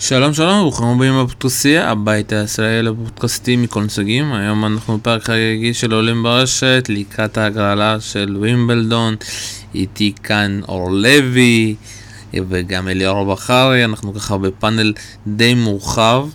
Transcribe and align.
שלום 0.00 0.34
שלום, 0.34 0.60
ברוכים 0.60 0.86
הבאים 0.86 1.14
בפודקאסטייה, 1.24 1.90
הבית 1.90 2.32
הישראלי 2.32 2.82
לפודקאסטים 2.82 3.62
מכל 3.62 3.82
נציגים. 3.82 4.32
היום 4.32 4.64
אנחנו 4.64 4.98
בפרק 4.98 5.24
חגיגי 5.24 5.74
של 5.74 5.92
עולים 5.92 6.22
ברשת, 6.22 6.86
לקראת 6.88 7.38
ההגרלה 7.38 8.00
של 8.00 8.36
ווימבלדון. 8.36 9.16
איתי 9.74 10.12
כאן 10.22 10.60
אור 10.68 10.90
לוי 10.90 11.74
וגם 12.34 12.88
אליאור 12.88 13.34
בחרי, 13.34 13.84
אנחנו 13.84 14.14
ככה 14.14 14.38
בפאנל 14.38 14.92
די 15.26 15.54
מורחב. 15.54 16.28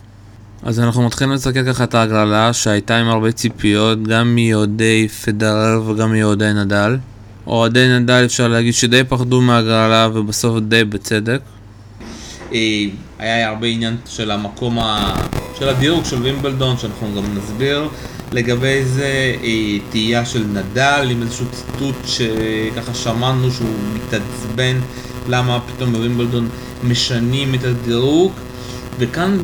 אז 0.64 0.80
אנחנו 0.80 1.05
מתחילים 1.05 1.34
לסתכל 1.34 1.73
ככה 1.73 1.84
את 1.84 1.95
ההגרלה 1.95 2.54
שהייתה 2.54 2.98
עם 2.98 3.07
הרבה 3.07 3.32
ציפיות, 3.32 4.04
גם 4.04 4.36
מיהודי 4.36 5.07
פדרר 5.07 5.82
וגם 5.88 6.11
מיהודי 6.11 6.54
נדל. 6.54 6.98
אוהדי 7.48 8.00
נדל 8.00 8.21
אפשר 8.25 8.48
להגיד 8.48 8.73
שדי 8.73 9.04
פחדו 9.04 9.41
מההגרלה 9.41 10.09
ובסוף 10.14 10.59
די 10.59 10.84
בצדק. 10.84 11.39
אה, 12.54 12.85
היה 13.20 13.49
הרבה 13.49 13.67
עניין 13.67 13.97
של 14.05 14.31
המקום, 14.31 14.79
ה... 14.79 15.16
של 15.59 15.70
הדירוג 15.70 16.05
של 16.05 16.21
וימבלדון, 16.21 16.77
שאנחנו 16.77 17.07
גם 17.16 17.38
נסביר 17.38 17.89
לגבי 18.31 18.85
זה, 18.85 19.35
אה, 19.43 19.77
תהייה 19.89 20.26
של 20.26 20.43
נדל 20.43 21.07
עם 21.12 21.21
איזשהו 21.21 21.45
ציטוט 21.52 21.95
שככה 22.05 22.93
שמענו 22.93 23.52
שהוא 23.52 23.70
מתעצבן 23.93 24.79
למה 25.29 25.59
פתאום 25.59 25.93
בווימבלדון 25.93 26.49
משנים 26.84 27.55
את 27.55 27.63
הדירוג. 27.63 28.31
וכאן, 28.99 29.38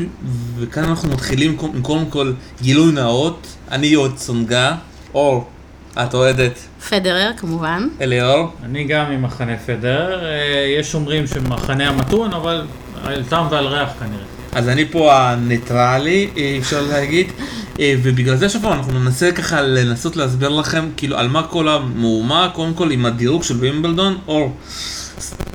וכאן 0.57 0.83
אנחנו 0.83 1.09
מתחילים 1.09 1.57
עם 1.73 1.81
קודם 1.81 2.05
כל 2.05 2.33
גילוי 2.61 2.91
נאות, 2.91 3.47
אני 3.71 3.93
עוד 3.93 4.15
צונגה, 4.15 4.75
אור, 5.13 5.47
את 5.93 6.13
אוהדת? 6.13 6.59
פדרר 6.89 7.31
כמובן. 7.37 7.87
אליאור? 8.01 8.51
אני 8.63 8.83
גם 8.83 9.11
ממחנה 9.11 9.57
פדרר, 9.57 10.25
אה, 10.25 10.75
יש 10.79 10.95
אומרים 10.95 11.27
שמחנה 11.27 11.89
המתון, 11.89 12.33
אבל 12.33 12.65
על 13.03 13.23
טעם 13.23 13.47
ועל 13.51 13.67
ריח 13.67 13.89
כנראה. 13.99 14.23
אז 14.51 14.69
אני 14.69 14.85
פה 14.85 15.15
הניטרלי, 15.15 16.29
אה, 16.37 16.55
אפשר 16.59 16.81
להגיד, 16.81 17.31
אה, 17.79 17.93
ובגלל 18.03 18.35
זה 18.35 18.49
שוב 18.49 18.65
אנחנו 18.65 18.99
ננסה 18.99 19.31
ככה 19.31 19.61
לנסות 19.61 20.15
להסביר 20.15 20.49
לכם 20.49 20.89
כאילו 20.97 21.17
על 21.17 21.27
מה 21.27 21.43
כל 21.43 21.67
המהומה, 21.67 22.49
קודם 22.53 22.73
כל 22.73 22.91
עם 22.91 23.05
הדירוג 23.05 23.43
של 23.43 23.55
וימבלדון, 23.59 24.17
אור. 24.27 24.57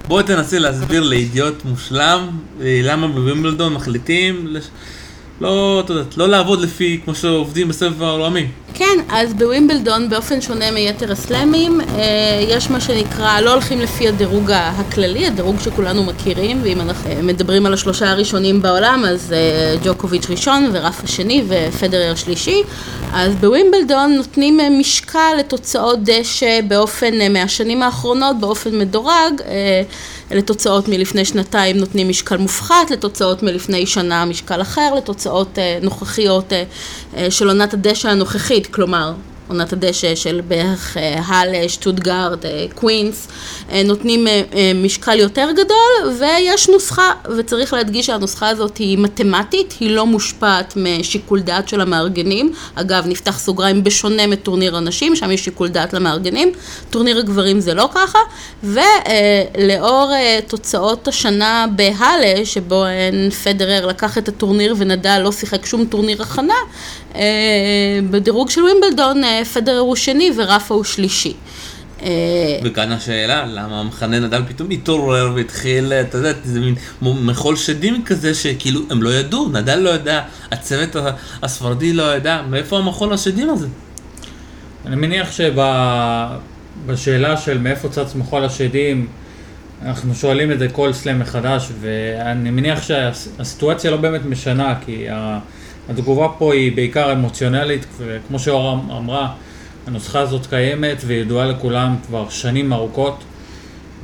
בואי 0.08 0.24
תנסי 0.24 0.58
להסביר 0.58 1.02
לאידיוט 1.02 1.64
מושלם 1.64 2.28
למה 2.60 3.08
בווימבלדון 3.08 3.74
מחליטים 3.74 4.47
לש... 4.47 4.64
לא, 5.40 5.82
אתה 5.84 5.92
יודע, 5.92 6.02
לא 6.16 6.28
לעבוד 6.28 6.60
לפי 6.60 7.00
כמו 7.04 7.14
שעובדים 7.14 7.68
בסבב 7.68 8.02
העולמי. 8.02 8.46
כן, 8.74 8.98
אז 9.08 9.34
בווימבלדון 9.34 10.08
באופן 10.08 10.41
שונה 10.41 10.70
מיתר 10.70 11.12
הסלאמים, 11.12 11.80
אה, 11.80 11.86
יש 12.48 12.70
מה 12.70 12.80
שנקרא, 12.80 13.41
לא 13.41 13.52
הולכים 13.52 13.80
לפי 13.80 14.08
הדירוג 14.08 14.50
הכללי, 14.50 15.26
הדירוג 15.26 15.60
שכולנו 15.60 16.04
מכירים, 16.04 16.60
ואם 16.62 16.80
אנחנו 16.80 17.10
אה, 17.10 17.22
מדברים 17.22 17.66
על 17.66 17.74
השלושה 17.74 18.10
הראשונים 18.10 18.62
בעולם, 18.62 19.04
אז 19.08 19.32
אה, 19.32 19.76
ג'וקוביץ' 19.84 20.30
ראשון 20.30 20.70
ורף 20.72 21.04
השני 21.04 21.44
ופדרר 21.48 22.14
שלישי, 22.14 22.62
אז 23.12 23.34
בווימבלדון 23.34 24.12
נותנים 24.16 24.60
משקל 24.80 25.34
לתוצאות 25.38 25.98
דשא 26.02 26.60
באופן, 26.69 27.32
מהשנים 27.32 27.82
האחרונות, 27.82 28.41
באופן 28.41 28.78
מדורג. 28.78 29.41
לתוצאות 30.30 30.89
מלפני 30.89 31.25
שנתיים 31.25 31.77
נותנים 31.77 32.08
משקל 32.08 32.36
מופחת, 32.36 32.91
לתוצאות 32.91 33.42
מלפני 33.42 33.86
שנה 33.86 34.25
משקל 34.25 34.62
אחר, 34.62 34.94
לתוצאות 34.97 35.58
נוכחיות 35.83 36.53
של 37.31 37.48
עונת 37.48 37.75
הדשא 37.75 38.08
הנוכחית. 38.08 38.66
כלומר 38.66 39.12
עונת 39.48 39.73
הדשא 39.73 40.14
של 40.14 40.41
בעיקר 40.48 40.97
האלה, 41.27 41.59
אה, 41.59 41.67
אה, 42.45 42.67
קווינס, 42.75 43.28
אה, 43.73 43.83
נותנים 43.83 44.27
משקל 44.75 45.19
יותר 45.19 45.48
גדול 45.53 46.19
ויש 46.20 46.69
נוסחה, 46.69 47.12
וצריך 47.37 47.72
להדגיש 47.72 48.06
שהנוסחה 48.06 48.48
הזאת 48.48 48.77
היא 48.77 48.98
מתמטית, 48.98 49.75
היא 49.81 49.91
לא 49.91 50.06
מושפעת 50.06 50.75
משיקול 50.77 51.41
דעת 51.41 51.69
של 51.69 51.81
המארגנים. 51.81 52.53
אגב, 52.75 53.06
נפתח 53.06 53.39
סוגריים 53.39 53.84
בשונה 53.84 54.27
מטורניר 54.27 54.77
הנשים, 54.77 55.17
שם 55.17 55.31
יש 55.31 55.45
שיקול 55.45 55.69
דעת 55.69 55.92
למארגנים. 55.92 56.53
טורניר 56.91 57.19
הגברים 57.19 57.60
זה 57.60 57.75
לא 57.75 57.88
ככה, 57.94 58.19
ולאור 58.62 60.12
תוצאות 60.47 61.09
השנה 61.09 61.66
בהאלה, 61.77 62.44
שבו 62.44 62.84
פדרר 63.44 63.87
לקח 63.87 64.19
את 64.19 64.28
הטורניר 64.28 64.75
ונדל 64.78 65.21
לא 65.25 65.33
שיחק 65.33 65.66
שום 65.66 65.84
טורניר 65.84 66.22
הכנה, 66.22 66.54
בדירוג 68.10 68.50
של 68.50 68.62
ווימבלדון 68.62 69.22
פדרר 69.55 69.78
הוא 69.78 69.97
שני 69.97 70.31
ורפה 70.37 70.75
הוא 70.75 70.84
שלישי. 70.84 71.34
אה, 72.03 72.09
וכאן 72.65 72.93
השאלה, 72.93 73.47
למה 73.47 73.81
המחנה 73.81 74.21
נדל 74.21 74.43
פתאום 74.49 74.71
התעורר 74.71 75.33
והתחיל, 75.34 75.93
אתה 75.93 76.19
יודע, 76.19 76.33
זה 76.45 76.61
מין 76.61 76.75
מחול 77.03 77.56
שדים 77.56 78.05
כזה 78.05 78.34
שכאילו 78.34 78.81
הם 78.91 79.03
לא 79.03 79.15
ידעו, 79.15 79.49
נדל 79.49 79.78
לא 79.78 79.91
ידע, 79.91 80.21
הצוות 80.50 80.97
הספרדי 81.43 81.93
לא 81.93 82.17
ידע, 82.17 82.43
מאיפה 82.50 82.78
המחול 82.78 83.12
השדים 83.12 83.50
הזה? 83.50 83.67
אני 84.87 84.97
מניח 84.97 85.28
שבשאלה 86.87 87.37
של 87.37 87.59
מאיפה 87.59 87.89
צץ 87.89 88.15
מחול 88.15 88.45
השדים, 88.45 89.06
אנחנו 89.83 90.15
שואלים 90.15 90.53
את 90.53 90.59
זה 90.59 90.69
כל 90.69 90.93
סלאם 90.93 91.19
מחדש, 91.19 91.69
ואני 91.81 92.51
מניח 92.51 92.83
שהסיטואציה 92.83 93.91
לא 93.91 93.97
באמת 93.97 94.25
משנה, 94.25 94.75
כי 94.84 95.06
התגובה 95.89 96.28
פה 96.39 96.55
היא 96.55 96.77
בעיקר 96.77 97.12
אמוציונלית, 97.12 97.87
וכמו 97.99 98.39
שאורה 98.39 98.72
אמרה, 98.72 99.33
הנוסחה 99.87 100.21
הזאת 100.21 100.47
קיימת 100.47 101.03
וידועה 101.06 101.47
לכולם 101.47 101.97
כבר 102.06 102.28
שנים 102.28 102.72
ארוכות. 102.72 103.25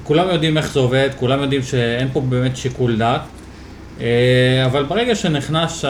כולם 0.03 0.29
יודעים 0.29 0.59
איך 0.59 0.73
זה 0.73 0.81
עובד, 0.81 1.09
כולם 1.17 1.41
יודעים 1.43 1.63
שאין 1.63 2.09
פה 2.13 2.21
באמת 2.21 2.57
שיקול 2.57 2.97
דעת, 2.97 3.21
אה, 4.01 4.63
אבל 4.67 4.85
ברגע 4.85 5.15
שנכנס 5.15 5.85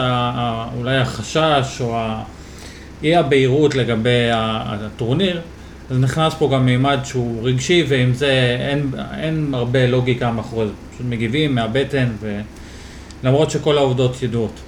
אולי 0.77 0.97
החשש 0.97 1.81
או 1.81 1.97
אי 3.03 3.15
הבהירות 3.15 3.75
לגבי 3.75 4.29
הטורניר, 4.31 5.41
אז 5.89 5.97
נכנס 5.97 6.33
פה 6.33 6.49
גם 6.53 6.65
מימד 6.65 6.99
שהוא 7.03 7.47
רגשי 7.47 7.85
ועם 7.87 8.13
זה 8.13 8.57
אין, 8.59 8.91
אין 9.17 9.53
הרבה 9.53 9.87
לוגיקה 9.87 10.31
מאחורי 10.31 10.65
זה, 10.67 10.73
פשוט 10.93 11.05
מגיבים 11.09 11.55
מהבטן 11.55 12.07
ולמרות 13.23 13.51
שכל 13.51 13.77
העובדות 13.77 14.23
ידועות. 14.23 14.59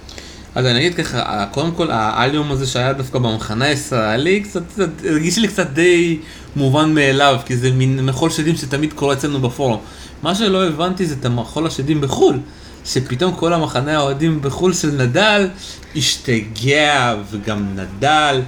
אז 0.56 0.66
אני 0.66 0.80
אגיד 0.80 0.96
ככה, 0.96 1.46
קודם 1.52 1.72
כל 1.72 1.92
האליום 1.92 2.52
הזה 2.52 2.68
שהיה 2.68 2.94
דווקא 2.94 3.20
במחנה 3.20 3.66
הישראלי, 3.66 4.40
קצת, 4.40 4.62
הרגיש 5.06 5.38
לי 5.38 5.48
קצת 5.48 5.70
די 5.70 6.20
מובן 6.56 6.94
מאליו, 6.94 7.40
כי 7.46 7.58
זה 7.58 7.72
מין 7.72 8.06
מחול 8.06 8.30
שדים 8.30 8.56
שתמיד 8.56 8.94
קורה 8.94 9.14
אצלנו 9.14 9.40
בפורום. 9.40 9.80
מה 10.24 10.36
שלא 10.36 10.68
הבנתי 10.68 11.06
זה 11.06 11.16
את 11.20 11.26
המחול 11.26 11.68
השדים 11.68 12.02
בחו"ל, 12.02 12.40
שפתאום 12.86 13.34
כל 13.34 13.54
המחנה 13.54 13.98
האוהדים 13.98 14.42
בחו"ל 14.42 14.74
של 14.74 14.92
נדל 14.92 15.48
השתגע, 15.96 17.16
וגם 17.32 17.76
נדל. 17.76 18.42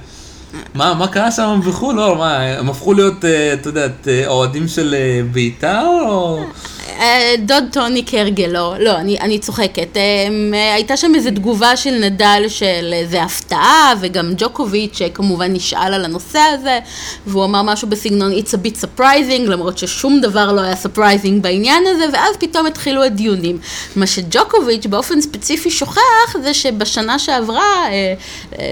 מה, 0.74 0.94
מה 0.94 1.08
קרה 1.08 1.30
שם 1.30 1.60
בחו"ל? 1.66 1.94
לא, 1.94 2.16
מה, 2.16 2.38
הם 2.38 2.68
הפכו 2.70 2.92
להיות, 2.92 3.24
אה, 3.24 3.52
אתה 3.52 3.68
יודע, 3.68 3.86
אה, 4.08 4.26
אוהדים 4.26 4.68
של 4.68 4.94
אה, 4.94 5.20
בית"ר 5.32 5.86
או... 6.08 6.44
אה, 6.88 7.34
דוד 7.38 7.64
טוני 7.72 8.02
כהרגלו, 8.06 8.74
לא, 8.78 8.96
אני, 8.96 9.20
אני 9.20 9.38
צוחקת. 9.38 9.96
אה, 9.96 10.74
הייתה 10.74 10.96
שם 10.96 11.14
איזו 11.14 11.30
תגובה 11.30 11.76
של 11.76 11.90
נדל 11.90 12.44
של 12.48 12.90
איזה 12.92 13.22
הפתעה, 13.22 13.94
וגם 14.00 14.32
ג'וקוביץ' 14.36 14.98
שכמובן 14.98 15.52
נשאל 15.52 15.94
על 15.94 16.04
הנושא 16.04 16.38
הזה, 16.38 16.78
והוא 17.26 17.44
אמר 17.44 17.62
משהו 17.62 17.88
בסגנון 17.88 18.32
It's 18.32 18.52
a 18.52 18.66
bit 18.66 18.84
surprising, 18.84 19.40
למרות 19.48 19.78
ששום 19.78 20.20
דבר 20.20 20.52
לא 20.52 20.60
היה 20.60 20.74
surprising 20.74 21.40
בעניין 21.40 21.84
הזה, 21.86 22.04
ואז 22.12 22.36
פתאום 22.36 22.66
התחילו 22.66 23.04
הדיונים. 23.04 23.58
מה 23.96 24.06
שג'וקוביץ' 24.06 24.86
באופן 24.86 25.20
ספציפי 25.20 25.70
שוכח, 25.70 26.36
זה 26.42 26.54
שבשנה 26.54 27.18
שעברה, 27.18 27.88
אה, 27.88 28.14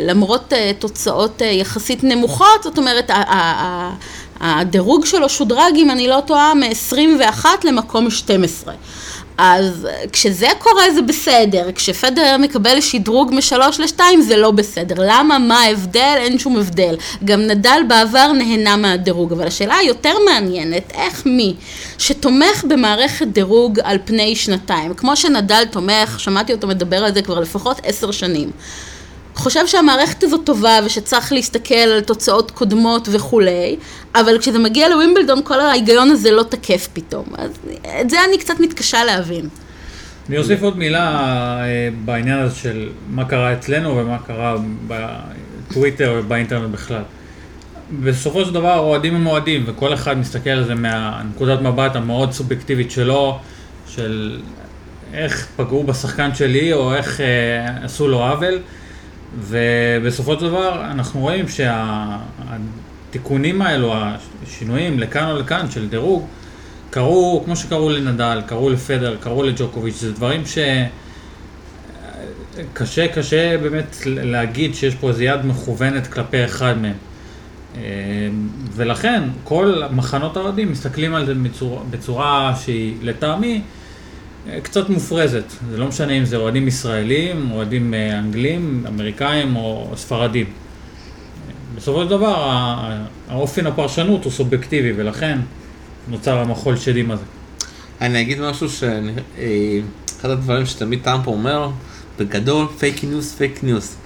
למרות 0.02 0.52
תוצאות 0.78 1.42
יחסית 1.44 2.04
נמוכות, 2.04 2.62
זאת 2.62 2.78
אומרת, 2.78 3.10
הדירוג 4.44 5.06
שלו 5.06 5.28
שודרג, 5.28 5.72
אם 5.76 5.90
אני 5.90 6.08
לא 6.08 6.22
טועה, 6.26 6.54
מ-21 6.54 7.44
למקום 7.64 8.10
12. 8.10 8.74
אז 9.38 9.88
כשזה 10.12 10.46
קורה 10.58 10.90
זה 10.94 11.02
בסדר, 11.02 11.72
כשפדרר 11.74 12.36
מקבל 12.38 12.80
שדרוג 12.80 13.34
מ-3 13.34 13.56
ל-2 13.78 14.00
זה 14.20 14.36
לא 14.36 14.50
בסדר. 14.50 14.94
למה? 14.98 15.38
מה 15.38 15.60
ההבדל? 15.60 16.14
אין 16.16 16.38
שום 16.38 16.56
הבדל. 16.56 16.96
גם 17.24 17.40
נדל 17.40 17.80
בעבר 17.88 18.32
נהנה 18.32 18.76
מהדירוג, 18.76 19.32
אבל 19.32 19.46
השאלה 19.46 19.76
היותר 19.76 20.14
מעניינת, 20.26 20.92
איך 20.94 21.26
מי 21.26 21.54
שתומך 21.98 22.64
במערכת 22.68 23.26
דירוג 23.26 23.80
על 23.82 23.98
פני 24.04 24.36
שנתיים, 24.36 24.94
כמו 24.94 25.16
שנדל 25.16 25.64
תומך, 25.70 26.20
שמעתי 26.20 26.52
אותו 26.52 26.66
מדבר 26.66 27.04
על 27.04 27.14
זה 27.14 27.22
כבר 27.22 27.40
לפחות 27.40 27.80
עשר 27.84 28.10
שנים. 28.10 28.50
חושב 29.34 29.66
שהמערכת 29.66 30.22
הזאת 30.24 30.40
טובה 30.44 30.78
ושצריך 30.84 31.32
להסתכל 31.32 31.74
על 31.74 32.00
תוצאות 32.00 32.50
קודמות 32.50 33.08
וכולי, 33.12 33.76
אבל 34.14 34.38
כשזה 34.38 34.58
מגיע 34.58 34.88
לווימבלדון 34.88 35.40
כל 35.44 35.60
ההיגיון 35.60 36.10
הזה 36.10 36.30
לא 36.30 36.42
תקף 36.42 36.88
פתאום. 36.92 37.24
אז 37.38 37.50
את 38.00 38.10
זה 38.10 38.16
אני 38.28 38.38
קצת 38.38 38.60
מתקשה 38.60 39.04
להבין. 39.04 39.48
אני 40.28 40.38
אוסיף 40.38 40.62
עוד 40.62 40.78
מילה 40.78 41.20
אה, 41.60 41.88
בעניין 42.04 42.38
הזה 42.38 42.54
של 42.54 42.88
מה 43.10 43.24
קרה 43.24 43.52
אצלנו 43.52 43.96
ומה 43.96 44.18
קרה 44.18 44.56
בטוויטר 44.86 46.14
ובאינטרנט 46.18 46.70
בכלל. 46.70 47.02
בסופו 48.00 48.44
של 48.44 48.54
דבר 48.54 48.78
אוהדים 48.78 49.14
הם 49.14 49.26
אוהדים 49.26 49.64
וכל 49.66 49.94
אחד 49.94 50.18
מסתכל 50.18 50.50
על 50.50 50.64
זה 50.64 50.74
מהנקודת 50.74 51.60
מבט 51.60 51.96
המאוד 51.96 52.32
סובייקטיבית 52.32 52.90
שלו, 52.90 53.38
של 53.88 54.40
איך 55.14 55.48
פגעו 55.56 55.84
בשחקן 55.84 56.34
שלי, 56.34 56.72
או 56.72 56.94
איך 56.94 57.20
אה, 57.20 57.84
עשו 57.84 58.08
לו 58.08 58.22
עוול, 58.22 58.58
ובסופו 59.38 60.34
של 60.34 60.40
דבר 60.40 60.84
אנחנו 60.90 61.20
רואים 61.20 61.46
שהתיקונים 63.08 63.62
האלו, 63.62 63.94
השינויים 64.42 64.98
לכאן 64.98 65.30
או 65.30 65.38
לכאן 65.38 65.70
של 65.70 65.88
דירוג, 65.88 66.26
קרו, 66.90 67.42
כמו 67.44 67.56
שקראו 67.56 67.90
לנדל, 67.90 68.42
קראו 68.46 68.70
לפדר, 68.70 69.16
קראו 69.20 69.42
לג'וקוביץ', 69.42 69.96
זה 69.96 70.12
דברים 70.12 70.46
ש... 70.46 70.58
קשה, 72.72 73.58
באמת 73.58 73.96
להגיד 74.06 74.74
שיש 74.74 74.94
פה 74.94 75.08
איזה 75.08 75.24
יד 75.24 75.46
מכוונת 75.46 76.06
כלפי 76.06 76.44
אחד 76.44 76.78
מהם. 76.78 76.94
אה, 77.76 77.80
ולכן 78.72 79.22
כל 79.44 79.82
מחנות 79.90 80.36
האוהדים 80.36 80.72
מסתכלים 80.72 81.14
על 81.14 81.26
זה 81.26 81.34
בצורה, 81.34 81.82
בצורה 81.90 82.54
שהיא 82.64 82.94
לטעמי 83.02 83.60
קצת 84.62 84.88
מופרזת. 84.88 85.44
זה 85.70 85.76
לא 85.76 85.86
משנה 85.86 86.12
אם 86.12 86.24
זה 86.24 86.36
אוהדים 86.36 86.68
ישראלים, 86.68 87.50
אוהדים 87.50 87.94
אה, 87.94 88.18
אנגלים, 88.18 88.84
אמריקאים 88.88 89.56
או 89.56 89.92
ספרדים. 89.96 90.46
בסופו 91.76 92.02
של 92.02 92.08
דבר 92.08 92.50
האופן 93.28 93.66
הפרשנות 93.66 94.24
הוא 94.24 94.32
סובייקטיבי 94.32 94.92
ולכן 94.96 95.38
נוצר 96.08 96.38
המחול 96.38 96.76
שדים 96.76 97.10
הזה. 97.10 97.24
אני 98.00 98.20
אגיד 98.20 98.40
משהו 98.40 98.68
שאחד 98.70 100.30
הדברים 100.30 100.66
שתמיד 100.66 101.00
טראמפ 101.02 101.26
אומר, 101.26 101.70
בגדול 102.18 102.66
fake 102.78 103.04
news 103.04 103.34
fake 103.34 103.64
news. 103.64 103.96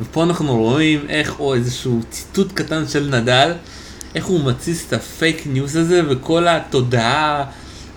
ופה 0.00 0.24
אנחנו 0.24 0.56
רואים 0.56 1.00
איך, 1.08 1.40
או 1.40 1.54
איזשהו 1.54 2.00
ציטוט 2.10 2.52
קטן 2.52 2.88
של 2.88 3.08
נדל, 3.20 3.52
איך 4.14 4.26
הוא 4.26 4.44
מתסיס 4.44 4.86
את 4.88 4.92
ה 4.92 5.03
fake 5.03 5.46
news 5.46 5.76
הזה 5.76 6.02
וכל 6.08 6.48
התודעה 6.48 7.44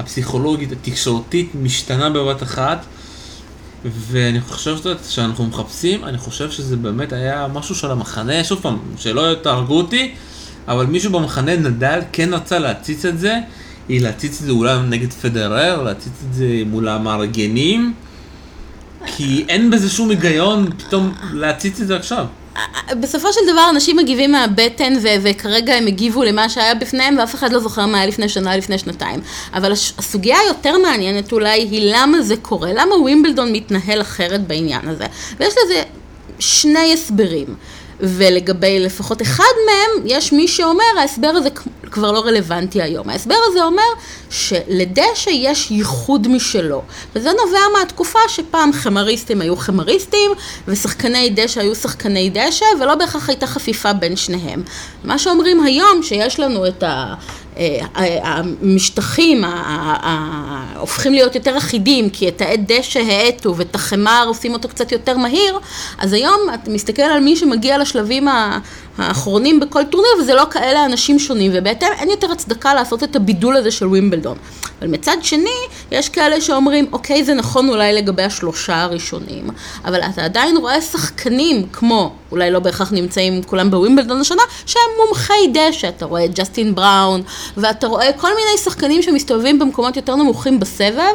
הפסיכולוגית 0.01 0.71
התקשורתית 0.71 1.51
משתנה 1.56 2.09
בבת 2.09 2.44
אחת. 2.44 2.86
ואני 3.86 4.42
חושב 4.42 4.77
שאנחנו 5.09 5.45
מחפשים, 5.45 6.06
אני 6.06 6.18
חושב 6.18 6.51
שזה 6.51 6.77
באמת 6.77 7.13
היה 7.13 7.48
משהו 7.53 7.75
של 7.75 7.92
המחנה, 7.92 8.44
שוב 8.44 8.59
פעם, 8.62 8.77
שלא 8.98 9.33
תהרגו 9.42 9.77
אותי, 9.77 10.12
אבל 10.68 10.86
מישהו 10.86 11.12
במחנה 11.12 11.56
נדל 11.56 12.00
כן 12.12 12.33
רצה 12.33 12.59
להציץ 12.59 13.06
את 13.06 13.19
זה, 13.19 13.38
היא 13.89 14.01
להציץ 14.01 14.39
את 14.42 14.45
זה 14.45 14.51
אולי 14.51 14.80
נגד 14.89 15.13
פדרר, 15.13 15.83
להציץ 15.83 16.13
את 16.30 16.33
זה 16.33 16.47
מול 16.65 16.88
המארגנים. 16.88 17.94
כי 19.06 19.45
אין 19.50 19.71
בזה 19.71 19.89
שום 19.89 20.09
היגיון 20.09 20.69
פתאום 20.77 21.13
להציץ 21.33 21.80
את 21.80 21.88
זה 21.88 21.95
עכשיו. 21.95 22.25
בסופו 23.00 23.33
של 23.33 23.42
דבר 23.53 23.68
אנשים 23.69 23.98
מגיבים 23.98 24.31
מהבטן 24.31 24.94
ו- 25.01 25.07
וכרגע 25.24 25.74
הם 25.74 25.88
הגיבו 25.88 26.24
למה 26.24 26.50
שהיה 26.50 26.75
בפניהם 26.75 27.18
ואף 27.19 27.36
אחד 27.36 27.51
לא 27.51 27.59
זוכר 27.59 27.86
מה 27.86 27.98
היה 27.98 28.07
לפני 28.07 28.30
שנה, 28.30 28.57
לפני 28.57 28.77
שנתיים. 28.77 29.19
אבל 29.53 29.71
הש- 29.71 29.94
הסוגיה 29.98 30.38
היותר 30.39 30.77
מעניינת 30.77 31.31
אולי 31.31 31.50
היא 31.62 31.92
למה 31.95 32.21
זה 32.21 32.36
קורה, 32.38 32.69
למה 32.74 32.95
ווימבלדון 32.95 33.51
מתנהל 33.53 34.01
אחרת 34.01 34.48
בעניין 34.48 34.88
הזה. 34.88 35.06
ויש 35.39 35.53
לזה 35.65 35.83
שני 36.39 36.94
הסברים. 36.94 37.56
ולגבי 38.01 38.80
לפחות 38.80 39.21
אחד 39.21 39.53
מהם, 39.65 40.06
יש 40.06 40.33
מי 40.33 40.48
שאומר, 40.48 40.83
ההסבר 41.00 41.27
הזה 41.27 41.50
כבר 41.92 42.12
לא 42.12 42.19
רלוונטי 42.19 42.81
היום. 42.81 43.09
ההסבר 43.09 43.36
הזה 43.48 43.63
אומר 43.63 43.83
שלדשא 44.30 45.30
יש 45.30 45.71
ייחוד 45.71 46.27
משלו, 46.27 46.81
וזה 47.15 47.30
נובע 47.45 47.59
מהתקופה 47.80 48.19
שפעם 48.27 48.74
חמריסטים 48.74 49.42
היו 49.42 49.56
חמריסטים, 49.56 50.31
ושחקני 50.68 51.30
דשא 51.30 51.62
היו 51.62 51.75
שחקני 51.75 52.30
דשא, 52.33 52.65
ולא 52.81 52.95
בהכרח 52.95 53.30
הייתה 53.30 53.48
חפיפה 53.48 53.94
בין 53.94 54.15
שניהם. 54.15 54.63
מה 55.04 55.19
שאומרים 55.19 55.63
היום, 55.63 56.04
שיש 56.04 56.39
לנו 56.39 56.68
את 56.68 56.83
ה... 56.83 57.13
אה, 57.57 57.80
המשטחים 58.24 59.44
הופכים 60.77 61.13
להיות 61.13 61.36
יותר 61.36 61.57
אחידים 61.57 62.09
כי 62.09 62.27
את 62.27 62.42
העט 62.42 62.59
דשא 62.59 63.00
האטו 63.00 63.57
ואת 63.57 63.75
החמר 63.75 64.24
עושים 64.27 64.53
אותו 64.53 64.69
קצת 64.69 64.92
יותר 64.92 65.18
מהיר 65.18 65.59
אז 65.98 66.13
היום 66.13 66.39
אתה 66.53 66.71
מסתכל 66.71 67.01
על 67.01 67.19
מי 67.19 67.36
שמגיע 67.36 67.77
לשלבים 67.77 68.27
האחרונים 69.01 69.59
בכל 69.59 69.83
טורניר 69.83 70.12
וזה 70.19 70.33
לא 70.33 70.44
כאלה 70.51 70.86
אנשים 70.86 71.19
שונים 71.19 71.51
ובהתאם 71.56 71.89
אין 72.00 72.09
יותר 72.09 72.31
הצדקה 72.31 72.74
לעשות 72.74 73.03
את 73.03 73.15
הבידול 73.15 73.56
הזה 73.56 73.71
של 73.71 73.88
ווימבלדון. 73.88 74.38
אבל 74.81 74.89
מצד 74.89 75.18
שני 75.21 75.50
יש 75.92 76.09
כאלה 76.09 76.42
שאומרים 76.42 76.88
אוקיי 76.92 77.24
זה 77.24 77.33
נכון 77.33 77.69
אולי 77.69 77.94
לגבי 77.94 78.24
השלושה 78.24 78.81
הראשונים 78.81 79.48
אבל 79.86 80.01
אתה 80.01 80.24
עדיין 80.25 80.57
רואה 80.57 80.81
שחקנים 80.81 81.68
כמו 81.74 82.13
אולי 82.31 82.51
לא 82.51 82.59
בהכרח 82.59 82.92
נמצאים 82.92 83.44
כולם 83.44 83.71
בווימבלדון 83.71 84.21
השנה 84.21 84.42
שהם 84.65 84.81
מומחי 85.06 85.47
דשא. 85.54 85.88
אתה 85.88 86.06
רואה 86.06 86.25
את 86.25 86.39
ג'סטין 86.39 86.75
בראון 86.75 87.21
ואתה 87.57 87.88
רואה 87.88 88.13
כל 88.13 88.27
מיני 88.27 88.57
שחקנים 88.63 89.01
שמסתובבים 89.01 89.59
במקומות 89.59 89.95
יותר 89.95 90.15
נמוכים 90.15 90.59
בסבב 90.59 91.13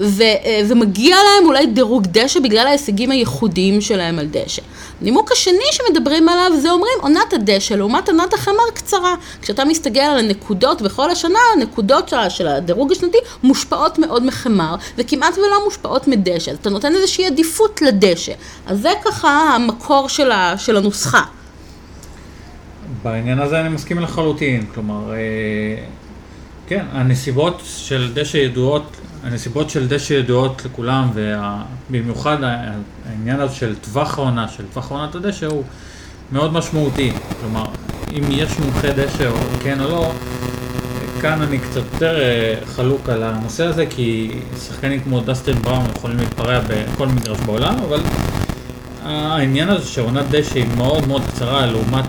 ו- 0.00 0.22
ומגיע 0.68 1.16
להם 1.16 1.46
אולי 1.46 1.66
דירוג 1.66 2.06
דשא 2.06 2.40
בגלל 2.40 2.66
ההישגים 2.66 3.10
הייחודיים 3.10 3.80
שלהם 3.80 4.18
על 4.18 4.26
דשא 4.26 4.62
הנימוק 5.00 5.32
השני 5.32 5.64
שמדברים 5.72 6.28
עליו 6.28 6.50
זה 6.60 6.70
אומרים 6.70 6.94
עונת 7.00 7.32
הדשא 7.32 7.74
לעומת 7.74 8.08
עונת 8.08 8.34
החמר 8.34 8.70
קצרה. 8.74 9.14
כשאתה 9.42 9.64
מסתכל 9.64 9.98
על 10.00 10.18
הנקודות 10.18 10.82
בכל 10.82 11.10
השנה, 11.10 11.38
הנקודות 11.56 12.08
של, 12.08 12.16
של 12.28 12.48
הדירוג 12.48 12.92
השנתי 12.92 13.18
מושפעות 13.42 13.98
מאוד 13.98 14.24
מחמר 14.24 14.74
וכמעט 14.98 15.38
ולא 15.38 15.64
מושפעות 15.64 16.08
מדשא. 16.08 16.50
אז 16.50 16.56
אתה 16.60 16.70
נותן 16.70 16.94
איזושהי 16.94 17.26
עדיפות 17.26 17.82
לדשא. 17.82 18.32
אז 18.66 18.80
זה 18.80 18.90
ככה 19.04 19.28
המקור 19.28 20.08
של, 20.08 20.30
ה, 20.30 20.58
של 20.58 20.76
הנוסחה. 20.76 21.22
בעניין 23.02 23.38
הזה 23.38 23.60
אני 23.60 23.68
מסכים 23.68 23.98
לחלוטין, 23.98 24.66
כלומר, 24.74 25.12
אה, 25.12 25.16
כן, 26.66 26.84
הנסיבות 26.92 27.62
של 27.64 28.12
דשא 28.14 28.36
ידועות 28.36 28.96
הנסיבות 29.26 29.70
של 29.70 29.88
דשא 29.88 30.12
ידועות 30.12 30.62
לכולם, 30.64 31.10
ובמיוחד 31.14 32.36
העניין 33.06 33.40
הזה 33.40 33.54
של 33.54 33.74
טווח 33.74 34.18
העונה, 34.18 34.48
של 34.48 34.64
טווח 34.72 34.90
עונת 34.90 35.14
הדשא 35.14 35.46
הוא 35.46 35.62
מאוד 36.32 36.52
משמעותי. 36.52 37.12
כלומר, 37.40 37.64
אם 38.12 38.22
יש 38.30 38.58
מומחה 38.58 38.88
דשא 38.92 39.26
או 39.28 39.36
כן 39.62 39.80
או 39.80 39.88
לא, 39.88 40.12
כאן 41.20 41.42
אני 41.42 41.58
קצת 41.58 41.80
יותר 41.92 42.20
אה, 42.20 42.54
חלוק 42.66 43.08
על 43.08 43.22
הנושא 43.22 43.64
הזה, 43.64 43.86
כי 43.90 44.30
שחקנים 44.66 45.00
כמו 45.00 45.20
דסטין 45.20 45.62
בראון 45.62 45.84
יכולים 45.96 46.16
להתפרע 46.16 46.60
בכל 46.68 47.06
מגרש 47.06 47.38
בעולם, 47.40 47.74
אבל 47.88 48.00
העניין 49.04 49.68
הזה 49.68 49.86
שעונת 49.86 50.24
דשא 50.30 50.54
היא 50.54 50.66
מאוד 50.76 51.08
מאוד 51.08 51.22
קצרה 51.28 51.66
לעומת 51.66 52.04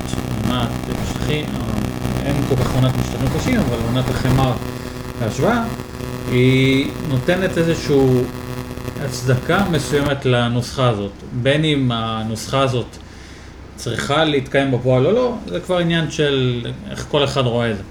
עונת 0.48 0.70
שטחים, 1.10 1.46
אין 2.26 2.36
כל 2.50 2.56
כך 2.56 2.76
עונת 2.76 2.92
משטחים 2.98 3.40
קשים, 3.40 3.60
אבל 3.60 3.78
עונת 3.88 4.10
החמר 4.10 4.52
בהשוואה, 5.20 5.64
היא 6.32 6.92
נותנת 7.10 7.58
איזושהי 7.58 7.96
הצדקה 9.02 9.66
מסוימת 9.72 10.26
לנוסחה 10.26 10.90
הזאת. 10.90 11.12
בין 11.42 11.66
אם 11.66 11.92
הנוסחה 11.92 12.62
הזאת 12.62 12.98
צריכה 13.76 14.24
להתקיים 14.24 14.72
בפועל 14.72 15.06
או 15.06 15.12
לא, 15.12 15.36
זה 15.48 15.60
כבר 15.60 15.78
עניין 15.78 16.12
של 16.12 16.66
איך 16.92 17.06
כל 17.12 17.24
אחד 17.24 17.42
רואה 17.42 17.72
את 17.72 17.78
זה. 17.78 17.84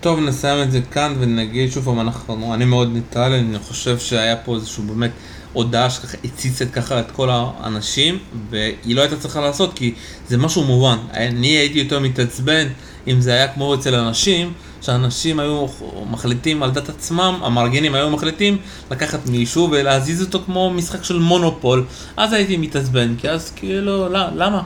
טוב, 0.00 0.20
נסיים 0.20 0.62
את 0.62 0.72
זה 0.72 0.80
כאן 0.90 1.14
ונגיד 1.18 1.72
שוב 1.72 1.84
פעם, 1.84 2.00
אנחנו, 2.00 2.54
אני 2.54 2.64
מאוד 2.64 2.92
ניטרלי, 2.92 3.38
אני 3.38 3.58
חושב 3.58 3.98
שהיה 3.98 4.36
פה 4.36 4.54
איזשהו 4.54 4.82
באמת 4.82 5.10
הודעה 5.52 5.90
שככה 5.90 6.16
הציצה 6.24 6.66
ככה 6.66 7.00
את 7.00 7.10
כל 7.10 7.28
האנשים, 7.30 8.18
והיא 8.50 8.96
לא 8.96 9.00
הייתה 9.00 9.16
צריכה 9.16 9.40
לעשות 9.40 9.74
כי 9.74 9.94
זה 10.28 10.38
משהו 10.38 10.64
מובן. 10.64 10.98
אני 11.14 11.46
הייתי 11.46 11.78
יותר 11.78 12.00
מתעצבן 12.00 12.66
אם 13.08 13.20
זה 13.20 13.32
היה 13.32 13.48
כמו 13.48 13.74
אצל 13.74 13.94
אנשים. 13.94 14.52
שאנשים 14.82 15.40
היו 15.40 15.66
מחליטים 16.10 16.62
על 16.62 16.70
דת 16.70 16.88
עצמם, 16.88 17.40
המארגנים 17.42 17.94
היו 17.94 18.10
מחליטים 18.10 18.58
לקחת 18.90 19.26
מישהו 19.26 19.68
ולהזיז 19.70 20.22
אותו 20.22 20.40
כמו 20.46 20.70
משחק 20.70 21.04
של 21.04 21.18
מונופול, 21.18 21.84
אז 22.16 22.32
הייתי 22.32 22.56
מתעצבן, 22.56 23.14
כי 23.18 23.28
אז 23.30 23.50
כאילו, 23.56 24.08
לא, 24.08 24.20
למה? 24.34 24.62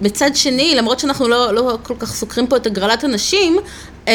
מצד 0.00 0.30
שני, 0.34 0.74
למרות 0.74 0.98
שאנחנו 1.00 1.28
לא, 1.28 1.54
לא 1.54 1.78
כל 1.82 1.94
כך 1.98 2.14
סוקרים 2.14 2.46
פה 2.46 2.56
את 2.56 2.66
הגרלת 2.66 3.04
הנשים, 3.04 3.56
אמ, 4.08 4.12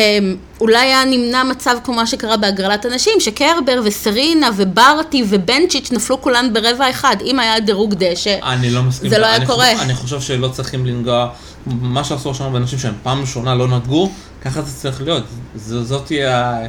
אולי 0.62 0.78
היה 0.78 1.06
נמנע 1.06 1.44
מצב 1.44 1.78
כמו 1.84 1.94
מה 1.94 2.08
שקרה 2.08 2.38
בהגרלת 2.38 2.86
הנשים, 2.86 3.14
שקרבר 3.20 3.82
וסרינה 3.84 4.50
וברטי 4.56 5.24
ובנצ'יץ' 5.30 5.92
נפלו 5.92 6.22
כולן 6.22 6.54
ברבע 6.54 6.90
אחד, 6.90 7.16
אם 7.26 7.40
היה 7.40 7.60
דירוג 7.60 7.94
דשא, 7.94 8.38
אני 8.44 8.70
לא 8.70 8.84
מסכים, 8.84 9.10
זה 9.10 9.18
לא 9.18 9.26
היה 9.26 9.46
קורה. 9.46 9.68
חושב, 9.72 9.84
אני 9.84 9.96
חושב 9.96 10.22
שלא 10.22 10.48
צריכים 10.48 10.86
לנגוע, 10.86 11.30
מה 11.68 12.04
שעשו 12.04 12.36
שם 12.36 12.54
באנשים 12.54 12.80
שהם 12.80 12.94
פעם 13.04 13.22
ראשונה 13.22 13.56
לא 13.56 13.68
נגעו, 13.68 14.12
ככה 14.42 14.62
זה 14.62 14.76
צריך 14.82 15.02
להיות, 15.02 15.24
זאת 15.56 16.06
תהיה, 16.06 16.60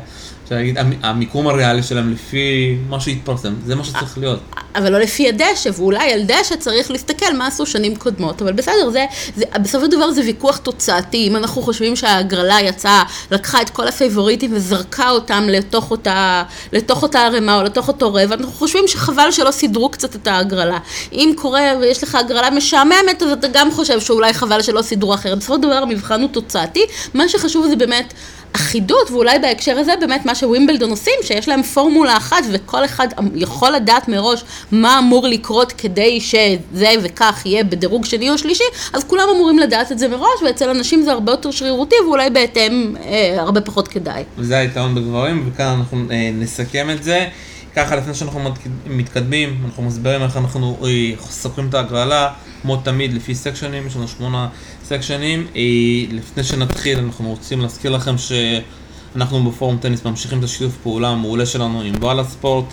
אפשר 0.47 0.57
להגיד, 0.57 0.79
המיקום 1.03 1.47
הריאלי 1.47 1.83
שלהם 1.83 2.13
לפי 2.13 2.77
מה 2.89 3.01
שהתפרסם, 3.01 3.55
זה 3.67 3.75
מה 3.75 3.85
שצריך 3.85 4.19
להיות. 4.19 4.41
אבל 4.77 4.93
לא 4.93 4.99
לפי 4.99 5.29
הדשא, 5.29 5.71
ואולי 5.77 6.13
על 6.13 6.23
דשא 6.23 6.57
צריך 6.57 6.91
להסתכל 6.91 7.37
מה 7.37 7.47
עשו 7.47 7.67
שנים 7.67 7.97
קודמות, 7.97 8.43
אבל 8.43 8.53
בסדר, 8.53 8.91
זה, 8.91 9.05
זה, 9.37 9.45
בסופו 9.63 9.85
של 9.85 9.91
דבר 9.91 10.11
זה 10.11 10.21
ויכוח 10.21 10.57
תוצאתי, 10.57 11.29
אם 11.29 11.37
אנחנו 11.37 11.63
חושבים 11.63 11.97
שההגרלה 11.97 12.61
יצאה, 12.61 13.03
לקחה 13.31 13.63
את 13.63 13.71
כל 13.71 13.89
הפייבוריטים 13.89 14.51
וזרקה 14.55 15.11
אותם 15.11 15.45
לתוך 15.49 15.91
אותה, 15.91 16.43
לתוך 16.73 17.03
אותה 17.03 17.21
ערימה 17.21 17.59
או 17.59 17.63
לתוך 17.63 17.89
אותו 17.89 18.15
רבע, 18.15 18.35
אנחנו 18.35 18.53
חושבים 18.53 18.85
שחבל 18.89 19.31
שלא 19.31 19.51
סידרו 19.51 19.89
קצת 19.89 20.15
את 20.15 20.27
ההגרלה. 20.27 20.79
אם 21.13 21.33
קורה 21.37 21.73
ויש 21.81 22.03
לך 22.03 22.15
הגרלה 22.15 22.51
משעממת, 22.51 23.23
אז 23.23 23.31
אתה 23.33 23.49
גם 23.53 23.71
חושב 23.73 24.01
שאולי 24.01 24.35
חבל 24.35 24.63
שלא 24.63 24.83
סידרו 24.83 25.15
אחרת. 25.15 25.39
בסופו 25.39 25.55
של 25.55 25.61
דבר 25.61 25.75
המבחן 25.83 26.21
הוא 26.21 26.29
תוצאתי, 26.29 26.81
מה 27.15 27.29
שחשוב 27.29 27.67
זה 27.69 27.77
באמת 27.77 28.15
אחידות, 28.57 29.11
ואולי 29.11 29.39
בהקשר 29.39 29.79
הזה 29.79 29.93
באמת 30.01 30.27
מה 30.27 30.35
שווימבלדון 30.35 30.91
עושים, 30.91 31.15
שיש 31.23 31.49
להם 31.49 31.63
פורמולה 31.63 32.17
אחת 32.17 32.45
וכל 32.53 32.85
אחד 32.85 33.09
יכול 33.35 33.71
לדעת 33.71 34.09
מראש 34.09 34.45
מה 34.73 34.99
אמור 34.99 35.27
לקרות 35.27 35.73
כדי 35.73 36.21
שזה 36.21 36.95
וכך 37.03 37.43
יהיה 37.45 37.65
בדירוג 37.65 38.05
שני 38.05 38.31
או 38.31 38.39
שלישי, 38.39 38.65
אז 38.93 39.05
כולם 39.05 39.29
אמורים 39.35 39.59
לדעת 39.59 39.93
את 39.93 39.99
זה 39.99 40.09
מראש, 40.09 40.43
ואצל 40.45 40.69
אנשים 40.69 41.03
זה 41.03 41.13
הרבה 41.13 41.33
יותר 41.33 41.51
שרירותי 41.51 41.97
ואולי 42.07 42.31
בהתאם 42.31 42.95
אה, 43.05 43.37
הרבה 43.39 43.61
פחות 43.61 43.89
כדאי. 43.89 44.25
וזה 44.39 44.59
היתרון 44.59 44.95
בגברים, 44.95 45.51
וכאן 45.53 45.67
אנחנו 45.67 45.99
אה, 46.11 46.31
נסכם 46.35 46.91
את 46.91 47.03
זה. 47.03 47.29
ככה 47.77 47.97
לפני 47.97 48.15
שאנחנו 48.15 48.41
מתקדמים, 48.87 49.63
אנחנו 49.65 49.83
מסבירים 49.83 50.23
איך 50.23 50.37
אנחנו 50.37 50.77
אה, 50.85 51.13
סוקרים 51.31 51.69
את 51.69 51.75
ההגרלה, 51.75 52.33
כמו 52.63 52.77
תמיד 52.77 53.15
לפי 53.15 53.35
סקשנים, 53.35 53.87
יש 53.87 53.97
לנו 53.97 54.09
שמונה 54.09 54.49
סקשנים. 54.89 55.47
אה, 55.57 55.63
לפני 56.11 56.45
שנתחיל 56.45 56.99
אנחנו 56.99 57.29
רוצים 57.29 57.61
להזכיר 57.61 57.91
לכם 57.91 58.15
שאנחנו 58.19 59.51
בפורום 59.51 59.79
טניס 59.81 60.05
ממשיכים 60.05 60.39
את 60.39 60.45
השיתוף 60.45 60.77
פעולה 60.83 61.09
המעולה 61.09 61.47
שלנו 61.47 61.81
עם 61.81 61.95
וואלה 62.01 62.25
ספורט. 62.25 62.65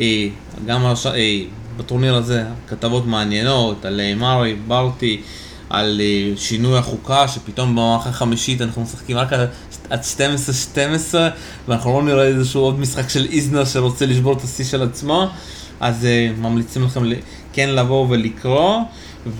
אה, 0.00 0.28
גם 0.66 0.92
בטורניר 1.76 2.14
הזה 2.14 2.44
כתבות 2.68 3.06
מעניינות 3.06 3.84
על 3.84 4.00
מארי, 4.16 4.54
ברטי, 4.66 5.20
על 5.70 6.00
שינוי 6.36 6.78
החוקה, 6.78 7.28
שפתאום 7.28 7.70
במערכה 7.70 8.10
החמישית 8.10 8.62
אנחנו 8.62 8.82
משחקים 8.82 9.16
רק 9.16 9.32
עד 9.90 10.00
12-12 11.12 11.14
ואנחנו 11.68 11.92
לא 11.92 12.02
נראה 12.02 12.24
איזשהו 12.24 12.60
עוד 12.60 12.80
משחק 12.80 13.08
של 13.08 13.26
איזנר 13.30 13.64
שרוצה 13.64 14.06
לשבור 14.06 14.32
את 14.32 14.42
השיא 14.42 14.64
של 14.64 14.82
עצמו 14.82 15.26
אז 15.80 16.04
uh, 16.04 16.40
ממליצים 16.40 16.84
לכם 16.84 17.02
כן 17.52 17.68
לבוא 17.68 18.06
ולקרוא 18.08 18.80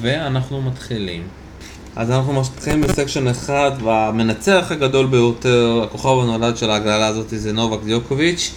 ואנחנו 0.00 0.62
מתחילים. 0.62 1.43
אז 1.96 2.10
אנחנו 2.10 2.32
מתחילים 2.32 2.80
בסקשן 2.80 3.28
אחד 3.28 3.70
והמנצח 3.84 4.66
הגדול 4.70 5.06
ביותר, 5.06 5.80
הכוכב 5.84 6.08
הנולד 6.08 6.56
של 6.56 6.70
ההגרלה 6.70 7.06
הזאת 7.06 7.26
זה 7.28 7.52
נובק 7.52 7.84
דיוקוביץ' 7.84 8.52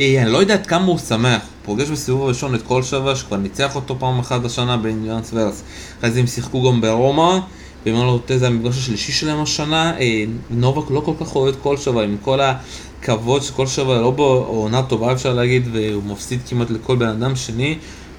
אה, 0.00 0.22
אני 0.22 0.30
לא 0.30 0.38
יודע 0.38 0.54
עד 0.54 0.66
כמה 0.66 0.84
הוא 0.84 0.98
שמח, 0.98 1.40
הוא 1.40 1.76
פוגש 1.76 1.88
בסיבוב 1.88 2.22
הראשון 2.22 2.54
את 2.54 2.62
כל 2.62 2.82
שווה 2.82 3.16
שכבר 3.16 3.36
ניצח 3.36 3.76
אותו 3.76 3.96
פעם 3.98 4.18
אחת 4.18 4.44
השנה 4.44 4.76
באינדיאנס 4.76 5.30
ורס 5.34 5.62
אחרי 5.98 6.10
זה 6.10 6.20
הם 6.20 6.26
שיחקו 6.26 6.70
גם 6.70 6.80
ברומא 6.80 7.38
ואם 7.86 7.94
אני 7.94 8.06
לא 8.06 8.18
טועה 8.26 8.38
זה 8.38 8.46
המפגש 8.46 8.78
השלישי 8.78 9.12
שלהם 9.12 9.42
השנה, 9.42 9.98
אה, 9.98 10.24
נובק 10.50 10.90
לא 10.90 11.00
כל 11.00 11.12
כך 11.20 11.36
אוהד 11.36 11.54
כל 11.62 11.76
שבוע, 11.76 12.02
עם 12.04 12.16
כל 12.22 12.40
הכבוד 12.40 13.42
שכל 13.42 13.66
שבוע 13.66 14.00
לא 14.00 14.10
בעונה 14.10 14.82
טובה 14.82 15.12
אפשר 15.12 15.34
להגיד, 15.34 15.68
והוא 15.72 16.02
מפסיד 16.02 16.40
כמעט 16.48 16.70
לכל 16.70 16.96
בן 16.96 17.08
אדם 17.08 17.36
שני, 17.36 17.78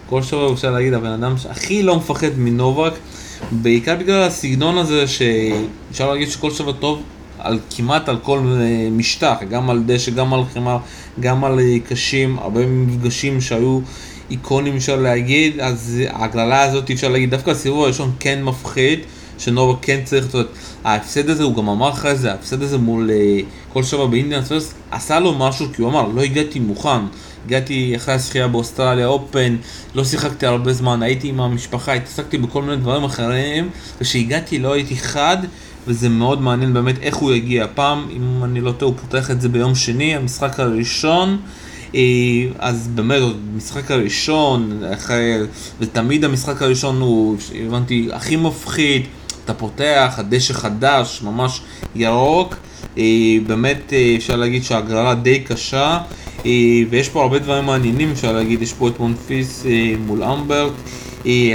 כל 0.10 0.24
שבוע 0.24 0.54
אפשר 0.54 0.72
להגיד 0.72 0.94
הבן 0.94 1.12
אדם 1.24 1.38
שהכי 1.38 1.84
לא 1.84 1.96
מפחד 1.96 2.38
מנובק, 2.38 2.94
בעיקר 3.52 3.96
בגלל 3.96 4.24
הסגנון 4.24 4.78
הזה 4.78 5.08
שאפשר 5.08 6.12
להגיד 6.12 6.30
שכל 6.30 6.52
שבוע 6.52 6.74
טוב 6.74 7.02
על 7.40 7.60
כמעט 7.76 8.10
על 8.10 8.18
כל 8.24 8.40
אה, 8.40 8.90
משטח, 8.92 9.38
גם 9.50 9.70
על 9.70 9.84
דשא, 9.86 10.12
גם 10.12 10.34
על 10.34 10.42
חמר, 10.54 10.78
גם 11.20 11.44
על 11.44 11.60
אה, 11.60 11.80
קשים, 11.90 12.40
הרבה 12.40 12.66
מפגשים 12.66 13.42
שהיו 13.42 13.80
איקונים 14.30 14.76
אפשר 14.76 14.96
להגיד, 14.96 15.60
אז 15.60 16.02
ההגללה 16.10 16.62
הזאת 16.62 16.92
אפשר 16.92 17.10
להגיד, 17.10 17.32
דווקא 17.32 17.52
הסיבוב 17.52 17.84
הראשון 17.84 18.12
כן 18.20 18.44
מפחיד. 18.44 19.00
שנובה 19.42 19.80
כן 19.82 20.00
צריך, 20.04 20.26
זאת 20.26 20.34
אומרת, 20.34 20.50
ההפסד 20.84 21.30
הזה, 21.30 21.44
הוא 21.44 21.56
גם 21.56 21.70
אמר 21.70 21.90
אחרי 21.90 22.16
זה, 22.16 22.32
ההפסד 22.32 22.62
הזה 22.62 22.78
מול 22.78 23.10
כל 23.74 23.84
שבע 23.84 24.06
באינדיאנס 24.06 24.74
עשה 24.92 25.20
לו 25.20 25.34
משהו, 25.34 25.66
כי 25.74 25.82
הוא 25.82 25.92
אמר, 25.92 26.08
לא 26.08 26.22
הגעתי 26.22 26.60
מוכן, 26.60 27.00
הגעתי 27.46 27.94
אחרי 27.96 28.14
השחייה 28.14 28.48
באוסטרליה, 28.48 29.08
אופן, 29.08 29.56
לא 29.96 30.04
שיחקתי 30.04 30.46
הרבה 30.46 30.74
זמן, 30.74 31.04
הייתי 31.04 31.28
עם 31.28 31.42
המשפחה, 31.42 31.94
התעסקתי 31.94 32.38
בכל 32.38 32.62
מיני 32.62 32.78
דברים 32.78 33.04
אחרים, 33.04 33.70
וכשהגעתי 34.02 34.60
לא 34.60 34.74
הייתי 34.74 34.98
חד, 34.98 35.38
וזה 35.88 36.10
מאוד 36.10 36.42
מעניין 36.42 36.74
באמת 36.74 36.96
איך 37.02 37.16
הוא 37.16 37.34
יגיע. 37.34 37.64
הפעם, 37.64 38.08
אם 38.16 38.44
אני 38.44 38.62
לא 38.62 38.72
טועה, 38.72 38.92
הוא 38.92 39.00
פותח 39.02 39.32
את 39.32 39.42
זה 39.42 39.50
ביום 39.50 39.76
שני, 39.76 40.16
המשחק 40.16 40.60
הראשון. 40.60 41.38
אה, 41.96 42.02
אז 42.60 42.90
באמת, 42.96 43.22
המשחק 43.54 43.92
הראשון, 43.92 44.82
אחרי, 44.94 45.38
ותמיד 45.80 46.26
המשחק 46.26 46.62
הראשון 46.62 47.02
הוא, 47.02 47.38
הבנתי, 47.68 48.10
הכי 48.14 48.36
מפחיד, 48.36 49.06
אתה 49.46 49.54
פותח, 49.54 50.14
הדשא 50.18 50.54
חדש, 50.54 51.22
ממש 51.24 51.62
ירוק, 51.96 52.56
אה, 52.98 53.04
באמת 53.48 53.94
אה, 53.94 54.14
אפשר 54.18 54.36
להגיד 54.36 54.64
שההגרלה 54.64 55.16
די 55.16 55.40
קשה, 55.40 55.98
ויש 56.90 57.10
פה 57.10 57.22
הרבה 57.22 57.40
דברים 57.40 57.66
מעניינים, 57.66 58.12
אפשר 58.12 58.32
להגיד, 58.32 58.62
יש 58.62 58.74
פה 58.74 58.88
את 58.88 59.00
מונפיס 59.00 59.66
מול 60.06 60.24
אמברט, 60.24 60.72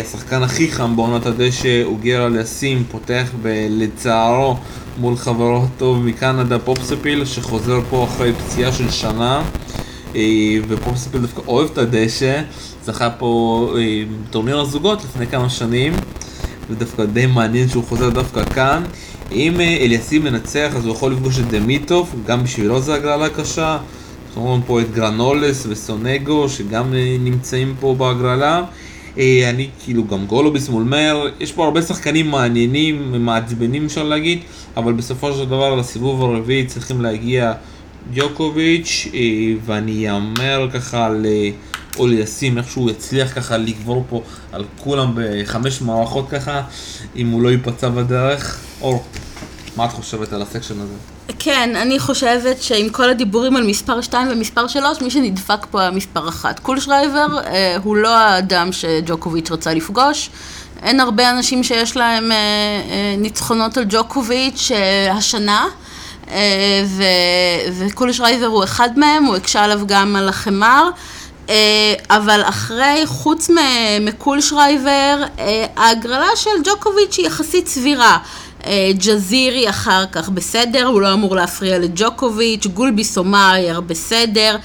השחקן 0.00 0.42
הכי 0.42 0.70
חם 0.70 0.96
בעונת 0.96 1.26
הדשא, 1.26 1.82
הוא 1.84 1.98
גר 2.00 2.26
אליסים, 2.26 2.84
פותח 2.90 3.30
לצערו 3.70 4.56
מול 4.98 5.16
חברו 5.16 5.62
הטוב 5.64 5.98
מקנדה, 5.98 6.58
פופספיל, 6.58 7.24
שחוזר 7.24 7.80
פה 7.90 8.04
אחרי 8.04 8.32
פציעה 8.32 8.72
של 8.72 8.90
שנה. 8.90 9.42
ופופספיל 10.68 11.20
דווקא 11.20 11.42
אוהב 11.46 11.70
את 11.72 11.78
הדשא, 11.78 12.42
זכה 12.84 13.10
פה 13.10 13.74
טורניר 14.30 14.60
הזוגות 14.60 15.04
לפני 15.04 15.26
כמה 15.26 15.50
שנים, 15.50 15.92
זה 16.68 16.74
דווקא 16.74 17.04
די 17.04 17.26
מעניין 17.26 17.68
שהוא 17.68 17.84
חוזר 17.84 18.10
דווקא 18.10 18.44
כאן. 18.44 18.82
אם 19.32 19.60
אה, 19.60 19.76
אליסים 19.80 20.24
מנצח 20.24 20.72
אז 20.76 20.84
הוא 20.84 20.94
יכול 20.94 21.12
לפגוש 21.12 21.38
את 21.38 21.48
דמיטוב, 21.48 22.14
גם 22.26 22.44
בשבילו 22.44 22.80
זה 22.80 22.94
הגרלה 22.94 23.28
קשה. 23.28 23.78
רואים 24.40 24.62
פה 24.66 24.80
את 24.80 24.90
גרנולס 24.90 25.66
וסונגו 25.68 26.48
שגם 26.48 26.94
אה, 26.94 27.16
נמצאים 27.20 27.74
פה 27.80 27.94
בהגרלה. 27.98 28.62
אה, 29.18 29.50
אני 29.50 29.68
כאילו 29.84 30.06
גם 30.06 30.26
גולוביס 30.26 30.68
מול 30.68 30.82
מאיר, 30.82 31.32
יש 31.40 31.52
פה 31.52 31.64
הרבה 31.64 31.82
שחקנים 31.82 32.30
מעניינים, 32.30 33.24
מעצבנים 33.24 33.84
אפשר 33.84 34.02
להגיד, 34.02 34.38
אבל 34.76 34.92
בסופו 34.92 35.32
של 35.32 35.44
דבר 35.44 35.74
לסיבוב 35.74 36.22
הרביעי 36.22 36.66
צריכים 36.66 37.00
להגיע 37.00 37.52
דיוקוביץ', 38.10 39.06
ואני 39.64 40.10
אאמר 40.10 40.68
ככה 40.72 41.08
ל... 41.08 41.26
או 41.98 42.06
ליישים, 42.06 42.58
איכשהו 42.58 42.90
יצליח 42.90 43.34
ככה 43.34 43.56
לגבור 43.56 44.04
פה 44.08 44.22
על 44.52 44.64
כולם 44.78 45.12
בחמש 45.14 45.82
מערכות 45.82 46.28
ככה, 46.28 46.62
אם 47.16 47.28
הוא 47.28 47.42
לא 47.42 47.48
ייפצע 47.48 47.88
בדרך. 47.88 48.60
אור, 48.80 49.04
מה 49.76 49.84
את 49.84 49.90
חושבת 49.90 50.32
על 50.32 50.42
ה 50.42 50.47
section 50.47 50.80
הזה? 50.80 51.15
כן, 51.38 51.76
אני 51.76 51.98
חושבת 51.98 52.62
שעם 52.62 52.88
כל 52.88 53.10
הדיבורים 53.10 53.56
על 53.56 53.66
מספר 53.66 54.00
2 54.00 54.28
ומספר 54.30 54.66
3, 54.66 55.00
מי 55.00 55.10
שנדפק 55.10 55.66
פה 55.70 55.80
היה 55.80 55.90
מספר 55.90 56.28
1. 56.28 56.58
קולשרייבר 56.58 57.38
אה, 57.44 57.76
הוא 57.82 57.96
לא 57.96 58.16
האדם 58.16 58.72
שג'וקוביץ' 58.72 59.50
רצה 59.50 59.74
לפגוש. 59.74 60.30
אין 60.82 61.00
הרבה 61.00 61.30
אנשים 61.30 61.64
שיש 61.64 61.96
להם 61.96 62.32
אה, 62.32 62.36
אה, 62.36 63.14
ניצחונות 63.18 63.76
על 63.76 63.84
ג'וקוביץ' 63.88 64.70
אה, 64.74 65.12
השנה. 65.12 65.66
אה, 66.30 66.84
וקולשרייבר 67.78 68.46
הוא 68.46 68.64
אחד 68.64 68.98
מהם, 68.98 69.24
הוא 69.24 69.36
הקשה 69.36 69.64
עליו 69.64 69.80
גם 69.86 70.16
על 70.16 70.28
החמר. 70.28 70.88
אה, 71.48 71.94
אבל 72.10 72.42
אחרי, 72.44 73.02
חוץ 73.06 73.50
מקול 74.00 74.40
שרייבר, 74.40 75.22
אה, 75.38 75.66
ההגרלה 75.76 76.36
של 76.36 76.50
ג'וקוביץ' 76.64 77.16
היא 77.18 77.26
יחסית 77.26 77.68
סבירה. 77.68 78.18
אה, 78.66 78.90
ג'זירי 78.98 79.70
אחר 79.70 80.04
כך 80.12 80.28
בסדר, 80.28 80.86
הוא 80.86 81.00
לא 81.00 81.12
אמור 81.12 81.36
להפריע 81.36 81.78
לג'וקוביץ', 81.78 82.66
גולביס 82.66 83.04
או 83.04 83.26
מאייר 83.26 83.80
בסדר, 83.80 84.56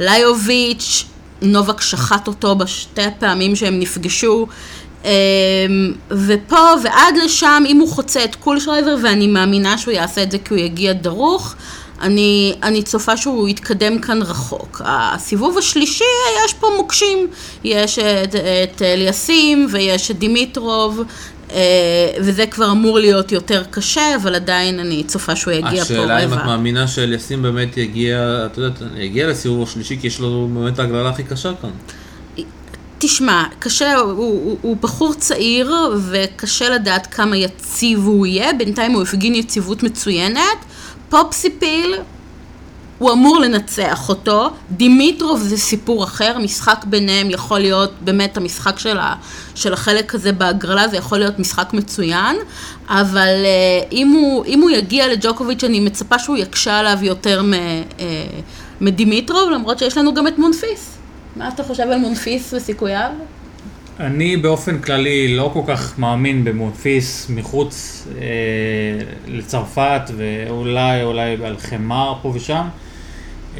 לאיוביץ', 0.00 1.04
נובק 1.42 1.80
שחט 1.80 2.26
אותו 2.26 2.56
בשתי 2.56 3.02
הפעמים 3.02 3.56
שהם 3.56 3.80
נפגשו. 3.80 4.46
ופה 6.10 6.66
ועד 6.82 7.16
לשם, 7.24 7.62
אם 7.66 7.80
הוא 7.80 7.88
חוצה 7.88 8.24
את 8.24 8.34
קול 8.34 8.60
שרייבר, 8.60 8.96
ואני 9.02 9.26
מאמינה 9.26 9.78
שהוא 9.78 9.94
יעשה 9.94 10.22
את 10.22 10.30
זה 10.30 10.38
כי 10.38 10.54
הוא 10.54 10.58
יגיע 10.58 10.92
דרוך, 10.92 11.54
אני, 12.00 12.54
אני 12.62 12.82
צופה 12.82 13.16
שהוא 13.16 13.48
יתקדם 13.48 13.98
כאן 13.98 14.22
רחוק. 14.22 14.82
הסיבוב 14.84 15.58
השלישי, 15.58 16.04
יש 16.44 16.54
פה 16.54 16.66
מוקשים. 16.76 17.26
יש 17.64 17.98
את, 17.98 18.34
את 18.34 18.82
אליסים 18.82 19.66
ויש 19.70 20.10
את 20.10 20.18
דימיטרוב, 20.18 21.00
אה, 21.00 21.04
וזה 22.20 22.46
כבר 22.46 22.70
אמור 22.70 22.98
להיות 22.98 23.32
יותר 23.32 23.62
קשה, 23.70 24.16
אבל 24.16 24.34
עדיין 24.34 24.80
אני 24.80 25.04
צופה 25.04 25.36
שהוא 25.36 25.52
יגיע 25.52 25.84
פה 25.84 25.94
רבע. 25.94 26.02
השאלה 26.02 26.24
אם 26.24 26.32
את 26.32 26.38
מאמינה 26.44 26.88
שאליסים 26.88 27.42
באמת 27.42 27.76
יגיע, 27.76 28.46
את 28.46 28.58
יודעת, 28.58 28.82
יגיע 28.96 29.26
לסיבוב 29.26 29.68
השלישי, 29.68 29.98
כי 30.00 30.06
יש 30.06 30.20
לו 30.20 30.48
באמת 30.54 30.78
ההגרלה 30.78 31.08
הכי 31.08 31.22
קשה 31.22 31.52
כאן. 31.62 31.70
תשמע, 32.98 33.44
קשה, 33.58 33.96
הוא, 33.96 34.12
הוא, 34.12 34.58
הוא 34.62 34.76
בחור 34.80 35.14
צעיר 35.14 35.72
וקשה 36.10 36.68
לדעת 36.68 37.06
כמה 37.06 37.36
יציב 37.36 38.06
הוא 38.06 38.26
יהיה, 38.26 38.52
בינתיים 38.52 38.92
הוא 38.92 39.02
הפגין 39.02 39.34
יציבות 39.34 39.82
מצוינת. 39.82 40.58
פופסיפיל, 41.08 41.94
הוא 43.00 43.12
אמור 43.12 43.40
לנצח 43.40 44.08
אותו, 44.08 44.50
דימיטרוב 44.70 45.40
זה 45.40 45.56
סיפור 45.56 46.04
אחר, 46.04 46.38
משחק 46.38 46.84
ביניהם 46.84 47.30
יכול 47.30 47.58
להיות 47.58 47.92
באמת 48.00 48.36
המשחק 48.36 48.78
של, 48.78 48.98
ה, 48.98 49.14
של 49.54 49.72
החלק 49.72 50.14
הזה 50.14 50.32
בהגרלה, 50.32 50.88
זה 50.88 50.96
יכול 50.96 51.18
להיות 51.18 51.38
משחק 51.38 51.72
מצוין, 51.72 52.36
אבל 52.88 53.44
uh, 53.44 53.92
אם, 53.92 54.08
הוא, 54.08 54.44
אם 54.46 54.60
הוא 54.60 54.70
יגיע 54.70 55.08
לג'וקוביץ' 55.08 55.64
אני 55.64 55.80
מצפה 55.80 56.18
שהוא 56.18 56.36
יקשה 56.36 56.78
עליו 56.78 56.98
יותר 57.02 57.42
מ, 57.42 57.52
uh, 57.52 58.02
מדימיטרוב, 58.80 59.50
למרות 59.50 59.78
שיש 59.78 59.98
לנו 59.98 60.14
גם 60.14 60.26
את 60.26 60.38
מונפיס. 60.38 60.98
מה 61.36 61.48
אתה 61.48 61.62
חושב 61.62 61.82
על 61.82 61.98
מונפיס 61.98 62.54
וסיכוייו? 62.56 63.10
אני 64.00 64.36
באופן 64.36 64.78
כללי 64.78 65.36
לא 65.36 65.50
כל 65.52 65.62
כך 65.66 65.98
מאמין 65.98 66.44
במונפיס 66.44 67.30
מחוץ 67.30 68.06
אה, 68.20 68.22
לצרפת 69.26 70.02
ואולי 70.16 71.02
אולי 71.02 71.36
על 71.44 71.56
חמר 71.58 72.14
פה 72.22 72.32
ושם. 72.34 72.66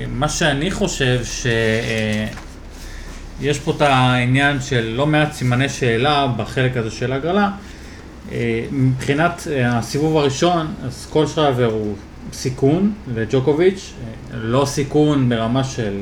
מה 0.09 0.29
שאני 0.29 0.71
חושב 0.71 1.21
שיש 1.25 1.49
אה, 3.43 3.55
פה 3.65 3.73
את 3.77 3.81
העניין 3.81 4.61
של 4.61 4.95
לא 4.97 5.07
מעט 5.07 5.33
סימני 5.33 5.69
שאלה 5.69 6.27
בחלק 6.37 6.77
הזה 6.77 6.91
של 6.91 7.13
הגרלה. 7.13 7.51
אה, 8.33 8.65
מבחינת 8.73 9.47
אה, 9.51 9.79
הסיבוב 9.79 10.17
הראשון, 10.17 10.75
אז 10.85 11.07
כל 11.11 11.27
שרייבר 11.27 11.73
הוא 11.73 11.95
סיכון, 12.33 12.93
וג'וקוביץ' 13.15 13.93
לא 14.35 14.65
סיכון 14.65 15.29
ברמה 15.29 15.65
של 15.65 16.01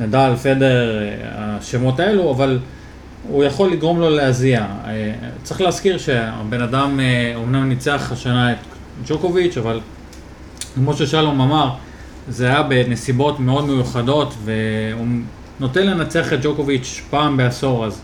נדל, 0.00 0.32
פדר, 0.42 0.98
השמות 1.34 2.00
האלו, 2.00 2.30
אבל 2.30 2.58
הוא 3.28 3.44
יכול 3.44 3.72
לגרום 3.72 4.00
לו 4.00 4.10
להזיע. 4.10 4.66
צריך 5.42 5.60
להזכיר 5.60 5.98
שהבן 5.98 6.62
אדם 6.62 7.00
אומנם 7.34 7.68
ניצח 7.68 8.08
השנה 8.12 8.52
את 8.52 8.56
ג'וקוביץ', 9.06 9.56
אבל 9.56 9.80
כמו 10.74 10.94
ששלום 10.94 11.40
אמר, 11.40 11.70
זה 12.28 12.46
היה 12.46 12.62
בנסיבות 12.62 13.40
מאוד 13.40 13.66
מיוחדות, 13.66 14.34
והוא 14.44 15.06
נוטה 15.60 15.80
לנצח 15.80 16.32
את 16.32 16.38
ג'וקוביץ' 16.42 17.02
פעם 17.10 17.36
בעשור, 17.36 17.86
אז 17.86 18.00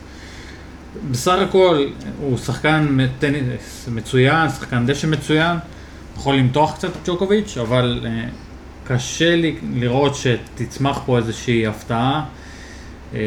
בסך 1.11 1.39
הכל 1.49 1.87
הוא 2.21 2.39
שחקן 2.39 2.99
טניס 3.19 3.89
מצוין, 3.93 4.49
שחקן 4.49 4.87
דשא 4.87 5.07
מצוין, 5.07 5.57
יכול 6.17 6.35
למתוח 6.35 6.75
קצת 6.75 6.89
את 6.89 7.09
ג'וקוביץ', 7.09 7.57
אבל 7.61 8.07
קשה 8.85 9.37
לי 9.37 9.57
לראות 9.75 10.13
שתצמח 10.15 11.01
פה 11.07 11.19
איזושהי 11.19 11.67
הפתעה. 11.67 12.25
אה, 13.15 13.21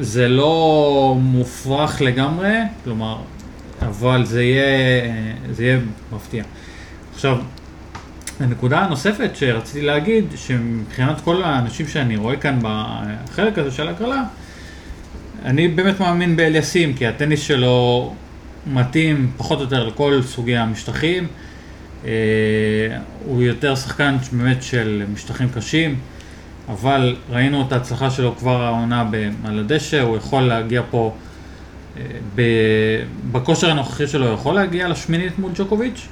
זה 0.00 0.28
לא 0.28 1.16
מופרך 1.20 2.00
לגמרי, 2.00 2.52
כלומר, 2.84 3.18
אבל 3.82 4.24
זה 4.24 4.42
יהיה, 4.42 5.02
זה 5.50 5.64
יהיה 5.64 5.78
מפתיע. 6.12 6.44
עכשיו, 7.14 7.38
הנקודה 8.40 8.78
הנוספת 8.78 9.30
שרציתי 9.34 9.86
להגיד, 9.86 10.24
שמבחינת 10.36 11.20
כל 11.20 11.42
האנשים 11.42 11.88
שאני 11.88 12.16
רואה 12.16 12.36
כאן 12.36 12.58
בחלק 12.62 13.58
הזה 13.58 13.70
של 13.70 13.88
הגרלה, 13.88 14.22
אני 15.44 15.68
באמת 15.68 16.00
מאמין 16.00 16.36
באליסים, 16.36 16.94
כי 16.94 17.06
הטניס 17.06 17.40
שלו 17.40 18.14
מתאים 18.66 19.30
פחות 19.36 19.58
או 19.58 19.64
יותר 19.64 19.86
לכל 19.86 20.20
סוגי 20.22 20.56
המשטחים. 20.56 21.26
אה, 22.04 22.10
הוא 23.24 23.42
יותר 23.42 23.76
שחקן 23.76 24.16
באמת 24.32 24.62
של 24.62 25.04
משטחים 25.12 25.48
קשים, 25.48 25.98
אבל 26.68 27.16
ראינו 27.30 27.62
את 27.66 27.72
ההצלחה 27.72 28.10
שלו 28.10 28.36
כבר 28.36 28.62
העונה 28.62 29.04
על 29.44 29.58
הדשא, 29.58 30.00
הוא 30.00 30.16
יכול 30.16 30.42
להגיע 30.42 30.82
פה, 30.90 31.14
אה, 31.96 32.02
בכושר 33.32 33.70
הנוכחי 33.70 34.06
שלו 34.06 34.26
הוא 34.26 34.34
יכול 34.34 34.54
להגיע 34.54 34.88
לשמינית 34.88 35.38
מול 35.38 35.52
ג'וקוביץ', 35.54 36.08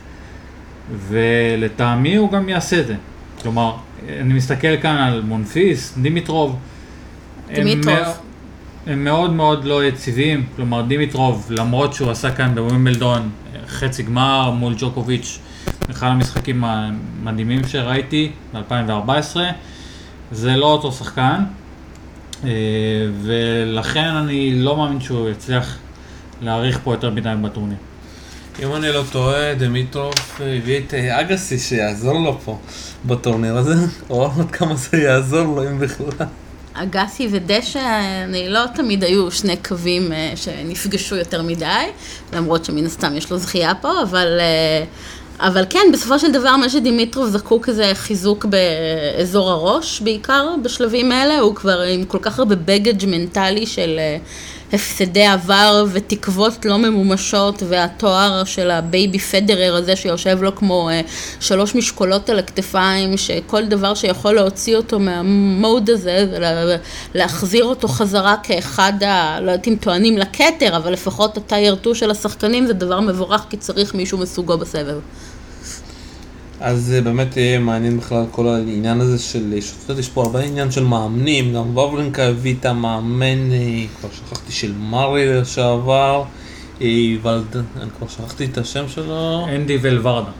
ולטעמי 1.09 2.17
הוא 2.17 2.33
גם 2.33 2.49
יעשה 2.49 2.81
את 2.81 2.87
זה. 2.87 2.95
כלומר, 3.43 3.77
אני 4.21 4.35
מסתכל 4.35 4.77
כאן 4.83 4.97
על 4.97 5.23
מונפיס, 5.23 5.99
דימיטרוב. 5.99 6.57
דימיטרוב. 7.55 7.97
הם, 7.97 8.93
הם 8.93 9.05
מאוד 9.05 9.33
מאוד 9.33 9.65
לא 9.65 9.85
יציבים, 9.85 10.47
כלומר 10.57 10.83
דימיטרוב, 10.83 11.47
למרות 11.51 11.93
שהוא 11.93 12.11
עשה 12.11 12.31
כאן 12.31 12.55
בווימבלדון 12.55 13.31
חצי 13.69 14.03
גמר 14.03 14.51
מול 14.51 14.75
ג'וקוביץ', 14.79 15.39
אחד 15.91 16.07
המשחקים 16.07 16.65
המדהימים 16.65 17.65
שראיתי 17.69 18.31
ב-2014. 18.55 19.37
זה 20.33 20.57
לא 20.57 20.67
אותו 20.67 20.93
שחקן, 20.93 21.45
אה, 22.45 22.51
ולכן 23.23 24.09
אני 24.09 24.55
לא 24.55 24.77
מאמין 24.77 25.01
שהוא 25.01 25.31
יצליח 25.31 25.79
להאריך 26.43 26.79
פה 26.85 26.95
יותר 26.95 27.11
מדי 27.11 27.33
בטורניר. 27.43 27.77
אם 28.61 28.75
אני 28.75 28.88
לא 28.92 29.02
טועה, 29.12 29.54
דמיטרוף 29.54 30.40
הביא 30.40 30.78
את 30.78 30.94
אה, 30.94 31.21
אגסי 31.21 31.59
שיעזור 31.59 32.18
לו 32.18 32.38
פה 32.44 32.59
בטורניר 33.04 33.56
הזה, 33.56 33.75
או 34.11 34.23
עוד 34.37 34.50
כמה 34.50 34.75
זה 34.76 34.97
יעזור 34.97 35.42
לו 35.56 35.68
אם 35.68 35.78
בכלל. 35.78 36.26
אגסי 36.75 37.28
ודשא, 37.30 38.00
אני 38.25 38.49
לא 38.49 38.61
תמיד 38.75 39.04
היו 39.04 39.30
שני 39.30 39.56
קווים 39.56 40.12
אה, 40.12 40.32
שנפגשו 40.37 41.16
יותר 41.16 41.42
מדי, 41.42 41.85
למרות 42.32 42.64
שמן 42.64 42.87
הסתם 42.87 43.16
יש 43.16 43.30
לו 43.30 43.38
זכייה 43.38 43.74
פה, 43.74 44.03
אבל 44.03 44.40
אבל 45.40 45.64
כן, 45.70 45.81
בסופו 45.92 46.18
של 46.18 46.33
דבר 46.33 46.57
מה 46.57 46.68
שדימיטרוב 46.68 47.29
זקוק 47.29 47.70
זה 47.70 47.90
חיזוק 47.94 48.44
באזור 48.44 49.50
הראש, 49.50 50.00
בעיקר 50.00 50.48
בשלבים 50.62 51.12
האלה, 51.12 51.38
הוא 51.38 51.55
כבר 51.55 51.81
עם 51.81 52.05
כל 52.05 52.18
כך 52.22 52.38
הרבה 52.38 52.57
baggage 52.57 53.07
מנטלי 53.07 53.66
של 53.66 53.96
אה, 53.98 54.16
הפסדי 54.72 55.26
עבר 55.26 55.85
ותקוות 55.92 56.64
לא 56.64 56.78
ממומשות, 56.78 57.62
והתואר 57.68 58.44
של 58.44 58.70
ה 58.70 58.80
baby 58.80 59.18
פדרר 59.18 59.76
הזה 59.76 59.96
שיושב 59.96 60.42
לו 60.42 60.56
כמו 60.56 60.88
אה, 60.90 61.00
שלוש 61.40 61.74
משקולות 61.74 62.30
על 62.30 62.38
הכתפיים, 62.38 63.16
שכל 63.16 63.64
דבר 63.64 63.94
שיכול 63.94 64.35
להוציא 64.35 64.76
אותו 64.76 64.98
מה 64.98 65.29
mode 65.29 65.90
הזה, 65.90 66.26
להחזיר 67.14 67.64
אותו 67.64 67.88
חזרה 67.88 68.37
כאחד 68.42 69.02
ה... 69.02 69.40
לא 69.40 69.50
יודעת 69.50 69.68
אם 69.68 69.76
טוענים 69.80 70.18
לכתר, 70.18 70.76
אבל 70.76 70.92
לפחות 70.92 71.37
ה 71.37 71.44
tier 71.44 71.77
2 71.80 71.94
של 71.94 72.11
השחקנים 72.11 72.66
זה 72.66 72.72
דבר 72.72 73.00
מבורך, 73.00 73.46
כי 73.50 73.56
צריך 73.56 73.94
מישהו 73.94 74.18
מסוגו 74.18 74.58
בסבב. 74.58 74.98
אז 76.62 76.85
זה 76.85 77.03
באמת 77.03 77.37
יהיה 77.37 77.59
מעניין 77.59 77.98
בכלל 77.98 78.25
כל 78.31 78.48
העניין 78.48 79.01
הזה 79.01 79.18
של 79.18 79.55
שוטטות, 79.61 79.98
יש 79.98 80.09
פה 80.09 80.22
הרבה 80.22 80.40
עניין 80.40 80.70
של 80.70 80.85
מאמנים, 80.85 81.55
גם 81.55 81.70
וברנקה 81.70 82.22
הביא 82.22 82.55
את 82.61 82.66
המאמן, 82.66 83.53
אה, 83.53 83.85
כבר 84.01 84.09
שכחתי, 84.12 84.53
של 84.53 84.72
מארי 84.79 85.40
לשעבר, 85.40 86.25
אה, 86.81 86.87
ולד... 87.22 87.57
אני 87.57 87.90
כבר 87.98 88.09
שכחתי 88.09 88.44
את 88.44 88.59
השם 88.59 88.88
שלו. 88.88 89.46
אנדי 89.57 89.79
ולוורדה. 89.83 90.31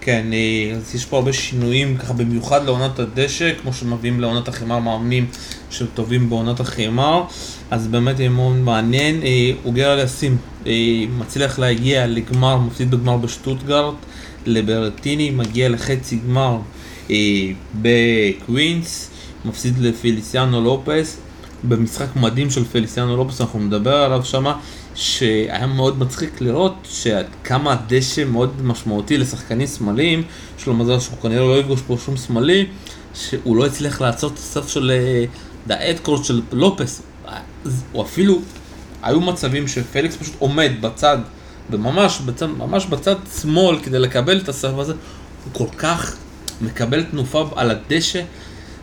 כן, 0.00 0.26
אה, 0.32 0.76
אז 0.76 0.94
יש 0.94 1.04
פה 1.04 1.16
הרבה 1.16 1.32
שינויים, 1.32 1.96
ככה 1.96 2.12
במיוחד 2.12 2.64
לעונת 2.64 2.98
הדשא, 2.98 3.52
כמו 3.62 3.72
שמביאים 3.72 4.20
לעונת 4.20 4.48
החימר 4.48 4.78
מאמנים 4.78 5.26
שטובים 5.70 6.30
בעונת 6.30 6.60
החימר, 6.60 7.22
אז 7.70 7.86
באמת 7.86 8.18
יהיה 8.18 8.30
מאוד 8.30 8.56
מעניין. 8.56 9.20
אוגר 9.64 9.94
אליסים 9.94 10.36
מצליח 11.18 11.58
להגיע 11.58 12.06
לגמר, 12.06 12.58
מפסיד 12.58 12.90
בגמר 12.90 13.16
בשטוטגרד. 13.16 13.94
לברטיני 14.46 15.30
מגיע 15.30 15.68
לחצי 15.68 16.18
גמר 16.26 16.58
אה, 17.10 17.16
בקווינס, 17.74 19.10
מפסיד 19.44 19.78
לפיליסיאנו 19.78 20.60
לופס, 20.60 21.16
במשחק 21.64 22.16
מדהים 22.16 22.50
של 22.50 22.64
פיליסיאנו 22.64 23.16
לופס, 23.16 23.40
אנחנו 23.40 23.58
נדבר 23.58 23.94
עליו 23.96 24.24
שמה, 24.24 24.58
שהיה 24.94 25.66
מאוד 25.66 25.98
מצחיק 25.98 26.40
לראות 26.40 26.74
שכמה 26.90 27.72
הדשא 27.72 28.24
מאוד 28.24 28.62
משמעותי 28.62 29.18
לשחקנים 29.18 29.66
שמאליים, 29.66 30.22
יש 30.58 30.66
לו 30.66 30.74
מזל 30.74 31.00
שהוא 31.00 31.18
כנראה 31.22 31.40
לא 31.40 31.60
יפגוש 31.60 31.80
פה 31.86 31.96
שום 32.04 32.16
שמאלי, 32.16 32.66
שהוא 33.14 33.56
לא 33.56 33.66
הצליח 33.66 34.00
לעצור 34.00 34.30
את 34.30 34.38
הסף 34.38 34.68
של 34.68 34.92
האדקורט 35.70 36.24
של 36.24 36.42
לופס, 36.52 37.02
הוא 37.92 38.02
אפילו, 38.02 38.40
היו 39.02 39.20
מצבים 39.20 39.68
שפליקס 39.68 40.16
פשוט 40.16 40.34
עומד 40.38 40.70
בצד 40.80 41.18
וממש 41.70 42.20
בצד, 42.20 42.46
ממש 42.46 42.86
בצד 42.86 43.14
שמאל 43.40 43.78
כדי 43.78 43.98
לקבל 43.98 44.38
את 44.38 44.48
ה 44.48 44.53
serve 44.53 44.80
הזה, 44.80 44.92
הוא 45.44 45.52
כל 45.52 45.76
כך 45.78 46.16
מקבל 46.60 47.02
תנופה 47.02 47.48
על 47.56 47.70
הדשא, 47.70 48.22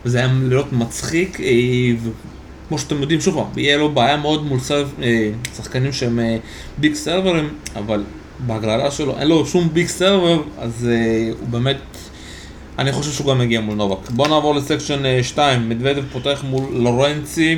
וזה 0.05 0.17
היה 0.17 0.27
לראות 0.43 0.73
מצחיק, 0.73 1.41
אה, 1.41 1.45
וכמו 2.65 2.79
שאתם 2.79 3.01
יודעים, 3.01 3.21
שוב 3.21 3.35
פעם, 3.35 3.59
יהיה 3.59 3.77
לו 3.77 3.91
בעיה 3.91 4.17
מאוד 4.17 4.45
מול 4.45 4.59
serve, 4.59 4.93
אה, 5.03 5.31
שחקנים 5.57 5.93
שהם 5.93 6.19
אה, 6.19 6.37
big 6.77 6.93
server 6.93 7.31
ים, 7.31 7.49
אבל 7.75 8.03
בהגרלה 8.39 8.91
שלו 8.91 9.17
אין 9.19 9.27
לו 9.27 9.45
שום 9.45 9.69
big 9.73 9.87
server, 9.87 10.41
אז 10.59 10.89
הוא 11.39 11.47
באמת, 11.49 11.77
אני 12.79 12.91
חושב 12.91 13.11
שהוא 13.11 13.27
גם 13.27 13.39
מגיע 13.39 13.61
מול 13.61 13.75
נובק. 13.75 14.09
בואו 14.09 14.29
נעבור 14.29 14.55
ל 14.55 14.64
section 14.64 15.23
2, 15.23 15.69
מדוודב 15.69 16.03
פותח 16.11 16.43
מול 16.49 16.63
לורנצי. 16.71 17.57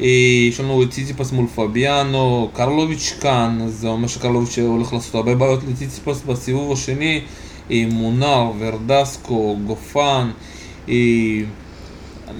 יש 0.00 0.60
לנו 0.60 0.82
את 0.82 0.90
ציציפס 0.90 1.32
מול 1.32 1.46
פביאנו, 1.54 2.50
קרלוביץ' 2.52 3.14
כאן, 3.20 3.58
זה 3.68 3.88
אומר 3.88 4.08
שקרלוביץ' 4.08 4.58
הולך 4.58 4.92
לעשות 4.92 5.14
הרבה 5.14 5.34
בעיות 5.34 5.60
לציציפס 5.68 6.22
בסיבוב 6.26 6.72
השני, 6.72 7.20
מונר, 7.70 8.50
ורדסקו, 8.58 9.58
גופן, 9.66 10.30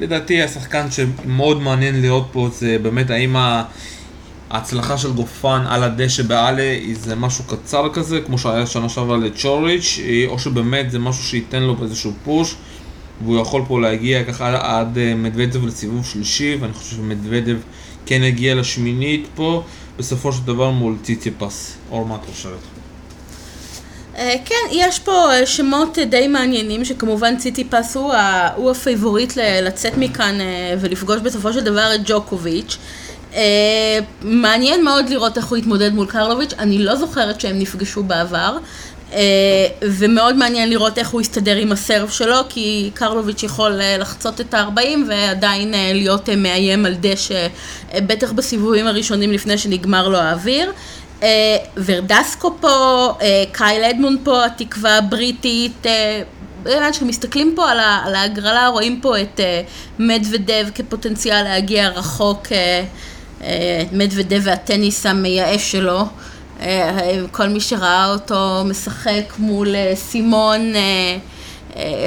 לדעתי 0.01 0.43
השחקן 0.43 0.87
שמאוד 0.91 1.63
מעניין 1.63 2.03
לראות 2.03 2.29
פה 2.33 2.49
זה 2.53 2.79
באמת 2.83 3.11
האם 3.11 3.37
ההצלחה 4.51 4.99
של 4.99 5.13
גופן 5.13 5.65
על 5.69 5.83
הדשא 5.83 6.23
בעלה 6.23 6.77
זה 6.93 7.15
משהו 7.15 7.45
קצר 7.45 7.89
כזה, 7.93 8.21
כמו 8.21 8.39
שהיה 8.39 8.67
שנה 8.67 8.89
שעברה 8.89 9.17
לצ'וריץ', 9.17 9.99
או 10.27 10.39
שבאמת 10.39 10.91
זה 10.91 10.99
משהו 10.99 11.25
שייתן 11.25 11.63
לו 11.63 11.77
איזשהו 11.83 12.13
פוש. 12.25 12.57
והוא 13.25 13.41
יכול 13.41 13.63
פה 13.69 13.81
להגיע 13.81 14.25
ככה 14.25 14.79
עד, 14.79 14.99
אה, 14.99 15.15
מדוודב 15.15 15.67
לסיבוב 15.67 16.07
שלישי, 16.07 16.57
ואני 16.61 16.73
חושב 16.73 16.97
שמדוודב 16.97 17.57
כן 18.07 18.23
הגיע 18.23 18.55
לשמינית 18.55 19.27
פה, 19.35 19.63
בסופו 19.99 20.33
של 20.33 20.43
דבר 20.47 20.71
מול 20.71 20.97
ציציפס. 21.03 21.77
אור, 21.91 22.07
מה 22.07 22.15
את 22.15 22.21
חושבת? 22.35 22.59
אה, 24.17 24.35
כן, 24.45 24.55
יש 24.73 24.99
פה 24.99 25.33
אה, 25.33 25.47
שמות 25.47 25.99
די 25.99 26.29
מעניינים, 26.29 26.85
שכמובן 26.85 27.37
ציציפס 27.37 27.97
הוא, 27.97 28.13
הוא 28.57 28.71
הפייבוריט 28.71 29.33
לצאת 29.37 29.93
מכאן 29.97 30.39
ולפגוש 30.81 31.21
בסופו 31.21 31.53
של 31.53 31.61
דבר 31.61 31.95
את 31.95 32.01
ג'וקוביץ'. 32.05 32.79
מעניין 34.23 34.85
מאוד 34.85 35.09
לראות 35.09 35.37
איך 35.37 35.47
הוא 35.47 35.59
יתמודד 35.59 35.95
מול 35.95 36.07
קרלוביץ', 36.07 36.53
אני 36.59 36.79
לא 36.79 36.97
זוכרת 36.97 37.41
שהם 37.41 37.59
נפגשו 37.59 38.03
בעבר. 38.03 38.59
אה, 39.13 39.67
ומאוד 39.83 40.37
מעניין 40.37 40.71
לראות 40.71 40.99
איך 40.99 41.09
הוא 41.09 41.21
יסתדר 41.21 41.57
עם 41.57 41.73
הסרב 41.73 42.09
שלו, 42.09 42.37
כי 42.49 42.91
קרלוביץ' 42.95 43.43
יכול 43.43 43.81
אה, 43.81 43.99
לחצות 43.99 44.41
את 44.41 44.55
ה-40 44.55 44.81
ועדיין 45.09 45.75
אה, 45.75 45.91
להיות 45.95 46.29
מאיים 46.29 46.87
על 46.87 46.95
דשא, 47.01 47.47
בטח 47.95 48.33
בסיבובים 48.33 48.87
הראשונים 48.87 49.33
לפני 49.33 49.59
שנגמר 49.59 50.09
לו 50.09 50.19
האוויר. 50.19 50.73
ורדסקו 51.77 52.57
פה, 52.61 53.13
קייל 53.53 53.85
אדמונד 53.85 54.19
פה, 54.25 54.45
התקווה 54.45 54.99
הבריטית, 54.99 55.87
כשמסתכלים 56.93 57.53
פה 57.57 57.71
על, 57.71 57.81
ה, 57.81 58.03
על 58.05 58.15
ההגרלה, 58.15 58.69
רואים 58.69 59.01
פה 59.01 59.21
את 59.21 59.41
אה, 59.41 59.63
מדוודב 59.99 60.67
כפוטנציאל 60.75 61.43
להגיע 61.43 61.89
רחוק, 61.89 62.47
אה, 62.53 63.83
מדוודב 63.93 64.41
והטניס 64.45 65.07
המייאש 65.07 65.73
שלו. 65.73 66.05
אה, 66.61 67.21
כל 67.31 67.49
מי 67.49 67.61
שראה 67.61 68.13
אותו 68.13 68.63
משחק 68.65 69.33
מול 69.39 69.75
אה, 69.75 69.93
סימון 69.97 70.73
אה, 70.77 71.17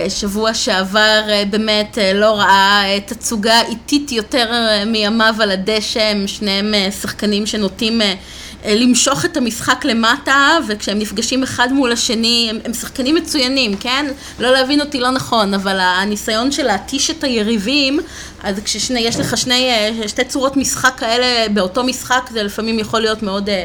שבוע 0.10 0.54
שעבר 0.54 1.22
באמת 1.50 1.98
לא 2.16 2.40
ראה 2.40 2.84
תצוגה 3.06 3.62
איטית 3.62 4.12
יותר 4.12 4.52
מימיו 4.86 5.36
על 5.40 5.52
הדשא, 5.52 6.02
הם 6.02 6.28
שניהם 6.28 6.74
שחקנים 7.02 7.46
שנוטים 7.46 8.02
למשוך 8.66 9.26
את 9.26 9.38
המשחק 9.38 9.86
למטה, 9.86 10.58
וכשהם 10.68 11.00
נפגשים 11.00 11.44
אחד 11.44 11.74
מול 11.74 11.92
השני, 11.92 12.48
הם, 12.50 12.60
הם 12.66 12.74
שחקנים 12.74 13.16
מצוינים, 13.16 13.78
כן? 13.78 14.06
לא 14.40 14.52
להבין 14.52 14.82
אותי 14.82 15.00
לא 15.00 15.12
נכון, 15.12 15.54
אבל 15.54 15.80
הניסיון 15.80 16.52
של 16.52 16.64
להתיש 16.64 17.10
את 17.10 17.24
היריבים, 17.24 18.00
אז 18.44 18.56
כשיש 18.66 19.20
לך 19.20 19.38
שני, 19.38 19.70
שתי 20.08 20.24
צורות 20.24 20.58
משחק 20.58 20.94
כאלה 20.98 21.50
באותו 21.50 21.84
משחק, 21.84 22.30
זה 22.32 22.44
לפעמים 22.44 22.80
יכול 22.80 23.02
להיות 23.02 23.24
מאוד... 23.24 23.50
אה, 23.50 23.64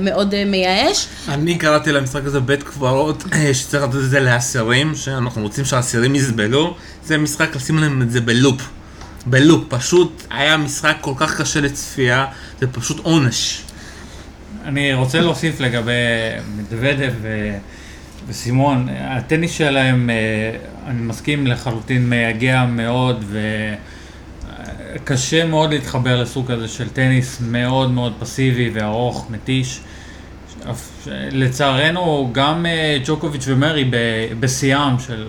מאוד 0.00 0.34
אה, 0.34 0.44
מייאש. 0.44 1.06
אני 1.28 1.58
קראתי 1.58 1.92
למשחק 1.92 2.24
הזה 2.24 2.40
בית 2.40 2.62
קברות 2.62 3.24
אה, 3.32 3.54
שצריך 3.54 3.82
לתת 3.82 3.94
את 3.94 4.10
זה 4.10 4.20
לאסירים, 4.20 4.94
שאנחנו 4.94 5.42
רוצים 5.42 5.64
שהאסירים 5.64 6.14
יסבלו, 6.14 6.76
זה 7.04 7.18
משחק 7.18 7.56
לשים 7.56 7.78
להם 7.78 8.02
את 8.02 8.10
זה 8.10 8.20
בלופ. 8.20 8.68
בלופ, 9.26 9.64
פשוט 9.68 10.22
היה 10.30 10.56
משחק 10.56 10.96
כל 11.00 11.12
כך 11.16 11.40
קשה 11.40 11.60
לצפייה, 11.60 12.26
זה 12.60 12.66
פשוט 12.66 12.98
עונש. 12.98 13.62
אני 14.64 14.94
רוצה 14.94 15.20
להוסיף 15.20 15.60
לגבי 15.60 15.92
מדוודב 16.56 17.12
ו... 17.22 17.56
וסימון, 18.28 18.88
הטניס 19.00 19.52
שלהם, 19.52 20.10
אני 20.86 21.02
מסכים 21.02 21.46
לחלוטין 21.46 22.08
מייגע 22.08 22.64
מאוד 22.64 23.24
וקשה 24.94 25.44
מאוד 25.44 25.70
להתחבר 25.70 26.22
לסוג 26.22 26.50
הזה 26.50 26.68
של 26.68 26.88
טניס 26.88 27.40
מאוד 27.40 27.90
מאוד 27.90 28.12
פסיבי 28.18 28.70
וארוך, 28.74 29.26
מתיש. 29.30 29.80
לצערנו 31.30 32.30
גם 32.32 32.66
ג'וקוביץ' 33.04 33.44
ומרי 33.46 33.90
בשיאם 34.40 34.98
של 34.98 35.26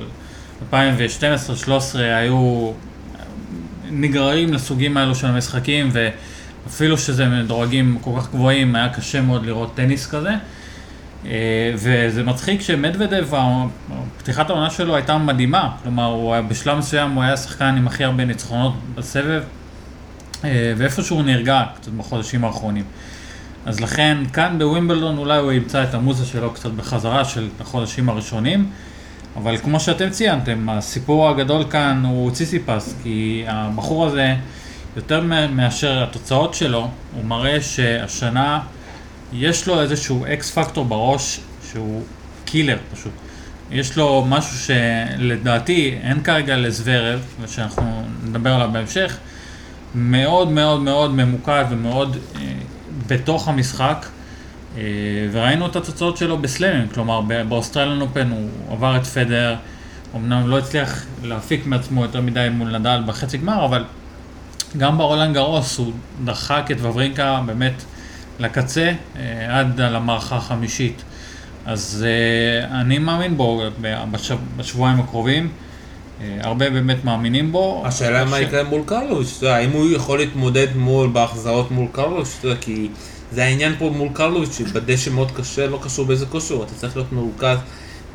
2012-2013 0.72 0.76
היו 1.96 2.72
נגררים 3.90 4.54
לסוגים 4.54 4.98
האלו 4.98 5.16
של 5.16 5.28
המשחקים 5.28 5.90
ואפילו 5.92 6.98
שזה 6.98 7.26
מדורגים 7.26 7.98
כל 8.02 8.12
כך 8.18 8.30
גבוהים 8.32 8.76
היה 8.76 8.90
קשה 8.90 9.22
מאוד 9.22 9.46
לראות 9.46 9.76
טניס 9.76 10.08
כזה. 10.08 10.32
וזה 11.74 12.24
מצחיק 12.24 12.62
שמדוודב, 12.62 13.28
פתיחת 14.18 14.50
העונה 14.50 14.70
שלו 14.70 14.96
הייתה 14.96 15.18
מדהימה, 15.18 15.70
כלומר 15.84 16.06
הוא 16.06 16.34
היה 16.34 16.42
בשלב 16.42 16.78
מסוים 16.78 17.12
הוא 17.12 17.24
היה 17.24 17.38
שחקן 17.38 17.76
עם 17.78 17.88
הכי 17.88 18.04
הרבה 18.04 18.26
ניצחונות 18.26 18.74
בסבב 18.96 19.44
ואיפשהו 20.78 21.16
הוא 21.16 21.24
נרגע 21.24 21.64
קצת 21.76 21.92
בחודשים 21.92 22.46
האחרונים. 22.46 22.84
אז 23.66 23.80
לכן 23.80 24.18
כאן 24.34 24.56
בווימבלדון 24.60 25.18
אולי 25.18 25.38
הוא 25.38 25.52
ימצא 25.52 25.84
את 25.84 25.94
המוזה 25.94 26.26
שלו 26.26 26.52
קצת 26.52 26.72
בחזרה 26.72 27.26
של 27.26 27.50
החודשים 27.60 28.10
הראשונים, 28.10 28.70
אבל 29.36 29.58
כמו 29.58 29.80
שאתם 29.80 30.10
ציינתם, 30.10 30.70
הסיפור 30.70 31.30
הגדול 31.30 31.64
כאן 31.70 32.04
הוא 32.06 32.32
ציסיפס, 32.32 32.96
כי 33.04 33.46
הבחור 33.48 34.06
הזה, 34.06 34.36
יותר 34.96 35.22
מאשר 35.52 36.04
התוצאות 36.04 36.54
שלו, 36.54 36.90
הוא 37.16 37.26
מראה 37.26 37.62
שהשנה 37.62 38.60
יש 39.34 39.68
לו 39.68 39.82
איזשהו 39.82 40.26
X 40.34 40.52
factor 40.52 40.86
בראש 40.86 41.40
שהוא 41.72 42.04
killer 42.46 42.78
פשוט. 42.94 43.12
יש 43.72 43.98
לו 43.98 44.26
משהו 44.30 44.58
שלדעתי 44.58 45.98
אין 46.04 46.24
כרגע 46.24 46.58
לזוורב, 46.58 47.26
ושאנחנו 47.42 48.04
נדבר 48.24 48.54
עליו 48.54 48.70
בהמשך, 48.74 49.18
מאוד 49.96 50.52
מאוד 50.52 50.82
מאוד 50.82 51.12
ממוקד 51.14 51.66
ומאוד 51.70 52.18
אה, 52.36 52.42
בתוך 53.08 53.48
המשחק, 53.48 54.06
אה, 54.78 54.82
וראינו 55.32 55.66
את 55.66 55.76
התוצאות 55.76 56.18
שלו 56.18 56.38
ב 56.38 56.44
slam 56.44 56.69
ים, 56.69 56.88
כלומר 56.88 57.22
ב 57.50 57.54
Australian 57.54 58.02
Open 58.02 58.32
הוא 58.32 58.50
עבר 58.70 58.98
את 58.98 59.06
פדרר, 59.06 59.56
אמנם 60.16 60.48
לא 60.48 60.58
הצליח 60.58 61.06
להפיק 61.24 61.66
מעצמו 61.66 62.04
יותר 62.04 62.22
מדי 62.22 62.48
מול 62.52 62.78
נדל 62.78 63.02
בחצי 63.06 63.38
גמר, 63.38 63.66
אבל 63.66 63.84
גם 64.78 64.98
ברולנד 64.98 65.34
גרוס 65.34 65.78
הוא 65.78 65.94
דחק 66.24 66.68
את 66.72 66.78
וברינקה 66.80 67.42
באמת 67.46 67.74
לקצה 68.40 68.92
אה, 69.16 69.60
עד 69.60 69.82
למערכה 69.82 70.36
החמישית. 70.36 71.04
אז 71.66 72.06
אה, 72.08 72.82
אני 72.82 73.00
מאמין 73.00 73.38
בו 73.38 73.64
בשב, 74.12 74.38
בשבועיים 74.58 75.00
הקרובים. 75.00 75.50
אה, 76.22 76.38
הרבה 76.42 76.70
באמת 76.70 77.06
מאמינים 77.06 77.52
בו. 77.52 77.84
השאלה 77.86 78.26
מה 78.26 78.40
יקרה 78.40 78.64
מול 78.64 78.82
קרלוביץ', 78.86 79.44
האם 79.44 79.72
הוא 79.72 79.92
יכול 79.92 80.18
להתמודד 80.18 80.68
מול, 80.76 81.10
בהחזרות 81.14 81.72
מול 81.72 81.88
קרלוביץ', 81.92 82.42
כי 82.62 82.90
זה 83.32 83.44
העניין 83.44 83.76
פה 83.80 83.90
מול 83.96 84.10
קרלוביץ', 84.14 84.58
שבדשא 84.58 85.10
מאוד 85.10 85.32
קשה, 85.32 85.68
לא 85.68 85.80
קשור 85.84 86.06
באיזה 86.06 86.26
כושר, 86.26 86.64
אתה 86.64 86.74
צריך 86.76 86.96
להיות 86.96 87.12
מרוכז 87.12 87.58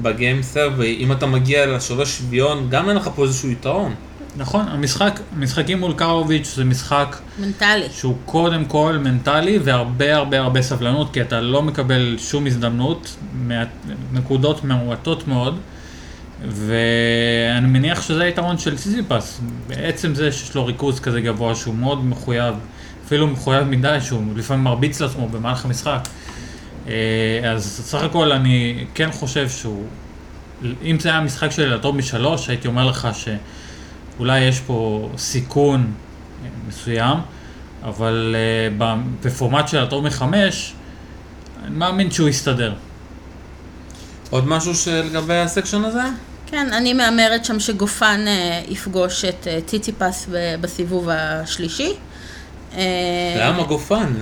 בגיים 0.01 0.43
סרב, 0.43 0.73
ואם 0.77 1.13
אתה 1.13 1.27
מגיע 1.27 1.67
לשורש 1.67 2.19
שוויון, 2.19 2.67
גם 2.71 2.89
אין 2.89 2.97
לך 2.97 3.11
פה 3.15 3.25
איזשהו 3.25 3.51
יתרון. 3.51 3.95
נכון, 4.37 4.69
המשחק, 4.69 5.21
משחקים 5.37 5.81
מול 5.81 5.93
קרלוביץ' 5.93 6.55
זה 6.57 6.65
משחק 6.65 7.17
מנטלי. 7.39 7.87
שהוא 7.93 8.17
קודם 8.25 8.65
כל 8.65 8.99
מנטלי 9.01 9.59
והרבה 9.59 10.17
הרבה 10.17 10.39
הרבה 10.39 10.63
סבלנות, 10.63 11.13
כי 11.13 11.21
אתה 11.21 11.41
לא 11.41 11.63
מקבל 11.63 12.17
שום 12.19 12.47
הזדמנות, 12.47 13.17
נקודות 14.13 14.65
מעוטות 14.65 15.29
מאוד. 15.29 15.59
ואני 16.47 17.67
מניח 17.67 18.03
שזה 18.03 18.23
היתרון 18.23 18.59
של 18.59 18.77
סיזיפס, 18.77 19.41
בעצם 19.67 20.15
זה 20.15 20.33
שיש 20.33 20.55
לו 20.55 20.67
ריכוז 20.67 21.01
כזה 21.01 21.21
גבוה 21.21 21.55
שהוא 21.55 21.75
מאוד 21.75 22.05
מחויב, 22.05 22.55
אפילו 23.07 23.27
מחויב 23.27 23.65
מדי 23.65 23.99
שהוא 24.01 24.23
לפעמים 24.37 24.65
מרביץ 24.65 25.01
לעצמו 25.01 25.29
במהלך 25.29 25.65
המשחק. 25.65 26.09
אז 27.45 27.83
סך 27.85 28.03
הכל 28.03 28.33
אני 28.33 28.85
כן 28.95 29.13
חושב 29.13 29.49
שהוא, 29.49 29.85
אם 30.83 30.97
זה 31.01 31.09
היה 31.09 31.21
משחק 31.21 31.51
של 31.51 31.73
הטוב 31.73 31.97
משלוש, 31.97 32.49
הייתי 32.49 32.69
אומר 32.69 32.87
לך 32.87 33.09
שאולי 34.19 34.41
יש 34.41 34.61
פה 34.61 35.09
סיכון 35.19 35.93
מסוים, 36.69 37.19
אבל 37.85 38.37
בפורמט 39.23 39.69
של 39.69 39.79
הטוב 39.79 40.05
מחמש, 40.05 40.75
אני 41.65 41.77
מאמין 41.77 42.11
שהוא 42.11 42.29
יסתדר. 42.29 42.75
עוד 44.31 44.49
משהו 44.49 44.75
שלגבי 44.75 45.39
הסקשן 45.39 45.85
הזה? 45.85 46.03
כן, 46.47 46.73
אני 46.73 46.93
מהמרת 46.93 47.45
שם 47.45 47.61
שגופן 47.61 48.25
אה, 48.27 48.63
יפגוש 48.69 49.25
את 49.25 49.47
אה, 49.47 49.59
ציציפס 49.67 50.27
בסיבוב 50.61 51.09
השלישי. 51.13 51.93
למה 53.39 53.63
גופן? 53.63 54.15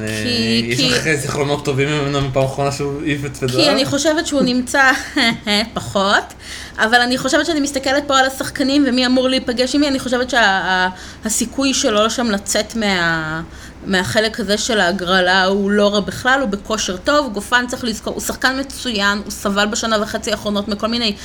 יש 0.64 0.81
לך 0.81 1.14
זיכרונות 1.14 1.64
טובים 1.64 1.88
ממנו 1.88 2.21
מפעם 2.21 2.45
אחרונה 2.45 2.73
שהוא 2.73 3.03
העיף 3.03 3.25
את 3.25 3.37
פדרר? 3.37 3.64
כי 3.64 3.71
אני 3.71 3.85
חושבת 3.85 4.27
שהוא 4.27 4.42
נמצא 4.42 4.90
פחות, 5.75 6.35
אבל 6.79 7.01
אני 7.01 7.19
חושבת 7.19 7.47
שאני 7.47 7.61
מסתכלת 7.61 8.05
פה 8.07 8.19
על 8.19 8.27
השחקנים 8.27 8.85
ומי 8.88 9.07
אמור 9.07 9.29
להיפגש 9.29 9.75
עם 9.75 9.81
מי, 9.81 9.88
אני 9.88 9.99
חושבת 9.99 10.31
שהסיכוי 10.31 11.75
שלו 11.75 12.11
שם 12.11 12.31
לצאת 12.31 12.77
מה... 12.77 13.42
מהחלק 13.87 14.40
הזה 14.40 14.59
של 14.59 14.81
ההגרלה 14.81 15.45
הוא 15.45 15.71
לא 15.71 15.95
רע 15.95 16.01
בכלל, 16.01 16.40
הוא 16.40 16.49
בכושר 16.49 16.97
טוב, 16.97 17.33
גופן 17.33 17.64
צריך 17.69 17.85
לזכור, 17.85 18.14
הוא 18.14 18.23
שחקן 18.23 18.61
מצוין, 18.61 19.19
הוא 19.19 19.31
סבל 19.31 19.66
בשנה 19.66 20.03
וחצי 20.03 20.31
האחרונות 20.31 20.69
מכל 20.69 20.87
מיני 20.87 21.16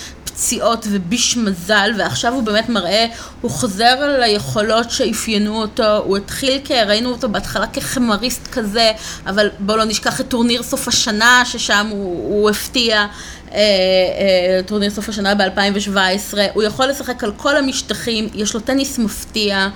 פציעות 0.41 0.87
וביש 0.91 1.37
מזל, 1.37 1.91
ועכשיו 1.97 2.33
הוא 2.33 2.43
באמת 2.43 2.69
מראה, 2.69 3.05
הוא 3.41 3.51
חוזר 3.51 4.17
ליכולות 4.19 4.91
שאפיינו 4.91 5.61
אותו, 5.61 5.97
הוא 5.97 6.17
התחיל 6.17 6.61
כ... 6.65 6.71
ראינו 6.71 7.09
אותו 7.09 7.29
בהתחלה 7.29 7.67
כחמריסט 7.67 8.47
כזה, 8.47 8.91
אבל 9.25 9.49
בואו 9.59 9.77
לא 9.77 9.83
נשכח 9.83 10.21
את 10.21 10.27
טורניר 10.27 10.63
סוף 10.63 10.87
השנה, 10.87 11.43
ששם 11.45 11.87
הוא, 11.89 12.33
הוא 12.33 12.49
הפתיע. 12.49 13.05
אה, 13.51 13.57
אה, 13.57 14.63
טורניר 14.65 14.89
סוף 14.89 15.09
השנה 15.09 15.35
ב-2017, 15.35 16.37
הוא 16.53 16.63
יכול 16.63 16.85
לשחק 16.85 17.23
על 17.23 17.31
כל 17.37 17.57
המשטחים, 17.57 18.29
יש 18.33 18.53
לו 18.53 18.59
טניס 18.59 18.99
מפתיע, 18.99 19.67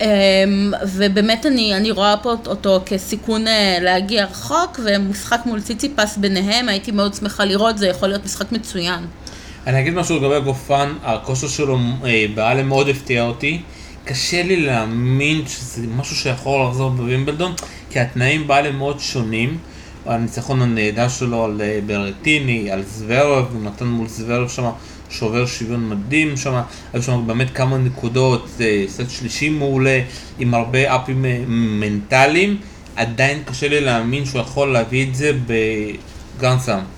אמ, 0.00 0.72
ובאמת 0.84 1.46
אני, 1.46 1.76
אני 1.76 1.90
רואה 1.90 2.16
פה 2.22 2.34
אותו 2.46 2.80
כסיכון 2.86 3.48
אה, 3.48 3.78
להגיע 3.80 4.24
רחוק, 4.24 4.80
ומשחק 4.84 5.40
מול 5.44 5.60
ציציפס 5.60 6.16
ביניהם, 6.16 6.68
הייתי 6.68 6.90
מאוד 6.90 7.14
שמחה 7.14 7.44
לראות, 7.44 7.78
זה 7.78 7.86
יכול 7.86 8.08
להיות 8.08 8.24
משחק 8.24 8.52
מצוין. 8.52 9.06
אני 9.68 9.80
אגיד 9.80 9.94
משהו 9.94 10.16
לגבי 10.16 10.40
גופן, 10.40 10.94
הכושר 11.02 11.48
שלו 11.48 11.78
אה, 12.04 12.26
באלה 12.34 12.68
מאוד 12.68 12.88
הפתיע 12.88 13.22
אותי. 13.22 13.60
קשה 14.04 14.42
לי 14.42 14.56
להאמין 14.56 15.46
שזה 15.46 15.86
משהו 15.96 16.16
שיכול 16.16 16.66
לחזור 16.68 16.90
בווימבלדון, 16.90 17.54
כי 17.90 18.00
התנאים 18.00 18.46
באלה 18.46 18.72
מאוד 18.72 19.00
שונים. 19.00 19.58
הניצחון 20.06 20.62
הנהדר 20.62 21.08
שלו 21.08 21.44
על 21.44 21.60
אה, 21.60 21.78
ברטיני, 21.86 22.70
על 22.70 22.82
זוורב, 22.82 23.46
הוא 23.52 23.62
נתן 23.62 23.86
מול 23.86 24.08
זוורב 24.08 24.48
שם 24.48 24.70
שובר 25.10 25.46
שוויון 25.46 25.88
מדהים 25.88 26.36
שם, 26.36 26.60
היו 26.92 27.02
שם 27.02 27.26
באמת 27.26 27.50
כמה 27.50 27.78
נקודות, 27.78 28.48
אה, 28.60 28.84
סט 28.88 29.10
שלישי 29.10 29.48
מעולה, 29.48 30.00
עם 30.38 30.54
הרבה 30.54 30.96
אפים 30.96 31.24
אה, 31.24 31.44
מנטליים, 31.48 32.56
עדיין 32.96 33.42
קשה 33.44 33.68
לי 33.68 33.80
להאמין 33.80 34.24
שהוא 34.24 34.40
יכול 34.40 34.72
להביא 34.72 35.08
את 35.08 35.14
זה 35.14 35.32
בגרנסאם. 35.46 36.97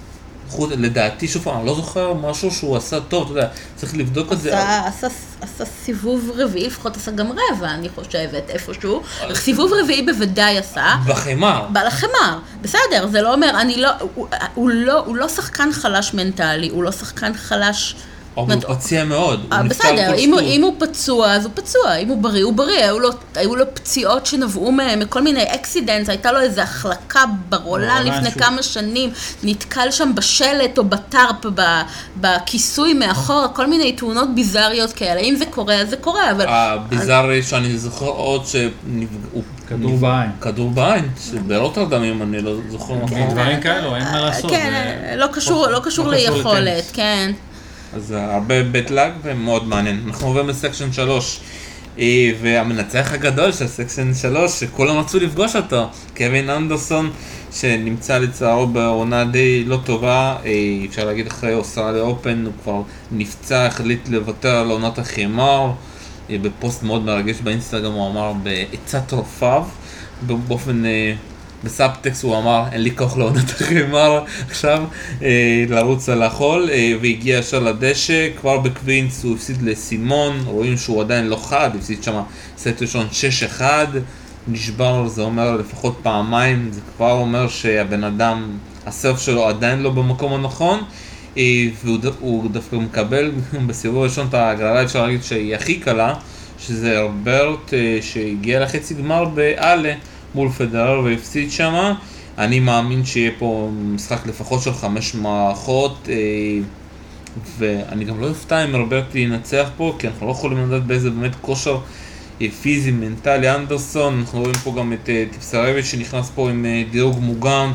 חוץ, 0.50 0.70
לדעתי, 0.70 1.28
שוב 1.28 1.42
פעם, 1.42 1.58
אני 1.58 1.66
לא 1.66 1.74
זוכר 1.74 2.14
משהו 2.14 2.50
שהוא 2.50 2.76
עשה 2.76 3.00
טוב, 3.00 3.22
אתה 3.22 3.40
יודע, 3.40 3.48
צריך 3.76 3.96
לבדוק 3.96 4.32
את 4.32 4.40
זה. 4.40 4.58
עשה, 4.58 4.86
עשה, 4.86 5.08
עשה 5.40 5.64
סיבוב 5.64 6.30
רביעי, 6.34 6.66
לפחות 6.66 6.96
עשה 6.96 7.10
גם 7.10 7.26
רבע, 7.32 7.70
אני 7.70 7.88
חושבת, 7.88 8.50
איפשהו. 8.50 9.02
סיבוב 9.34 9.72
רביעי 9.82 10.02
בוודאי 10.02 10.58
עשה. 10.58 10.94
בחמר. 11.06 11.66
בחמר, 11.72 12.38
בסדר, 12.62 13.08
זה 13.10 13.22
לא 13.22 13.34
אומר, 13.34 13.50
אני 13.60 13.76
לא, 13.76 13.88
הוא, 14.14 14.28
הוא 14.54 14.70
לא, 14.70 14.98
הוא 14.98 15.16
לא 15.16 15.28
שחקן 15.28 15.72
חלש 15.72 16.14
מנטלי, 16.14 16.68
הוא 16.68 16.82
לא 16.82 16.92
שחקן 16.92 17.34
חלש... 17.34 17.94
אבל 18.36 18.54
הוא 18.54 18.74
פציע 18.74 19.04
מאוד, 19.04 19.40
הוא 19.40 19.52
אה, 19.52 19.62
נפצע 19.62 19.88
על 19.88 19.94
בסדר, 19.94 20.10
כל 20.12 20.18
אם, 20.18 20.62
הוא- 20.62 20.74
פצוע, 20.78 21.32
אז 21.32 21.44
הוא 21.44 21.52
פצוע, 21.54 21.94
אם 21.96 22.08
הוא 22.08 22.22
בריא, 22.22 22.44
הוא 22.44 22.52
בריא. 22.52 22.84
היו 22.84 22.98
לו, 22.98 23.10
היו 23.34 23.56
לו 23.56 23.64
פציעות 23.74 24.26
שנבעו 24.26 24.72
מכל 24.72 25.22
מיני 25.22 25.42
accidents, 25.54 26.08
הייתה 26.08 26.32
לו 26.32 26.40
איזו 26.40 26.60
החלקה 26.60 27.24
ברולן 27.48 28.06
לפני 28.06 28.30
כמה 28.32 28.62
שנים, 28.62 29.10
נתקל 29.42 29.90
שם 29.90 30.14
בשלט 30.14 30.78
או 30.78 30.84
ב 30.84 30.94
tarp, 30.94 31.44
בכיסוי 32.16 32.94
מאחורה, 32.94 33.48
כל 33.48 33.66
מיני 33.66 33.92
תאונות 33.92 34.34
ביזריות 34.34 34.92
כאלה. 34.92 35.20
אם 35.20 35.34
זה 35.38 35.46
קורה, 35.46 35.74
אז 35.74 35.90
זה 35.90 35.96
קורה, 35.96 36.30
אבל... 36.30 36.44
הביזארי 36.48 37.42
שאני 37.42 37.78
זוכר 37.78 38.06
עוד 38.06 38.46
שהוא... 38.46 39.42
כדור 39.68 39.96
בעין. 39.96 40.30
כדור 40.40 40.70
בעין, 40.70 41.08
שברוטרדם 41.30 42.02
אם 42.02 42.22
אני 42.22 42.40
לא 42.42 42.54
זוכר 42.70 42.94
נכון. 42.94 43.30
דברים 43.30 43.60
כאלו, 43.60 43.96
אין 43.96 44.04
מה 44.04 44.20
לעשות. 44.20 44.50
כן, 44.50 45.14
לא 45.16 45.26
קשור, 45.32 45.66
לא 45.66 45.80
קשור 45.84 46.06
לא 46.08 46.16
קשור 46.16 46.34
ליכולת. 46.34 46.84
כן. 46.92 47.32
אז 47.94 48.06
זה 48.06 48.34
הרבה 48.34 48.62
בית 48.62 48.90
לאג 48.90 49.12
ומאוד 49.22 49.68
מעניין. 49.68 50.02
אנחנו 50.06 50.26
עוברים 50.26 50.48
ל 50.48 50.54
section 50.54 50.92
3. 50.92 51.40
אה, 51.98 52.30
והמנצח 52.42 53.12
הגדול 53.12 53.52
של 53.52 53.66
section 53.66 54.14
3, 54.14 54.60
שכולם 54.60 54.96
רצו 54.96 55.20
לפגוש 55.20 55.56
אותו, 55.56 55.88
קווין 56.16 56.50
אנדרסון, 56.50 57.10
שנמצא 57.52 58.18
לצערו 58.18 58.66
בעונה 58.66 59.24
די 59.24 59.64
לא 59.64 59.78
טובה, 59.84 60.36
אה, 60.44 60.50
אפשר 60.88 61.04
להגיד 61.04 61.26
אחרי 61.26 61.54
Australian 61.54 62.02
Open, 62.02 62.44
הוא 62.46 62.52
כבר 62.62 62.82
נפצע, 63.12 63.66
החליט 63.66 64.08
לוותר 64.08 64.56
על 64.56 64.70
עונת 64.70 64.98
החימר, 64.98 65.72
אה, 66.30 66.36
בפוסט 66.42 66.82
מאוד 66.82 67.04
מרגש 67.04 67.40
באינסטגרם 67.40 67.92
הוא 67.92 68.10
אמר 68.10 68.32
בעצת 68.42 69.12
רופאיו, 69.12 69.64
באופן... 70.26 70.82
בסאבטקסט 71.64 72.22
הוא 72.22 72.38
אמר, 72.38 72.64
אין 72.72 72.82
לי 72.82 72.96
כוח 72.96 73.16
לעונת 73.16 73.50
החימר 73.50 74.24
עכשיו, 74.48 74.84
אה, 75.22 75.64
לרוץ 75.68 76.08
על 76.08 76.22
החול, 76.22 76.70
אה, 76.70 76.92
והגיע 77.02 77.38
ישר 77.38 77.58
לדשא, 77.58 78.28
כבר 78.40 78.58
בקווינס 78.58 79.24
הוא 79.24 79.34
הפסיד 79.34 79.62
לסימון, 79.62 80.42
רואים 80.46 80.76
שהוא 80.76 81.00
עדיין 81.00 81.26
לא 81.26 81.36
חד, 81.36 81.70
הפסיד 81.78 82.02
שם 82.02 82.22
סט 82.58 82.82
ראשון 82.82 83.06
6-1, 83.58 83.62
נשבר, 84.48 85.08
זה 85.08 85.22
אומר 85.22 85.56
לפחות 85.56 85.98
פעמיים, 86.02 86.68
זה 86.72 86.80
כבר 86.96 87.12
אומר 87.12 87.48
שהבן 87.48 88.04
אדם, 88.04 88.58
הסרף 88.86 89.20
שלו 89.20 89.48
עדיין 89.48 89.82
לא 89.82 89.90
במקום 89.90 90.32
הנכון, 90.32 90.82
אה, 91.36 91.42
והוא 91.84 92.50
דווקא 92.50 92.76
מקבל 92.76 93.30
בסיבוב 93.66 93.98
הראשון 93.98 94.26
את 94.28 94.34
ההגרלה, 94.34 94.82
אפשר 94.82 95.02
להגיד 95.02 95.22
שהיא 95.22 95.54
הכי 95.54 95.74
קלה, 95.74 96.14
שזה 96.58 96.98
הרברט 96.98 97.74
אה, 97.74 97.98
שהגיע 98.02 98.60
לחצי 98.60 98.94
גמר 98.94 99.24
באלה 99.24 99.94
מול 100.34 100.48
פדרר 100.48 101.00
והפסיד 101.04 101.50
שמה. 101.50 101.94
אני 102.38 102.60
מאמין 102.60 103.04
שיהיה 103.04 103.30
פה 103.38 103.70
משחק 103.74 104.26
לפחות 104.26 104.62
של 104.62 104.74
חמש 104.74 105.14
מערכות, 105.14 106.08
אה, 106.08 106.14
ואני 107.58 108.04
גם 108.04 108.20
לא 108.20 108.28
אופתע 108.28 108.64
אם 108.64 108.74
הרברט 108.74 109.14
ינצח 109.14 109.68
פה, 109.76 109.94
כי 109.98 110.08
אנחנו 110.08 110.26
לא 110.26 110.32
יכולים 110.32 110.66
לדעת 110.66 110.86
באיזה 110.86 111.10
באמת 111.10 111.34
כושר 111.40 111.78
פיזי, 112.62 112.90
מנטלי, 112.90 113.54
אנדרסון, 113.54 114.18
אנחנו 114.18 114.40
רואים 114.40 114.54
פה 114.54 114.74
גם 114.78 114.92
את 114.92 115.08
אה, 115.08 115.24
טיפסרביץ' 115.32 115.84
שנכנס 115.84 116.30
פה 116.34 116.50
עם 116.50 116.66
אה, 116.66 116.82
דירוג 116.90 117.18
מוגן, 117.20 117.70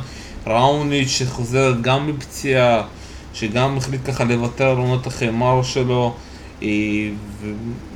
ראוניץ' 0.47 1.07
שחוזר 1.07 1.73
גם 1.81 2.07
מפציעה, 2.07 2.83
שגם 3.33 3.77
החליט 3.77 4.01
ככה 4.05 4.23
לוותר 4.23 4.69
על 4.69 4.77
עונות 4.77 5.07
החמר 5.07 5.63
שלו, 5.63 6.15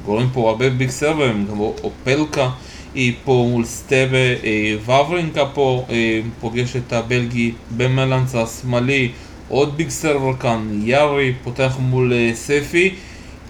ורואים 0.06 0.30
פה 0.34 0.50
הרבה 0.50 0.70
big 0.70 0.90
server 0.90 1.29
ים, 1.29 1.48
גם 1.52 1.60
אופלקה. 1.60 2.50
היא 2.94 3.14
פה 3.24 3.48
מול 3.52 3.66
סטבה, 3.66 4.18
אה, 4.44 4.76
וברינקה 4.86 5.46
פה 5.46 5.86
אה, 5.90 6.20
פוגש 6.40 6.76
את 6.76 6.94
הבלגי 6.94 7.52
במלמנס 7.78 8.36
השמאלי, 8.36 9.12
עוד 9.50 9.78
big 9.78 9.90
server 9.90 10.34
כאן, 10.40 10.82
יארי 10.84 11.34
פותח 11.44 11.78
מול 11.80 12.14
אה, 12.14 12.32
ספי, 12.34 12.94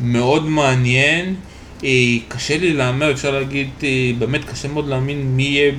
מאוד 0.01 0.49
מעניין, 0.49 1.35
קשה 2.27 2.57
לי 2.57 2.73
להמר, 2.73 3.11
אפשר 3.11 3.31
להגיד, 3.31 3.69
באמת 4.19 4.45
קשה 4.45 4.67
מאוד 4.67 4.87
להאמין 4.87 5.35
מי 5.35 5.43
יהיה 5.43 5.71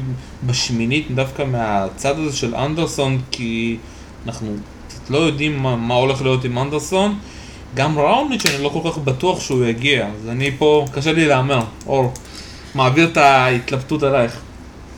בשמינית 0.46 1.07
דווקא 1.14 1.42
מהצד 1.42 2.18
הזה 2.18 2.37
של 2.37 2.55
אנדרסון, 2.55 3.20
כי 3.31 3.77
אנחנו 4.27 4.55
קצת 4.88 5.11
לא 5.11 5.18
יודעים 5.18 5.59
מה, 5.59 5.77
מה 5.77 5.94
הולך 5.94 6.23
להיות 6.23 6.44
עם 6.44 6.59
אנדרסון. 6.59 7.18
גם 7.75 7.99
ראוניץ' 7.99 8.46
אני 8.46 8.62
לא 8.62 8.68
כל 8.68 8.90
כך 8.90 8.99
בטוח 8.99 9.40
שהוא 9.40 9.64
יגיע, 9.64 10.07
אז 10.07 10.29
אני 10.29 10.51
פה, 10.59 10.85
קשה 10.92 11.12
לי 11.12 11.27
להמר. 11.27 11.61
אור, 11.87 12.12
מעביר 12.74 13.09
את 13.12 13.16
ההתלבטות 13.16 14.02
עלייך. 14.02 14.33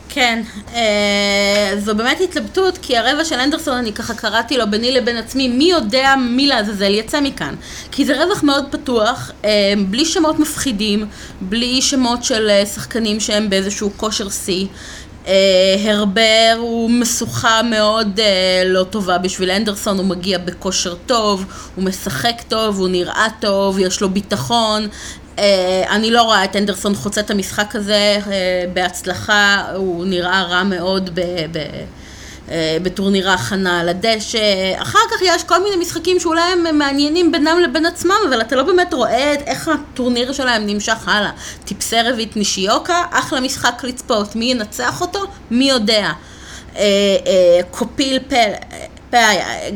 כן, 0.09 0.41
אה, 0.73 1.73
זו 1.77 1.95
באמת 1.95 2.21
התלבטות, 2.21 2.77
כי 2.81 2.97
הרבע 2.97 3.25
של 3.25 3.35
אנדרסון, 3.35 3.77
אני 3.77 3.93
ככה 3.93 4.13
קראתי 4.13 4.57
לו 4.57 4.71
ביני 4.71 4.91
לבין 4.91 5.17
עצמי, 5.17 5.47
מי 5.47 5.63
יודע 5.63 6.15
מי 6.29 6.47
לעזאזל 6.47 6.93
יצא 6.93 7.21
מכאן. 7.21 7.55
כי 7.91 8.05
זה 8.05 8.23
רווח 8.23 8.43
מאוד 8.43 8.65
פתוח, 8.71 9.31
אה, 9.45 9.73
בלי 9.87 10.05
שמות 10.05 10.39
מפחידים, 10.39 11.05
בלי 11.41 11.81
שמות 11.81 12.23
של 12.23 12.49
אה, 12.49 12.65
שחקנים 12.65 13.19
שהם 13.19 13.49
באיזשהו 13.49 13.91
כושר 13.97 14.29
שיא. 14.29 14.65
אה, 15.27 15.75
הרבר 15.83 16.55
הוא 16.57 16.89
משוכה 16.91 17.61
מאוד 17.63 18.19
אה, 18.19 18.63
לא 18.65 18.83
טובה 18.83 19.17
בשביל 19.17 19.51
אנדרסון, 19.51 19.97
הוא 19.97 20.05
מגיע 20.05 20.37
בכושר 20.37 20.95
טוב, 21.05 21.45
הוא 21.75 21.83
משחק 21.83 22.41
טוב, 22.47 22.79
הוא 22.79 22.87
נראה 22.87 23.27
טוב, 23.39 23.79
יש 23.79 24.01
לו 24.01 24.09
ביטחון. 24.09 24.87
אה, 25.39 25.83
אני 25.89 26.11
לא 26.11 26.21
רואה 26.21 26.43
את 26.43 26.55
אנדרסון 26.55 26.95
חוצה 26.95 27.21
את 27.21 27.31
המשחק 27.31 27.75
הזה 27.75 28.17
אה, 28.27 28.65
בהצלחה, 28.73 29.65
הוא 29.75 30.05
נראה 30.05 30.43
רע 30.43 30.63
מאוד 30.63 31.09
ב... 31.13 31.21
ב 31.51 31.57
אה, 32.51 32.77
בטורניר 32.83 33.29
ההכנה 33.29 33.79
על 33.79 33.89
הדשא, 33.89 34.39
אחר 34.77 34.99
כך 35.11 35.21
יש 35.21 35.43
כל 35.43 35.63
מיני 35.63 35.75
משחקים 35.75 36.19
שאולי 36.19 36.41
הם 36.41 36.77
מעניינים 36.77 37.31
בינם 37.31 37.59
לבין 37.63 37.85
עצמם, 37.85 38.15
אבל 38.29 38.41
אתה 38.41 38.55
לא 38.55 38.63
באמת 38.63 38.93
רואה 38.93 39.33
את 39.33 39.39
איך 39.45 39.67
הטורניר 39.67 40.33
שלהם 40.33 40.67
נמשך 40.67 41.07
הלאה. 41.07 41.31
טיפסרבית 41.65 42.35
נישיוקה, 42.35 43.03
אחלה 43.11 43.41
משחק 43.41 43.83
לצפות, 43.83 44.35
מי 44.35 44.45
ינצח 44.45 45.01
אותו? 45.01 45.19
מי 45.51 45.69
יודע. 45.69 46.11
קופיל 47.71 48.19
פל... 48.27 48.51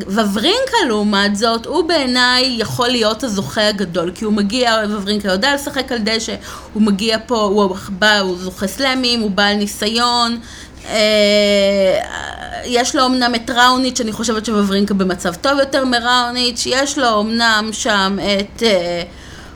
וברינקה 0.06 0.76
לעומת 0.86 1.36
זאת, 1.36 1.66
הוא 1.66 1.88
בעיניי 1.88 2.56
יכול 2.58 2.88
להיות 2.88 3.24
הזוכה 3.24 3.68
הגדול, 3.68 4.12
כי 4.14 4.24
הוא 4.24 4.32
מגיע, 4.32 4.76
וברינקה 4.90 5.28
יודע 5.28 5.54
לשחק 5.54 5.92
על 5.92 5.98
דשא, 5.98 6.34
הוא 6.72 6.82
מגיע 6.82 7.18
פה, 7.26 7.40
הוא 7.40 7.76
בא, 7.88 8.18
הוא 8.18 8.36
זוכה 8.38 8.66
סלאמים, 8.66 9.20
הוא 9.20 9.30
בעל 9.30 9.56
ניסיון, 9.56 10.38
אה, 10.88 12.00
יש 12.64 12.96
לו 12.96 13.06
אמנם 13.06 13.34
את 13.34 13.50
ראוניץ', 13.50 14.00
אני 14.00 14.12
חושבת 14.12 14.46
שוורינקה 14.46 14.94
במצב 14.94 15.34
טוב 15.34 15.58
יותר 15.58 15.84
מראוניץ', 15.84 16.62
יש 16.66 16.98
לו 16.98 17.20
אמנם 17.20 17.68
שם 17.72 18.18
את 18.40 18.62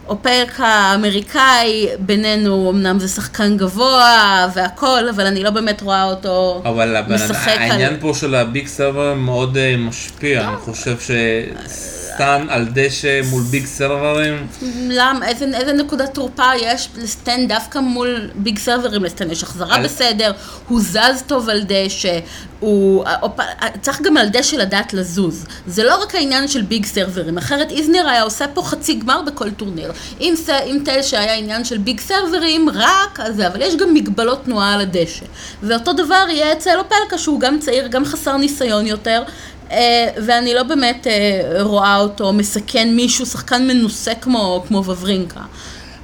אופלקה 0.08 0.64
האמריקאי, 0.66 1.88
בינינו 1.98 2.70
אמנם 2.70 2.98
זה 2.98 3.08
שחקן 3.08 3.56
גבוה 3.56 4.48
והכל, 4.54 5.08
אבל 5.08 5.26
אני 5.26 5.42
לא 5.42 5.50
באמת 5.50 5.80
רואה 5.82 6.04
אותו 6.04 6.62
אבל 6.64 6.96
משחק 7.08 7.48
על... 7.48 7.58
העניין 7.70 7.96
פה 8.00 8.12
של 8.14 8.34
הביג 8.34 8.66
סרבר 8.66 9.14
מאוד 9.14 9.56
אה, 9.56 9.74
משפיע, 9.78 10.48
אני 10.48 10.56
חושב 10.56 10.96
שסטן 11.00 12.46
על 12.48 12.66
דשא 12.72 13.20
מול 13.30 13.42
ביג 13.42 13.66
סרברים, 13.66 14.46
למה, 14.90 15.28
איזה, 15.28 15.44
איזה 15.54 15.72
נקודת 15.72 16.14
תורפה 16.14 16.50
יש 16.62 16.88
לסטן 16.96 17.48
דווקא 17.48 17.78
מול 17.78 18.30
ביג 18.34 18.58
סרברים? 18.58 19.04
לסטן 19.04 19.30
יש 19.30 19.42
החזרה 19.42 19.76
על- 19.76 19.84
בסדר, 19.84 20.32
הוא 20.68 20.80
זז 20.80 21.22
טוב 21.26 21.48
על 21.48 21.62
דשא, 21.66 22.18
הוא... 22.62 23.04
צריך 23.80 24.02
גם 24.02 24.16
על 24.16 24.28
דשא 24.28 24.56
לדעת 24.56 24.94
לזוז. 24.94 25.46
זה 25.66 25.84
לא 25.84 26.02
רק 26.02 26.14
העניין 26.14 26.48
של 26.48 26.62
big 26.62 26.86
server 26.86 27.21
ים, 27.21 27.38
אחרת 27.38 27.70
איזנר 27.70 28.08
היה 28.08 28.22
עושה 28.22 28.44
פה 28.54 28.62
חצי 28.62 28.94
גמר 28.94 29.22
בכל 29.26 29.50
טורניר. 29.50 29.92
אם, 30.20 30.34
אם 30.66 30.78
דשא 30.84 31.18
היה 31.18 31.34
עניין 31.34 31.64
של 31.64 31.78
big 31.78 32.00
server 32.00 32.45
ים, 32.45 32.68
רק 32.68 33.18
זה, 33.30 33.46
אבל 33.46 33.62
יש 33.62 33.76
גם 33.76 33.94
מגבלות 33.94 34.44
תנועה 34.44 34.74
על 34.74 34.80
הדשא. 34.80 35.26
ואותו 35.62 35.92
דבר 35.92 36.24
יהיה 36.28 36.52
אצל 36.52 36.78
אופלקה, 36.78 37.18
שהוא 37.18 37.40
גם 37.40 37.58
צעיר, 37.58 37.86
גם 37.86 38.04
חסר 38.04 38.36
ניסיון 38.36 38.86
יותר. 38.86 39.22
אה, 39.70 40.08
ואני 40.26 40.54
לא 40.54 40.62
באמת 40.62 41.06
אה, 41.06 41.62
רואה 41.62 41.96
אותו 41.96 42.32
מסכן 42.32 42.94
מישהו, 42.96 43.26
שחקן 43.26 43.66
מנוסה 43.68 44.14
כמו, 44.14 44.64
כמו 44.68 44.78
וברינקה. 44.78 45.40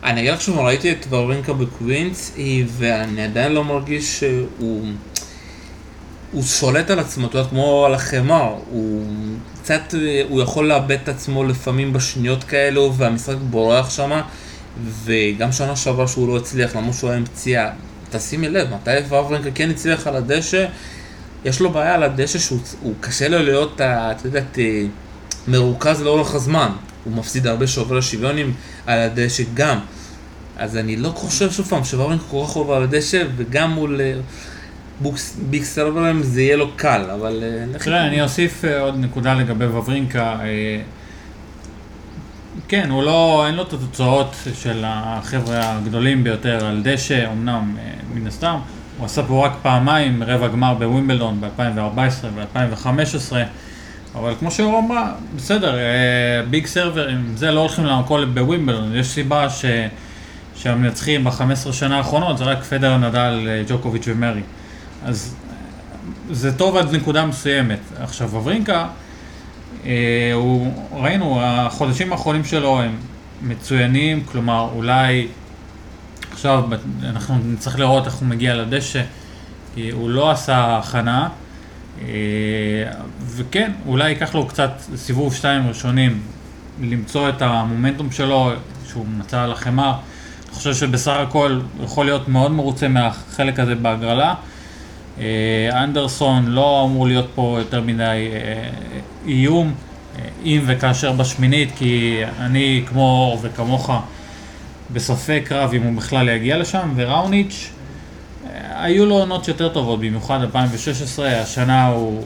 אני 0.04 0.20
אגיד 0.20 0.32
לך 0.32 0.40
שוב, 0.40 0.58
ראיתי 0.58 0.92
את 0.92 1.06
ורינקה 1.10 1.52
בקווינס, 1.52 2.32
ואני 2.78 3.24
עדיין 3.24 3.52
לא 3.52 3.64
מרגיש 3.64 4.18
שהוא... 4.18 4.84
הוא 6.32 6.42
שולט 6.42 6.90
על 6.90 6.98
עצמו, 6.98 7.26
אתה 7.26 7.38
יודע, 7.38 7.50
כמו 7.50 7.86
על 7.86 7.94
החמר, 7.94 8.54
הוא 8.70 9.06
קצת, 9.62 9.94
אה, 9.94 10.22
הוא 10.28 10.42
יכול 10.42 10.68
לאבד 10.68 10.98
את 11.02 11.08
עצמו 11.08 11.44
לפעמים 11.44 11.92
בשניות 11.92 12.44
כאלו, 12.44 12.94
והמשחק 12.96 13.36
בורח 13.50 13.90
שם, 13.90 14.20
וגם 15.04 15.52
שנה 15.52 15.76
שעברה 15.76 16.08
שהוא 16.08 16.28
לא 16.28 16.36
הצליח, 16.36 16.76
למרות 16.76 16.94
שהוא 16.94 17.10
היה 17.10 17.18
עם 17.18 17.24
פציעה. 17.24 17.70
תשימי 18.10 18.48
לב, 18.48 18.68
מתי 18.74 18.90
וורינקה 19.08 19.50
כן 19.54 19.70
הצליח 19.70 20.06
על 20.06 20.16
הדשא, 20.16 20.66
יש 21.44 21.60
לו 21.60 21.70
בעיה 21.70 21.94
על 21.94 22.02
הדשא 22.02 22.38
שהוא 22.38 22.94
קשה 23.00 23.28
לו 23.28 23.42
להיות, 23.42 23.80
את 23.80 24.24
יודעת, 24.24 24.58
אה, 24.58 24.82
מרוכז 25.48 26.02
לאורך 26.02 26.34
הזמן. 26.34 26.68
הוא 27.04 27.12
מפסיד 27.12 27.46
הרבה 27.46 27.66
שובר 27.66 28.00
שוויונים 28.00 28.54
על 28.86 28.98
הדשא 28.98 29.42
גם. 29.54 29.78
אז 30.56 30.76
אני 30.76 30.96
לא 30.96 31.08
חושב 31.08 31.50
שוב 31.50 31.66
פעם 31.66 31.84
שוורינקה 31.84 32.24
כל 32.30 32.44
כך 32.46 32.56
אוהב 32.56 32.70
על 32.70 32.82
הדשא, 32.82 33.24
וגם 33.36 33.70
מול 33.70 34.00
אה, 35.04 35.10
ביג 35.50 35.62
סרברים 35.62 36.22
זה 36.22 36.42
יהיה 36.42 36.56
לו 36.56 36.70
קל, 36.76 37.10
אבל... 37.14 37.42
אה, 37.42 37.78
תראה, 37.78 38.06
אני 38.06 38.22
אוסיף 38.22 38.64
עוד 38.80 38.94
נקודה 38.98 39.34
לגבי 39.34 39.64
וורינקה. 39.64 40.38
כן, 42.68 42.90
הוא 42.90 43.02
לא, 43.02 43.44
אין 43.46 43.54
לו 43.54 43.62
את 43.62 43.72
התוצאות 43.72 44.36
של 44.54 44.84
החבר'ה 44.86 45.76
הגדולים 45.76 46.24
ביותר 46.24 46.66
על 46.66 46.80
דשא, 46.84 47.32
אמנם 47.32 47.76
מן 48.14 48.26
הסתם. 48.26 48.58
הוא 48.98 49.06
עשה 49.06 49.22
פה 49.22 49.46
רק 49.46 49.52
פעמיים 49.62 50.22
רבע 50.22 50.48
גמר 50.48 50.74
בווימבלדון 50.74 51.40
ב-2014 51.40 52.26
ו-2015, 52.34 53.32
אבל 54.14 54.34
כמו 54.38 54.50
שאור 54.50 54.78
אמרה, 54.78 55.12
בסדר, 55.36 55.76
ביג 56.50 56.64
אה, 56.64 56.68
סרבר, 56.68 57.08
עם 57.08 57.32
זה 57.34 57.50
לא 57.50 57.60
הולכים 57.60 57.84
למקום 57.84 58.34
בווימבלדון, 58.34 58.96
יש 58.96 59.06
סיבה 59.06 59.50
ש... 59.50 59.64
שהמנצחים 60.56 61.24
ב-15 61.24 61.72
שנה 61.72 61.96
האחרונות 61.96 62.38
זה 62.38 62.44
רק 62.44 62.62
פדר, 62.62 62.96
נדל, 62.96 63.48
אה, 63.48 63.62
ג'וקוביץ' 63.68 64.04
ומרי. 64.08 64.40
אז 65.04 65.34
אה, 65.50 66.34
זה 66.34 66.58
טוב 66.58 66.76
עד 66.76 66.94
נקודה 66.94 67.26
מסוימת. 67.26 67.80
עכשיו, 68.00 68.28
אברינקה, 68.36 68.88
הוא, 70.34 70.72
ראינו, 70.92 71.38
החודשים 71.42 72.12
האחרונים 72.12 72.44
שלו 72.44 72.80
הם 72.82 72.96
מצוינים, 73.42 74.24
כלומר, 74.24 74.68
אולי 74.74 75.28
עכשיו 76.32 76.64
אנחנו 77.02 77.38
נצטרך 77.44 77.78
לראות 77.78 78.06
איך 78.06 78.14
הוא 78.14 78.28
מגיע 78.28 78.54
לדשא, 78.54 79.02
כי 79.74 79.90
הוא 79.90 80.10
לא 80.10 80.30
עשה 80.30 80.78
הכנה, 80.78 81.28
אה, 82.02 82.06
וכן, 83.26 83.72
אולי 83.86 84.10
ייקח 84.10 84.34
לו 84.34 84.46
קצת 84.46 84.70
סיבוב 84.96 85.34
שתיים 85.34 85.68
ראשונים 85.68 86.20
למצוא 86.80 87.28
את 87.28 87.42
המומנטום 87.42 88.10
שלו, 88.10 88.52
שהוא 88.88 89.06
מצא 89.18 89.42
על 89.42 89.52
החמר. 89.52 89.90
אני 89.90 90.54
חושב 90.54 90.74
שבסך 90.74 91.12
הכל 91.12 91.60
הוא 91.76 91.84
יכול 91.84 92.06
להיות 92.06 92.28
מאוד 92.28 92.50
מרוצה 92.50 92.88
מהחלק 92.88 93.60
הזה 93.60 93.74
בהגרלה. 93.74 94.34
אה, 95.20 95.84
אנדרסון 95.84 96.46
לא 96.46 96.84
אמור 96.84 97.06
להיות 97.06 97.26
פה 97.34 97.56
יותר 97.58 97.80
מדי 97.80 98.28
אה, 98.32 98.70
איום, 99.26 99.74
אם 100.44 100.62
וכאשר 100.66 101.12
בשמינית, 101.12 101.68
כי 101.76 102.20
אני 102.40 102.82
כמו 102.86 103.00
אור 103.00 103.38
וכמוך 103.42 103.90
בספק 104.90 105.48
רב 105.50 105.74
אם 105.74 105.82
הוא 105.82 105.96
בכלל 105.96 106.28
יגיע 106.28 106.58
לשם, 106.58 106.92
וראוניץ', 106.96 107.70
אה, 108.46 108.84
היו 108.84 109.06
לו 109.06 109.14
עונות 109.14 109.48
יותר 109.48 109.68
טובות, 109.68 110.00
במיוחד 110.00 110.40
2016, 110.40 111.40
השנה 111.40 111.86
הוא 111.86 112.24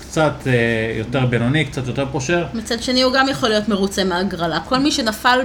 קצת 0.00 0.32
אה, 0.46 0.52
יותר 0.98 1.26
בינוני, 1.26 1.64
קצת 1.64 1.86
יותר 1.86 2.06
פושר. 2.12 2.46
מצד 2.54 2.82
שני 2.82 3.02
הוא 3.02 3.12
גם 3.12 3.28
יכול 3.28 3.48
להיות 3.48 3.68
מרוצה 3.68 4.04
מהגרלה. 4.04 4.60
כל 4.60 4.78
מי 4.78 4.92
שנפל 4.92 5.40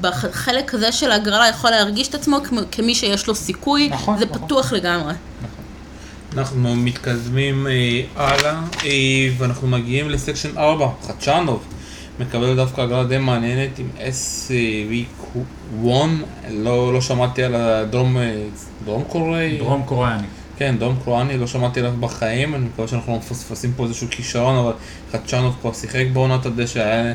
בחלק 0.00 0.74
הזה 0.74 0.92
של 0.92 1.10
ההגרלה 1.10 1.48
יכול 1.48 1.70
להרגיש 1.70 2.08
את 2.08 2.14
עצמו 2.14 2.38
כמי 2.72 2.94
שיש 2.94 3.26
לו 3.26 3.34
סיכוי, 3.34 3.88
נכון, 3.88 4.18
זה 4.18 4.24
נכון. 4.24 4.46
פתוח 4.46 4.72
לגמרי. 4.72 5.12
נכון. 5.42 5.51
אנחנו 6.36 6.76
מתקדמים 6.76 7.66
אה, 7.66 8.02
הלאה, 8.16 8.60
אה, 8.84 9.28
ואנחנו 9.38 9.68
מגיעים 9.68 10.10
לסקשן 10.10 10.58
4, 10.58 10.88
חדשנוב. 11.02 11.64
מקבל 12.20 12.56
דווקא 12.56 12.80
הגרלה 12.80 13.04
די 13.04 13.18
מעניינת 13.18 13.78
עם 13.78 13.88
SVQ1, 13.98 15.86
לא, 16.50 16.92
לא 16.92 17.00
שמעתי 17.00 17.42
על 17.42 17.54
הדרום 17.54 18.16
דרום 18.84 19.04
קוראי. 19.04 19.58
דרום 19.58 19.82
קוריאני. 19.86 20.26
כן, 20.56 20.76
דרום 20.78 20.96
קוריאני, 21.04 21.38
לא 21.38 21.46
שמעתי 21.46 21.80
עליו 21.80 21.92
בחיים, 22.00 22.54
אני 22.54 22.64
מקווה 22.64 22.88
שאנחנו 22.88 23.12
לא 23.12 23.18
מפספסים 23.18 23.72
פה 23.76 23.84
איזשהו 23.84 24.06
כישרון, 24.10 24.56
אבל 24.56 24.72
חדשנוב 25.12 25.56
כבר 25.60 25.72
שיחק 25.72 26.04
בעונת 26.12 26.46
הדשא, 26.46 26.80
היה 26.80 27.14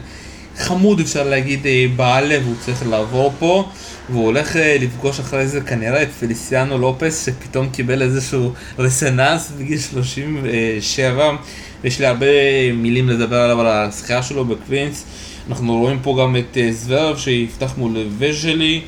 חמוד 0.58 1.00
אפשר 1.00 1.30
להגיד 1.30 1.66
אה, 1.66 1.86
בעלה 1.96 2.38
והוא 2.44 2.56
צריך 2.60 2.88
לעבור 2.90 3.34
פה 3.40 3.70
והוא 4.10 4.26
הולך 4.26 4.56
אה, 4.56 4.78
לפגוש 4.82 5.20
אחרי 5.20 5.48
זה 5.48 5.62
כנראה 5.62 6.04
את 6.04 6.12
פליסיאנו 6.20 6.78
לופס 6.78 7.26
שפתאום 7.26 7.70
קיבל 7.70 8.02
איזשהו 8.02 8.54
רסנס 8.80 9.52
בגיל 9.58 9.80
37 9.80 11.36
ויש 11.84 12.00
לי 12.00 12.06
הרבה 12.06 12.26
מילים 12.74 13.10
לדבר 13.10 13.42
עליו 13.42 13.62
על 13.62 13.68
השחייה 13.68 14.24
שלו 14.24 14.46
בקווינס. 14.46 15.06
אנחנו 15.50 15.78
רואים 15.78 16.00
פה 16.04 16.18
גם 16.22 16.36
את 16.36 16.58
אה, 16.58 16.72
זוורב 16.72 17.18
שיפתח 17.18 17.74
מול 17.78 17.98
וז'לי 18.18 18.82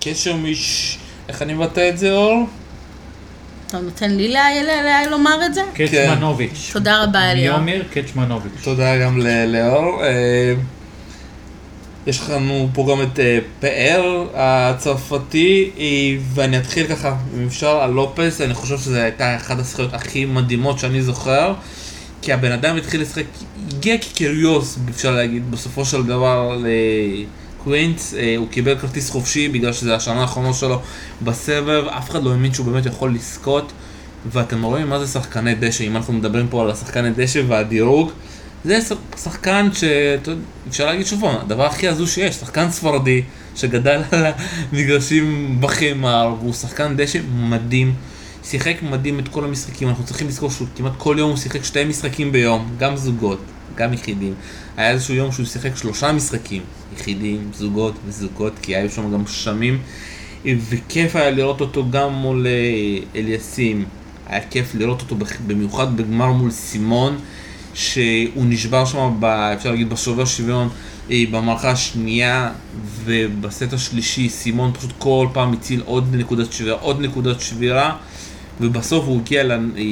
קשר 0.00 0.36
מיש... 0.36 0.98
איך 1.28 1.42
אני 1.42 1.54
מבטא 1.54 1.88
את 1.88 1.98
זה 1.98 2.12
אור? 2.12 2.46
אתה 3.72 3.80
נותן 3.80 4.10
לי 4.10 4.34
לומר 5.10 5.46
את 5.46 5.54
זה? 5.54 5.60
קצ'מנוביץ'. 5.74 6.70
תודה 6.72 7.04
רבה 7.04 7.30
אליאור. 7.30 7.58
מיומיר 7.58 7.84
קצ'מנוביץ'. 7.90 8.52
תודה 8.64 8.98
גם 8.98 9.20
לאור. 9.46 10.04
אה, 10.04 10.54
יש 12.06 12.30
לנו 12.30 12.68
פה 12.74 12.86
גם 12.90 13.02
את 13.02 13.20
אה, 13.20 13.38
פאר 13.60 14.26
הצרפתי, 14.34 15.70
ואני 16.34 16.58
אתחיל 16.58 16.86
ככה, 16.86 17.16
אם 17.36 17.46
אפשר, 17.46 17.68
על 17.68 17.90
לופס, 17.90 18.40
אני 18.40 18.54
חושב 18.54 18.78
שזו 18.78 18.96
הייתה 18.96 19.36
אחת 19.36 19.58
הזכויות 19.58 19.94
הכי 19.94 20.24
מדהימות 20.24 20.78
שאני 20.78 21.02
זוכר, 21.02 21.54
כי 22.22 22.32
הבן 22.32 22.52
אדם 22.52 22.76
התחיל 22.76 23.00
לשחק, 23.00 23.24
הגיע 23.68 23.98
כקריוס, 23.98 24.78
אפשר 24.90 25.10
להגיד, 25.10 25.50
בסופו 25.50 25.84
של 25.84 26.06
דבר 26.06 26.58
קווינס, 27.64 28.14
אה, 28.14 28.34
הוא 28.36 28.48
קיבל 28.48 28.78
כרטיס 28.78 29.10
חופשי 29.10 29.48
בגלל 29.48 29.72
שזה 29.72 29.94
השנה 29.94 30.20
האחרונה 30.20 30.52
שלו 30.52 30.80
בסבב, 31.22 31.84
אף 31.88 32.10
אחד 32.10 32.24
לא 32.24 32.30
האמין 32.30 32.54
שהוא 32.54 32.66
באמת 32.66 32.86
יכול 32.86 33.14
לזכות, 33.14 33.72
ואתם 34.32 34.62
רואים 34.62 34.88
מה 34.88 34.98
זה 34.98 35.06
שחקני 35.06 35.54
דשא, 35.54 35.84
אם 35.84 35.96
אנחנו 35.96 36.12
מדברים 36.12 36.48
פה 36.48 36.62
על 36.62 36.70
השחקני 36.70 37.10
דשא 37.16 37.42
והדירוג, 37.48 38.10
זה 38.64 38.78
שחקן 39.16 39.68
שאפשר 39.72 40.86
להגיד 40.86 41.06
שוב 41.06 41.24
הדבר 41.24 41.66
הכי 41.66 41.88
הזו 41.88 42.06
שיש, 42.06 42.34
שחקן 42.34 42.70
ספרדי 42.70 43.22
שגדל 43.56 44.02
על 44.10 44.26
המגרשים 44.72 45.56
בחמר, 45.60 46.34
והוא 46.40 46.52
שחקן 46.52 46.96
דשא 46.96 47.18
מדהים. 47.34 47.94
שיחק 48.44 48.76
מדהים 48.82 49.18
את 49.18 49.28
כל 49.28 49.44
המשחקים, 49.44 49.88
אנחנו 49.88 50.04
צריכים 50.04 50.28
לזכור 50.28 50.50
שהוא 50.50 50.68
כמעט 50.76 50.92
כל 50.98 51.16
יום 51.18 51.30
הוא 51.30 51.38
שיחק 51.38 51.64
שתי 51.64 51.84
משחקים 51.84 52.32
ביום, 52.32 52.68
גם 52.78 52.96
זוגות, 52.96 53.40
גם 53.76 53.92
יחידים. 53.92 54.34
היה 54.76 54.90
איזשהו 54.90 55.14
יום 55.14 55.32
שהוא 55.32 55.46
שיחק 55.46 55.76
שלושה 55.76 56.12
משחקים, 56.12 56.62
יחידים, 56.96 57.50
זוגות 57.54 57.94
וזוגות, 58.06 58.52
כי 58.62 58.76
היו 58.76 58.90
שם 58.90 59.12
גם 59.12 59.26
שמים, 59.26 59.78
וכיף 60.44 61.16
היה 61.16 61.30
לראות 61.30 61.60
אותו 61.60 61.90
גם 61.90 62.12
מול 62.12 62.46
אה, 62.46 63.20
אליסים, 63.20 63.84
היה 64.26 64.40
כיף 64.50 64.74
לראות 64.74 65.00
אותו 65.00 65.16
במיוחד 65.46 65.96
בגמר 65.96 66.32
מול 66.32 66.50
סימון, 66.50 67.18
שהוא 67.74 68.44
נשבר 68.46 68.84
שם, 68.84 69.16
ב, 69.20 69.24
אפשר 69.24 69.70
להגיד, 69.70 69.90
בשובר 69.90 70.24
שוויון 70.24 70.68
אה, 71.10 71.24
במערכה 71.30 71.70
השנייה, 71.70 72.50
ובסט 73.04 73.72
השלישי 73.72 74.28
סימון 74.28 74.72
פשוט 74.72 74.92
כל 74.98 75.26
פעם 75.32 75.52
הציל 75.52 75.82
עוד 75.84 76.14
נקודת 76.14 76.52
שבירה, 76.52 76.76
עוד 76.80 77.00
נקודת 77.00 77.40
שבירה, 77.40 77.96
ובסוף 78.60 79.04
הוא 79.06 79.20
הגיע, 79.20 79.42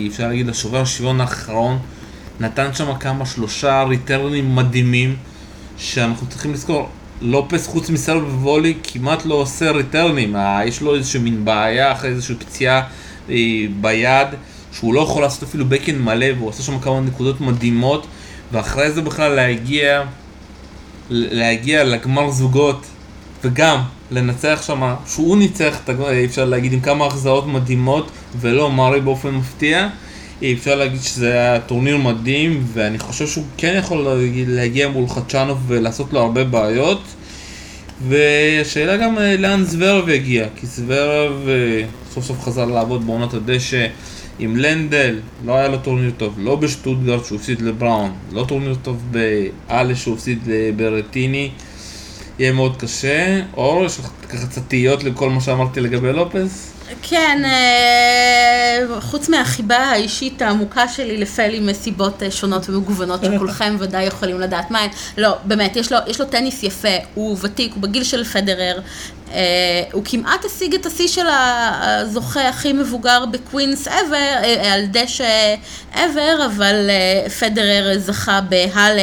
אפשר 0.08 0.28
להגיד, 0.28 0.46
לשובר 0.46 0.80
השוויון 0.80 1.20
האחרון. 1.20 1.78
נתן 2.40 2.74
שם 2.74 2.94
כמה 2.94 3.26
שלושה 3.26 3.82
ריטרנים 3.82 4.56
מדהימים 4.56 5.16
שאנחנו 5.76 6.26
צריכים 6.26 6.52
לזכור, 6.52 6.88
לופס 7.20 7.66
חוץ 7.66 7.90
מסרב 7.90 8.44
וולי 8.46 8.74
כמעט 8.82 9.24
לא 9.24 9.34
עושה 9.34 9.70
ריטרנים, 9.70 10.36
יש 10.64 10.80
לו 10.80 10.94
איזושהי 10.94 11.20
מין 11.20 11.44
בעיה 11.44 11.92
אחרי 11.92 12.10
איזושהי 12.10 12.34
פציעה 12.34 12.82
אה, 13.30 13.36
ביד 13.80 14.28
שהוא 14.72 14.94
לא 14.94 15.00
יכול 15.00 15.22
לעשות 15.22 15.42
אפילו 15.42 15.64
בקן 15.64 15.98
מלא 15.98 16.26
והוא 16.36 16.48
עושה 16.48 16.62
שם 16.62 16.78
כמה 16.78 17.00
נקודות 17.00 17.40
מדהימות 17.40 18.06
ואחרי 18.52 18.90
זה 18.90 19.00
בכלל 19.02 19.32
להגיע 19.32 20.02
להגיע 21.10 21.84
לגמר 21.84 22.30
זוגות 22.30 22.86
וגם 23.44 23.80
לנצח 24.10 24.62
שם, 24.66 24.94
שהוא 25.06 25.36
ניצח, 25.36 25.76
אפשר 26.24 26.44
להגיד, 26.44 26.72
עם 26.72 26.80
כמה 26.80 27.06
החזרות 27.06 27.46
מדהימות 27.46 28.10
ולא 28.40 28.70
מרי 28.70 29.00
באופן 29.00 29.30
מפתיע 29.30 29.88
אפשר 30.42 30.74
להגיד 30.74 31.00
שזה 31.00 31.32
היה 31.32 31.60
טורניר 31.60 31.96
מדהים, 31.96 32.64
ואני 32.72 32.98
חושב 32.98 33.26
שהוא 33.26 33.44
כן 33.56 33.74
יכול 33.78 34.08
להגיע 34.46 34.88
מול 34.88 35.08
חצ'נוב 35.08 35.58
ולעשות 35.66 36.12
לו 36.12 36.20
הרבה 36.20 36.44
בעיות. 36.44 37.00
והשאלה 38.08 38.96
גם 38.96 39.18
אה, 39.18 39.36
לאן 39.36 39.64
זוורב 39.64 40.08
יגיע, 40.08 40.46
כי 40.56 40.66
זוורב 40.66 41.48
אה, 41.48 41.82
סוף 42.12 42.24
סוף 42.24 42.40
חזר 42.40 42.64
לעבוד 42.64 43.06
בעונת 43.06 43.34
הדשא 43.34 43.86
עם 44.38 44.56
לנדל, 44.56 45.18
לא 45.44 45.56
היה 45.56 45.68
לו 45.68 45.78
טורניר 45.78 46.10
טוב, 46.16 46.34
לא 46.38 46.56
בשטוטגרד 46.56 47.24
שהוא 47.24 47.38
הפסיד 47.38 47.60
לבראון, 47.60 48.12
לא 48.32 48.44
טורניר 48.48 48.74
טוב 48.82 49.02
באלה 49.10 49.96
שהוא 49.96 50.14
הפסיד 50.14 50.38
לברטיני. 50.46 51.50
יהיה 52.38 52.52
מאוד 52.52 52.76
קשה. 52.76 53.40
אור, 53.56 53.84
יש 53.84 53.98
לך 53.98 54.10
ככה 54.32 54.46
קצת 54.46 54.62
תהיות 54.68 55.04
לכל 55.04 55.30
מה 55.30 55.40
שאמרתי 55.40 55.80
לגבי 55.80 56.12
לופס? 56.12 56.72
כן, 57.02 57.42
אה, 57.44 59.00
חוץ 59.00 59.28
מהחיבה 59.28 59.76
האישית 59.76 60.42
העמוקה 60.42 60.88
שלי 60.88 61.16
לפלי 61.16 61.60
מסיבות 61.60 62.22
אה, 62.22 62.30
שונות 62.30 62.68
ומגוונות 62.68 63.20
שכולכם 63.24 63.76
ודאי 63.80 64.04
יכולים 64.04 64.40
לדעת 64.40 64.70
מהן. 64.70 64.88
לא, 65.18 65.36
באמת, 65.44 65.76
יש 65.76 65.92
לו, 65.92 65.98
יש 66.06 66.20
לו 66.20 66.26
טניס 66.26 66.62
יפה, 66.62 66.88
הוא 67.14 67.36
ותיק, 67.40 67.72
הוא 67.74 67.82
בגיל 67.82 68.04
של 68.04 68.24
פדרר. 68.24 68.80
אה, 69.32 69.40
הוא 69.92 70.02
כמעט 70.04 70.44
השיג 70.44 70.74
את 70.74 70.86
השיא 70.86 71.08
של 71.08 71.26
הזוכה 71.30 72.48
הכי 72.48 72.72
מבוגר 72.72 73.24
בקווינס 73.26 73.88
ever, 73.88 74.46
על 74.72 74.86
דשא 74.86 75.54
ever, 75.94 76.46
אבל 76.46 76.90
פדרר 77.40 77.98
זכה 77.98 78.40
בהאלה 78.40 79.02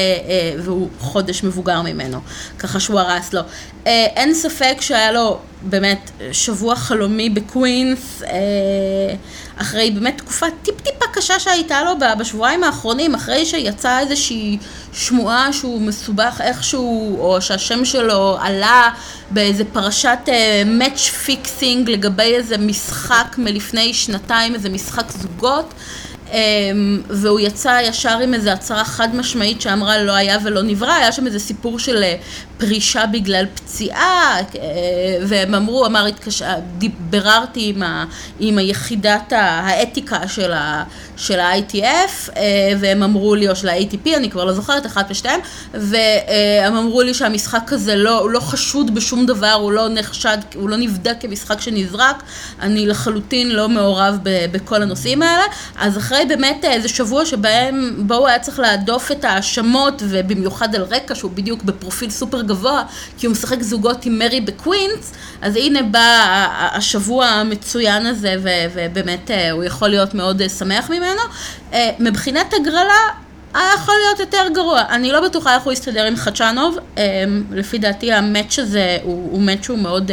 והוא 0.58 0.90
חודש 1.00 1.44
מבוגר 1.44 1.82
ממנו, 1.82 2.20
ככה 2.60 2.80
שהוא 2.80 3.00
הרס 3.00 3.34
לו. 3.34 3.42
אין 3.86 4.34
ספק 4.34 4.78
שהיה 4.82 5.12
לו 5.12 5.40
באמת 5.62 6.12
שבוע 6.32 6.76
חלומי 6.76 7.30
בקווינס, 7.30 8.24
אה, 8.24 9.16
אחרי 9.58 9.92
באמת 9.92 10.18
תקופה 10.18 10.46
טיפ-טיפה 10.64 11.06
קשה 11.14 11.40
שהייתה 11.40 11.84
לו 11.84 11.92
בשבועיים 12.20 12.64
האחרונים, 12.64 13.16
אחרי 13.16 13.46
שיצאה 13.46 14.00
איזושהי 14.00 14.58
שמועה 14.94 15.54
שהוא 15.54 15.82
מסובך 15.82 16.42
איכשהו, 16.44 17.18
או 17.20 17.42
שהשם 17.42 17.86
שלו 17.86 18.38
עלה 18.42 18.90
באיזה 19.32 19.64
פרשת 19.66 20.20
match 20.66 21.10
אה, 21.10 21.12
fixing 21.12 21.90
לגבי 21.90 22.24
איזה 22.36 22.58
משחק 22.58 23.36
מלפני 23.38 23.94
שנתיים, 23.94 24.54
איזה 24.54 24.70
משחק 24.70 25.12
זוגות. 25.12 25.74
אמ, 26.32 27.02
והוא 27.10 27.40
יצא 27.40 27.80
ישר 27.84 28.20
עם 28.20 28.34
איזו 28.34 28.50
הצהרה 28.50 28.86
חד 28.86 29.16
משמעית 29.16 29.62
שאמרה 29.62 30.04
לא 30.04 30.12
היה 30.12 30.38
ולא 30.44 30.62
נברא, 30.62 30.94
היה 30.94 31.12
שם 31.12 31.26
איזה 31.28 31.40
סיפור 31.40 31.80
של 31.80 32.04
אה, 32.04 32.16
פרישה 32.58 33.06
בגלל 33.06 33.46
פציעה, 33.56 34.38
והם 35.28 35.56
אמרו, 35.56 35.86
אמר, 35.86 36.06
התקש... 36.06 36.42
ביררתי 37.00 37.74
עם, 37.76 37.84
ה... 37.84 38.06
עם 38.40 38.58
היחידת 38.58 39.34
האתיקה 39.34 40.28
של, 40.28 40.54
ה... 40.54 40.84
של 41.18 41.40
ה-ITF, 41.40 42.30
והם 42.80 43.04
אמרו 43.04 43.36
לי, 43.36 43.50
או 43.50 43.56
של 43.56 43.70
ה-ATP, 43.70 44.18
אני 44.18 44.30
כבר 44.30 44.46
לא 44.46 44.54
זוכרת, 44.54 44.86
אחת 44.86 45.06
ושתיים, 45.10 45.40
והם 45.74 46.76
אמרו 46.76 47.02
לי 47.02 47.14
שהמשחק 47.14 47.74
הזה 47.74 47.96
לא, 47.96 48.30
לא 48.32 48.40
חשוד 48.40 48.96
בשום 48.96 49.26
דבר, 49.26 49.54
הוא 49.54 49.72
לא 49.72 49.90
נחשד, 49.90 50.38
הוא 50.56 50.70
לא 50.70 50.78
נבדק 50.78 51.16
כמשחק 51.20 51.62
שנזרק, 51.62 52.24
אני 52.62 52.86
לחלוטין 52.86 53.50
לא 53.50 53.70
מעורב 53.70 54.18
ב... 54.24 54.46
בכל 54.52 54.82
הנושאים 54.82 55.22
האלה, 55.22 55.44
אז 55.76 55.98
אחרי 55.98 56.26
באמת 56.28 56.66
איזה 56.66 56.90
שבוע 56.90 57.26
שבהם, 57.26 57.94
בו 57.98 58.16
הוא 58.16 58.28
היה 58.28 58.40
צריך 58.40 58.60
להדוף 58.60 59.12
את 59.12 59.26
ההאשמות, 59.26 60.04
ובמיוחד 60.06 60.76
על 60.76 60.82
רקע 60.82 61.16
שהוא 61.16 61.32
בדיוק 61.32 61.64
בפרופיל 61.64 62.10
סופר 62.10 62.42
גבוה, 62.48 62.84
כי 63.18 63.26
הוא 63.26 63.32
משחק 63.32 63.62
זוגות 63.62 64.06
עם 64.06 64.20
מרי 64.20 64.42
בקווינס, 64.42 65.14
אז 65.42 65.56
הנה 65.56 65.82
בא 65.82 66.26
השבוע 66.72 67.26
המצוין 67.26 68.06
הזה, 68.06 68.36
ובאמת 68.74 69.32
אה, 69.32 69.52
הוא 69.52 69.64
יכול 69.64 69.90
להיות 69.90 70.14
מאוד 70.14 70.42
אה, 70.42 70.50
שמח 70.50 70.90
ממנו. 70.90 71.22
אה, 71.74 71.90
מבחינת 72.00 72.54
הגרלה, 72.54 72.94
היה 73.54 73.70
יכול 73.76 73.96
להיות 74.06 74.20
יותר 74.20 74.54
גרוע. 74.54 74.82
אני 74.90 75.12
לא 75.12 75.22
בטוחה 75.22 75.56
איך 75.56 75.64
הוא 75.64 75.74
יסתדר 75.74 76.06
עם 76.06 76.16
חדשנוב. 76.16 76.78
לפי 77.52 77.78
דעתי 77.78 78.14
המאץ' 78.14 78.60
הזה 78.60 78.98
הוא, 79.04 79.32
הוא 79.32 79.42
מאץ' 79.42 79.64
שהוא 79.64 79.80
מאוד 79.80 80.12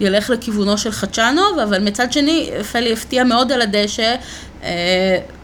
ילך 0.00 0.30
לכיוונו 0.30 0.78
של 0.78 0.92
חצ'אנוב, 0.92 1.58
אבל 1.62 1.82
מצד 1.82 2.12
שני, 2.12 2.50
פלי 2.72 2.92
הפתיע 2.92 3.24
מאוד 3.24 3.52
על 3.52 3.62
הדשא, 3.62 4.14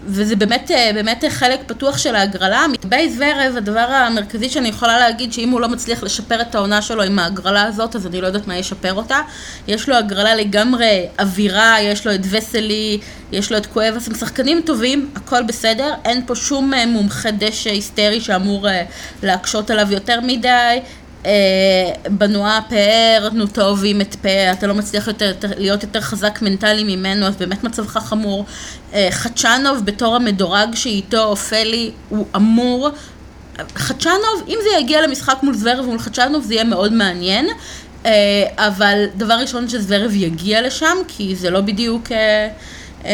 וזה 0.06 0.36
באמת, 0.36 0.70
אה, 0.70 0.90
באמת 0.94 1.24
חלק 1.28 1.60
פתוח 1.66 1.98
של 1.98 2.14
ההגרלה. 2.14 2.66
בייז 2.84 3.20
זברב, 3.20 3.56
הדבר 3.56 3.80
המרכזי 3.80 4.48
שאני 4.48 4.68
יכולה 4.68 4.98
להגיד, 4.98 5.32
שאם 5.32 5.50
הוא 5.50 5.60
לא 5.60 5.68
מצליח 5.68 6.02
לשפר 6.02 6.40
את 6.40 6.54
העונה 6.54 6.82
שלו 6.82 7.02
עם 7.02 7.18
ההגרלה 7.18 7.62
הזאת, 7.62 7.96
אז 7.96 8.06
אני 8.06 8.20
לא 8.20 8.26
יודעת 8.26 8.46
מה 8.46 8.56
ישפר 8.56 8.94
אותה. 8.94 9.20
יש 9.68 9.88
לו 9.88 9.96
הגרלה 9.96 10.34
לגמרי 10.34 11.06
עבירה, 11.20 11.76
יש 11.80 12.06
לו 12.06 12.14
את 12.14 12.20
וסלי, 12.30 12.98
יש 13.32 13.52
לו 13.52 13.58
את 13.58 13.66
קואבס, 13.66 14.08
הם 14.08 14.14
שחקנים 14.14 14.60
טובים, 14.66 15.10
הכל 15.16 15.42
בסדר, 15.42 15.94
אין 16.04 16.22
פה 16.26 16.34
שום 16.34 16.74
אה, 16.74 16.86
מומחה 16.86 17.30
דשא 17.30 17.70
היסטרי 17.70 18.20
שאמור 18.20 18.66
להקשות 19.22 19.70
עליו 19.70 19.92
יותר 19.92 20.20
מדי. 20.20 20.80
אה, 21.26 22.10
בנועה 22.10 22.60
פאר, 22.68 23.28
נו 23.32 23.46
טוב 23.46 23.84
את 24.00 24.14
פאר, 24.14 24.50
אתה 24.52 24.66
לא 24.66 24.74
מצליח 24.74 25.06
יותר, 25.06 25.32
להיות 25.56 25.82
יותר 25.82 26.00
חזק 26.00 26.38
מנטלי 26.42 26.96
ממנו, 26.96 27.26
אז 27.26 27.36
באמת 27.36 27.64
מצבך 27.64 27.96
חמור. 27.96 28.44
אה, 28.94 29.08
חדשנוב 29.10 29.84
בתור 29.84 30.16
המדורג 30.16 30.74
שאיתו 30.74 31.24
אופלי, 31.24 31.90
הוא 32.08 32.26
אמור... 32.36 32.88
חדשנוב, 33.74 34.42
אם 34.48 34.58
זה 34.62 34.68
יגיע 34.80 35.06
למשחק 35.06 35.38
מול 35.42 35.54
זוורב 35.54 35.84
מול 35.86 35.98
חדשנוב 35.98 36.44
זה 36.44 36.54
יהיה 36.54 36.64
מאוד 36.64 36.92
מעניין, 36.92 37.46
אה, 38.06 38.12
אבל 38.56 39.04
דבר 39.16 39.34
ראשון 39.34 39.68
שזוורב 39.68 40.14
יגיע 40.14 40.62
לשם, 40.62 40.96
כי 41.08 41.36
זה 41.36 41.50
לא 41.50 41.60
בדיוק... 41.60 42.08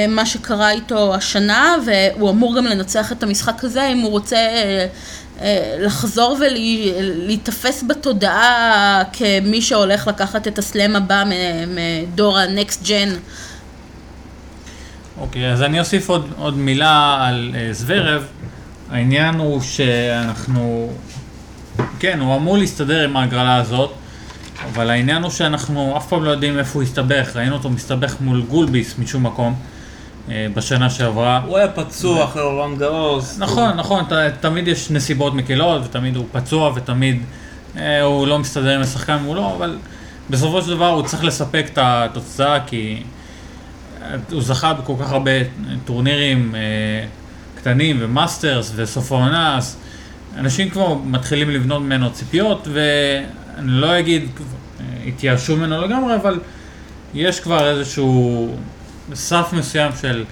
מה 0.08 0.26
שקרה 0.26 0.70
איתו 0.70 1.14
השנה, 1.14 1.76
והוא 1.86 2.30
אמור 2.30 2.56
גם 2.56 2.64
לנצח 2.64 3.12
את 3.12 3.22
המשחק 3.22 3.64
הזה 3.64 3.86
אם 3.86 3.98
הוא 3.98 4.10
רוצה 4.10 4.36
לחזור 5.78 6.38
ולהיתפס 6.40 7.84
בתודעה 7.88 9.02
כמי 9.12 9.62
שהולך 9.62 10.06
לקחת 10.06 10.48
את 10.48 10.58
הסלאם 10.58 10.96
הבא 10.96 11.24
מדור 11.66 12.38
ה-next 12.38 12.86
gen. 12.86 13.08
אוקיי, 15.18 15.50
okay, 15.50 15.52
אז 15.52 15.62
אני 15.62 15.80
אוסיף 15.80 16.08
עוד, 16.08 16.32
עוד 16.36 16.56
מילה 16.56 17.26
על 17.28 17.50
uh, 17.52 17.72
זוורב. 17.72 18.26
העניין 18.90 19.34
הוא 19.34 19.60
שאנחנו, 19.60 20.92
כן, 21.98 22.20
הוא 22.20 22.36
אמור 22.36 22.58
להסתדר 22.58 23.04
עם 23.04 23.16
ההגרלה 23.16 23.56
הזאת, 23.56 23.92
אבל 24.64 24.90
העניין 24.90 25.22
הוא 25.22 25.30
שאנחנו 25.30 25.96
אף 25.96 26.08
פעם 26.08 26.24
לא 26.24 26.30
יודעים 26.30 26.58
איפה 26.58 26.74
הוא 26.74 26.82
הסתבך. 26.82 27.36
ראינו 27.36 27.54
אותו 27.54 27.70
מסתבך 27.70 28.16
מול 28.20 28.42
גולביס 28.42 28.98
משום 28.98 29.26
מקום. 29.26 29.54
אה, 30.30 30.46
בשנה 30.54 30.90
שעברה. 30.90 31.40
הוא 31.46 31.56
היה 31.56 31.68
פצוע 31.68 32.24
אחרי 32.24 32.42
רולאן 32.42 32.78
גארוס. 32.78 33.38
נכון, 33.38 33.76
נכון, 33.76 34.04
תמיד 34.40 34.68
יש 34.68 34.90
נסיבות 34.90 35.34
מקלות, 35.34 35.82
ותמיד 35.84 36.16
הוא 36.16 36.26
פצוע, 36.32 36.72
ותמיד 36.74 37.22
אה, 37.76 38.02
הוא 38.02 38.26
לא 38.26 38.38
מסתדר 38.38 38.74
עם 38.74 38.80
השחקן 38.80 39.16
מולו, 39.16 39.54
אבל 39.56 39.78
בסופו 40.30 40.62
של 40.62 40.70
דבר 40.70 40.88
הוא 40.88 41.02
צריך 41.02 41.24
לספק 41.24 41.66
את 41.72 41.78
התוצאה, 41.82 42.58
כי 42.66 43.02
אה, 44.02 44.16
הוא 44.32 44.42
זכה 44.42 44.74
בכל 44.74 44.94
כך 45.00 45.12
הרבה 45.12 45.30
טורנירים 45.84 46.54
קטנים 47.56 47.96
ומאסטרס 48.00 48.72
וסוף 48.76 49.12
העונה, 49.12 49.56
אז 49.56 49.76
אנשים 50.36 50.70
כבר 50.70 50.94
מתחילים 50.94 51.50
לבנות 51.50 51.82
ממנו 51.82 52.12
ציפיות, 52.12 52.68
ואני 52.72 53.66
לא 53.66 53.98
אגיד, 53.98 54.28
התייאשו 55.06 55.56
ממנו 55.56 55.80
לגמרי, 55.80 56.14
אבל 56.14 56.40
יש 57.14 57.40
כבר 57.40 57.70
איזשהו... 57.70 58.56
סף 59.14 59.52
מסוים 59.52 59.92
של 60.00 60.24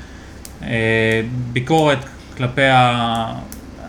אה, 0.62 1.22
ביקורת 1.52 1.98
כלפי 2.36 2.66
ה, 2.66 3.34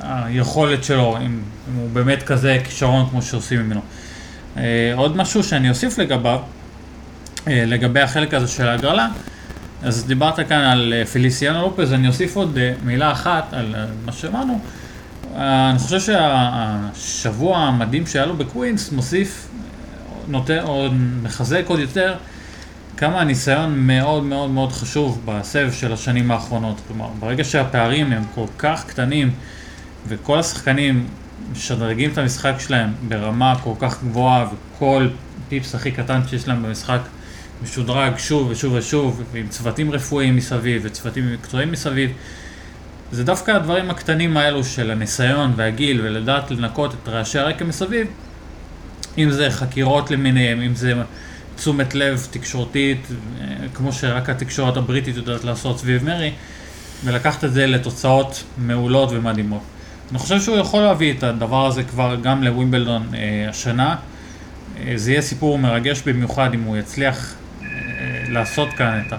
היכולת 0.02 0.84
שלו, 0.84 1.18
אם, 1.18 1.24
אם 1.24 1.76
הוא 1.76 1.90
באמת 1.94 2.24
כזה 2.24 2.58
כישרון 2.64 3.10
כמו 3.10 3.22
שעושים 3.22 3.60
ממנו. 3.60 3.82
אה, 4.58 4.94
עוד 4.96 5.18
משהו 5.18 5.44
שאני 5.44 5.70
אוסיף 5.70 5.98
לגביו, 5.98 6.40
אה, 7.48 7.64
לגבי 7.68 8.00
החלק 8.00 8.34
הזה 8.34 8.48
של 8.48 8.68
ההגרלה, 8.68 9.08
אז 9.84 10.06
דיברת 10.06 10.36
כאן 10.36 10.58
על 10.58 10.94
אה, 10.94 11.06
פליסיאנו 11.06 11.62
לופז, 11.62 11.94
אני 11.94 12.08
אוסיף 12.08 12.36
עוד 12.36 12.58
אה, 12.58 12.74
מילה 12.84 13.12
אחת 13.12 13.54
על 13.54 13.76
אה, 13.76 13.86
מה 14.06 14.12
שאמרנו. 14.12 14.60
אני 15.36 15.80
חושב 15.80 16.00
שהשבוע 16.00 17.58
המדהים 17.58 18.08
שהיה 18.08 18.26
לו 18.26 18.38
בקווינס 18.38 18.92
מוסיף, 18.92 19.48
נותן, 20.28 20.60
או 20.64 20.88
מחזק 21.24 21.64
עוד 21.68 21.80
יותר 21.80 22.16
כמה 23.02 23.22
הניסיון 23.22 23.80
מאוד 23.80 24.24
מאוד 24.24 24.50
מאוד 24.50 24.72
חשוב 24.72 25.22
בסבב 25.26 25.72
של 25.72 25.94
השנים 25.94 26.32
האחרונות. 26.32 26.82
כלומר, 26.88 27.08
ברגע 27.20 27.44
שהפערים 27.44 28.12
הם 28.12 28.24
כל 28.36 28.46
כך 28.58 28.86
קטנים 28.88 29.32
וכל 30.08 30.40
השחקנים 30.40 31.08
משדרגים 31.52 32.12
את 32.12 32.18
המשחק 32.18 32.54
שלהם 32.60 32.94
ברמה 33.08 33.56
כל 33.64 33.74
כך 33.80 34.04
גבוהה 34.04 34.48
וכל 34.54 35.08
פיפס 35.50 35.76
הכי 35.76 35.92
קטן 35.92 36.20
שיש 36.28 36.48
להם 36.48 36.64
במשחק 36.64 37.00
משודרג 37.64 38.18
שוב 38.18 38.50
ושוב 38.50 38.74
ושוב 38.74 39.24
ועם 39.32 39.48
צוותים 39.48 39.92
רפואיים 39.92 40.36
מסביב 40.36 40.82
וצוותים 40.86 41.34
מקצועיים 41.34 41.72
מסביב 41.72 42.12
זה 43.12 43.24
דווקא 43.24 43.52
הדברים 43.52 43.90
הקטנים 43.90 44.38
האלו 44.38 44.64
של 44.64 44.92
הניסיון 44.92 45.54
והגיל 45.56 46.02
ולדעת 46.04 46.52
לנקות 46.52 46.94
את 46.94 47.10
רעשי 47.10 47.40
הרקע 47.40 47.66
מסביב 47.66 48.08
אם 49.18 49.32
זה 49.32 49.50
חקירות 49.50 50.12
למיניהם, 50.12 50.62
אם 50.62 50.76
זה 50.76 50.94
תשומת 51.62 51.96
לב 51.96 52.28
תקשורתית, 52.32 53.08
אה, 53.12 53.46
כמו 53.74 53.94
שרק 53.94 54.30
התקשורת 54.30 54.78
הבריטית 54.78 55.16
יודעת 55.16 55.44
לעשות 55.44 55.80
סביב 55.80 56.04
מרי, 56.04 56.32
ולקחת 57.06 57.44
את 57.44 57.54
זה 57.54 57.68
לתוצאות 57.68 58.44
מעולות 58.58 59.10
ומדהימות. 59.12 59.62
אני 60.12 60.20
חושב 60.20 60.42
שהוא 60.42 60.58
יכול 60.58 60.82
להביא 60.82 61.14
את 61.14 61.24
הדבר 61.24 61.66
הזה 61.66 61.84
כבר 61.84 62.16
גם 62.24 62.44
לווימבלדון 62.44 63.04
אה, 63.14 63.50
השנה. 63.50 63.96
אה, 64.80 64.94
זה 64.96 65.12
יהיה 65.12 65.22
סיפור 65.22 65.58
מרגש 65.58 66.02
במיוחד 66.02 66.54
אם 66.54 66.62
הוא 66.62 66.78
יצליח 66.78 67.36
אה, 67.62 67.68
לעשות 68.30 68.70
כאן 68.74 69.02
את 69.08 69.14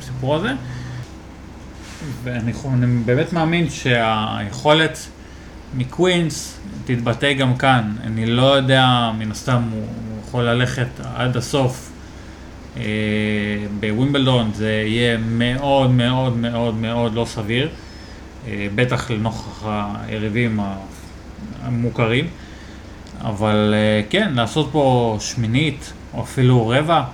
הסיפור 0.00 0.34
הזה. 0.34 0.50
ואני 2.24 2.52
באמת 3.04 3.32
מאמין 3.32 3.70
שהיכולת 3.70 4.98
מקווינס, 5.74 6.58
תתבטא 6.84 7.32
גם 7.32 7.56
כאן. 7.56 7.96
אני 8.04 8.26
לא 8.26 8.56
יודע, 8.56 9.10
מן 9.18 9.30
הסתם 9.30 9.62
הוא 9.72 9.86
יכול 10.28 10.44
ללכת 10.44 10.88
עד 11.14 11.36
הסוף 11.36 11.90
אה, 12.76 12.82
בווימבלדון, 13.80 14.50
זה 14.54 14.82
יהיה 14.86 15.18
מאוד 15.18 15.90
מאוד 15.90 16.36
מאוד 16.36 16.74
מאוד 16.74 17.14
לא 17.14 17.24
סביר, 17.24 17.68
אה, 18.46 18.66
בטח 18.74 19.10
לנוכח 19.10 19.64
היריבים 20.06 20.60
המוכרים. 21.62 22.26
אבל 23.20 23.74
אה, 23.76 24.02
כן, 24.10 24.32
לעשות 24.34 24.68
פה 24.72 25.16
שמינית, 25.20 25.92
או 26.14 26.22
אפילו 26.22 26.68
רבע, 26.68 27.04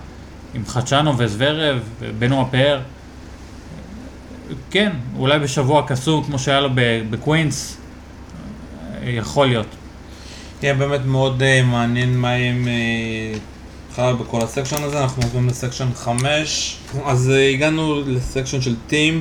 עם 0.54 0.66
חדשנו 0.66 1.18
וזוורב, 1.18 1.80
בנו 2.18 2.42
הפאר. 2.42 2.80
כן, 4.70 4.92
אולי 5.18 5.38
בשבוע 5.38 5.84
קסום 5.86 6.24
כמו 6.24 6.38
שהיה 6.38 6.60
לו 6.60 6.68
בקווינס, 7.10 7.76
יכול 9.02 9.46
להיות. 9.46 9.66
יהיה 10.64 10.74
באמת 10.74 11.00
מאוד 11.06 11.42
אה, 11.42 11.64
מעניין 11.64 12.16
מה 12.16 12.28
יהיה 12.28 12.50
עם 12.50 12.68
בכלל 13.92 14.14
אה, 14.14 14.16
בכל 14.16 14.40
ה 14.40 14.46
section 14.46 14.82
הזה, 14.82 15.02
אנחנו 15.02 15.22
עוברים 15.22 15.48
ל 15.48 15.53
section 15.53 15.88
5, 15.94 16.76
אז 17.04 17.32
אה, 17.34 17.54
הגענו 17.54 18.02
ל 18.06 18.13
section 18.13 18.60
של 18.60 18.74
טים. 18.86 19.20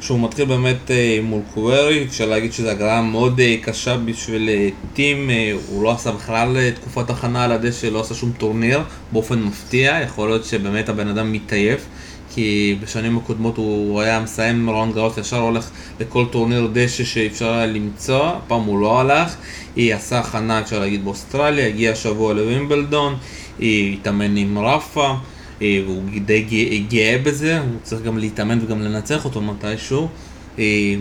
שהוא 0.00 0.20
מתחיל 0.20 0.44
באמת 0.44 0.90
אה, 0.90 1.18
מול 1.22 1.40
קווירי, 1.54 2.04
אפשר 2.04 2.26
להגיד 2.26 2.52
שזו 2.52 2.68
הגרלה 2.68 3.02
מאוד 3.02 3.40
אה, 3.40 3.56
קשה 3.62 3.96
בשביל 3.96 4.48
אה, 4.48 4.68
טים, 4.94 5.30
הוא 5.68 5.82
לא 5.82 5.92
עשה 5.92 6.12
בכלל 6.12 6.70
תקופת 6.70 7.10
הכנה 7.10 7.44
על 7.44 7.52
הדשא, 7.52 7.86
לא 7.86 8.00
עשה 8.00 8.14
שום 8.14 8.32
טורניר 8.38 8.80
באופן 9.12 9.42
מפתיע, 9.42 10.00
יכול 10.04 10.28
להיות 10.28 10.44
שבאמת 10.44 10.88
הבן 10.88 11.08
אדם 11.08 11.32
מתעייף, 11.32 11.86
כי 12.34 12.76
בשנים 12.82 13.16
הקודמות 13.16 13.56
הוא 13.56 14.00
היה 14.00 14.20
מסיים 14.20 14.70
רולאן 14.70 14.92
גארוס, 14.92 15.18
ישר 15.18 15.38
הולך 15.38 15.70
לכל 16.00 16.24
טורניר 16.30 16.68
דשא 16.72 17.04
שאפשר 17.04 17.52
היה 17.52 17.66
למצוא, 17.66 18.26
הפעם 18.26 18.62
הוא 18.62 18.78
לא 18.78 19.00
הלך, 19.00 19.34
הוא 19.76 19.94
עשה 19.94 20.18
הכנה 20.18 20.60
אפשר 20.60 20.78
להגיד 20.78 21.04
באוסטרליה, 21.04 21.66
הגיע 21.66 21.92
השבוע 21.92 22.34
לווימבלדון, 22.34 23.14
הוא 23.58 23.94
התאמן 23.94 24.36
עם 24.36 24.58
רפה 24.58 25.14
והוא 25.60 26.02
די 26.24 26.84
גאה 26.88 27.16
בזה, 27.22 27.60
הוא 27.60 27.68
צריך 27.82 28.02
גם 28.02 28.18
להתאמן 28.18 28.58
וגם 28.64 28.82
לנצח 28.82 29.24
אותו 29.24 29.40
מתישהו 29.40 30.08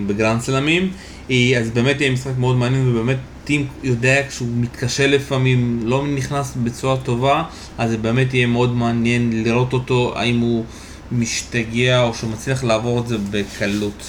בגרנד 0.08 0.42
סלמים. 0.42 0.92
אז 1.58 1.70
באמת 1.74 2.02
יהיה 2.02 2.12
משחק 2.12 2.38
מאוד 2.38 2.56
מעניין 2.56 2.88
ובאמת 2.88 3.18
טים 3.44 3.68
יודע 3.84 4.22
כשהוא 4.30 4.48
מתקשה 4.56 5.08
לפעמים, 5.08 5.80
לא 5.84 6.08
נכנס 6.08 6.58
בצורה 6.64 6.98
טובה, 6.98 7.44
אז 7.78 7.90
זה 7.90 7.98
באמת 7.98 8.34
יהיה 8.34 8.48
מאוד 8.48 8.76
מעניין 8.76 9.44
לראות 9.44 9.74
אותו, 9.74 10.14
האם 10.16 10.40
הוא 10.40 10.66
משתגע 11.14 12.02
או 12.02 12.14
שהוא 12.14 12.30
מצליח 12.30 12.64
לעבור 12.64 13.00
את 13.00 13.08
זה 13.08 13.18
בקלות. 13.32 14.04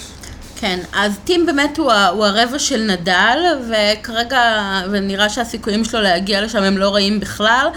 כן, 0.56 0.80
אז 0.92 1.12
טים 1.24 1.46
באמת 1.46 1.78
הוא, 1.78 1.92
הוא 1.92 2.24
הרבע 2.24 2.58
של 2.58 2.82
נדל, 2.82 3.38
וכרגע, 3.68 4.62
ונראה 4.90 5.28
שהסיכויים 5.28 5.84
שלו 5.84 6.00
להגיע 6.00 6.40
לשם 6.40 6.62
הם 6.62 6.78
לא 6.78 6.94
רעים 6.94 7.20
בכלל. 7.20 7.68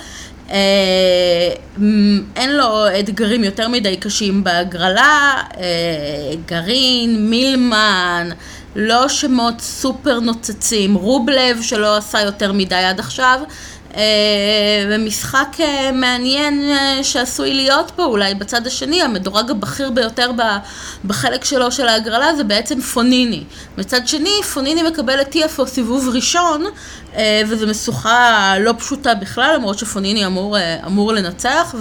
אה, 0.51 1.49
אין 2.35 2.57
לו 2.57 2.85
אתגרים 2.99 3.43
יותר 3.43 3.67
מדי 3.67 3.97
קשים 3.97 4.43
בהגרלה, 4.43 5.43
אה, 5.57 5.63
גרעין, 6.45 7.29
מילמן, 7.29 8.29
לא 8.75 9.09
שמות 9.09 9.61
סופר 9.61 10.19
נוצצים, 10.19 10.95
רובלב 10.95 11.61
שלא 11.61 11.97
עשה 11.97 12.21
יותר 12.21 12.51
מדי 12.51 12.75
עד 12.75 12.99
עכשיו, 12.99 13.39
ומשחק 14.89 15.47
אה, 15.59 15.91
מעניין 15.91 16.71
אה, 16.71 17.03
שעשוי 17.03 17.53
להיות 17.53 17.91
פה 17.95 18.05
אולי 18.05 18.35
בצד 18.35 18.67
השני, 18.67 19.01
המדורג 19.01 19.51
הבכיר 19.51 19.91
ביותר 19.91 20.31
בחלק 21.05 21.45
שלו 21.45 21.71
של 21.71 21.87
ההגרלה 21.87 22.35
זה 22.35 22.43
בעצם 22.43 22.81
פוניני. 22.81 23.43
מצד 23.77 24.07
שני, 24.07 24.43
פוניני 24.53 24.83
מקבל 24.83 25.21
את 25.21 25.35
TFO 25.35 25.65
סיבוב 25.65 26.09
ראשון, 26.13 26.65
וזו 27.47 27.67
משוכה 27.67 28.53
לא 28.59 28.73
פשוטה 28.77 29.15
בכלל, 29.15 29.55
למרות 29.55 29.79
שפוניני 29.79 30.25
אמור, 30.25 30.57
אמור 30.85 31.13
לנצח, 31.13 31.75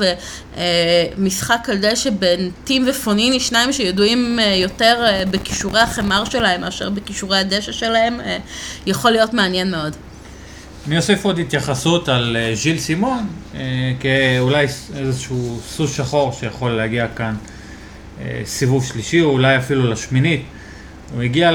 ומשחק 1.17 1.69
על 1.69 1.77
דשא 1.77 2.11
בין 2.11 2.51
טים 2.65 2.85
ופוניני, 2.89 3.41
שניים 3.41 3.73
שידועים 3.73 4.39
יותר 4.57 5.05
בכישורי 5.31 5.81
החמר 5.81 6.25
שלהם 6.25 6.61
מאשר 6.61 6.91
בכישורי 6.91 7.39
הדשא 7.39 7.73
שלהם, 7.73 8.21
יכול 8.87 9.11
להיות 9.11 9.35
מעניין 9.35 9.71
מאוד. 9.71 9.97
אני 10.87 10.97
אוסיף 10.97 11.25
עוד 11.25 11.39
התייחסות 11.39 12.09
על 12.09 12.37
אה, 12.37 12.55
ז'יל 12.55 12.79
סימון, 12.79 13.27
אה, 13.55 13.93
כאולי 14.01 14.67
איזשהו 14.97 15.59
סוס 15.67 15.97
שחור 15.97 16.33
שיכול 16.33 16.71
להגיע 16.71 17.07
כאן 17.17 17.35
אה, 18.21 18.41
סיבוב 18.45 18.85
שלישי, 18.85 19.21
או 19.21 19.31
אולי 19.31 19.57
אפילו 19.57 19.91
לשמינית. 19.91 20.43
הוא 21.15 21.23
הגיע 21.23 21.51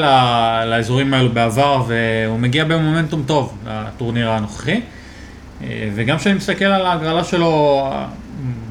לאזורים 0.66 1.14
האלו 1.14 1.32
בעבר, 1.32 1.84
והוא 1.88 2.40
מגיע 2.40 2.64
במומנטום 2.64 3.24
טוב 3.26 3.58
לטורניר 3.68 4.30
הנוכחי. 4.30 4.82
וגם 5.96 6.18
כשאני 6.18 6.36
מסתכל 6.36 6.66
על 6.66 6.86
ההגרלה 6.86 7.24
שלו, 7.24 7.84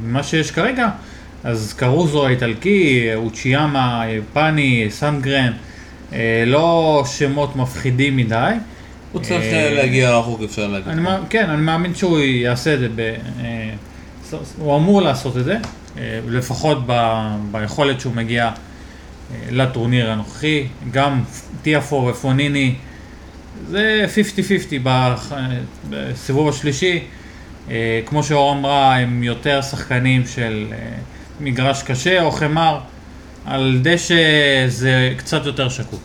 מה 0.03 0.23
שיש 0.23 0.51
כרגע, 0.51 0.89
אז 1.45 1.75
קרוזו 1.77 2.27
האיטלקי, 2.27 3.11
אוצ'יאמה, 3.15 4.03
פאני, 4.33 4.87
סנגרן, 4.91 5.53
לא 6.47 7.03
שמות 7.07 7.57
מפחידים 7.57 8.17
מדי. 8.17 8.53
הוא 9.13 9.23
צריך 9.23 9.45
אה, 9.45 9.75
להגיע 9.75 10.19
רחוק, 10.19 10.41
אפשר 10.43 10.67
להגיד. 10.67 10.93
כן, 11.31 11.51
אני 11.51 11.63
מאמין 11.63 11.95
שהוא 11.95 12.19
יעשה 12.19 12.75
את 12.75 12.79
זה, 12.79 12.87
אה, 13.41 13.71
הוא 14.59 14.77
אמור 14.77 15.03
לעשות 15.03 15.37
את 15.37 15.45
זה, 15.45 15.59
אה, 15.99 16.21
לפחות 16.29 16.79
ביכולת 17.51 18.01
שהוא 18.01 18.15
מגיע 18.15 18.51
לטורניר 19.51 20.11
הנוכחי, 20.11 20.67
גם 20.91 21.23
טיאפו 21.63 22.07
ופוניני, 22.11 22.75
זה 23.69 24.07
50-50 24.15 24.89
בסיבוב 25.91 26.49
השלישי, 26.49 27.03
כמו 28.07 28.23
שאור 28.23 28.53
אמרה, 28.53 28.99
הם 28.99 29.23
יותר 29.23 29.63
שחקנים 29.63 30.27
של 30.27 30.67
מגרש 31.41 31.83
קשה 31.83 32.23
או 32.23 32.31
חמר, 32.31 32.81
על 33.47 33.79
דשא 33.83 34.15
זה 34.69 35.13
קצת 35.17 35.47
יותר 35.47 35.69
שקוף. 35.69 36.01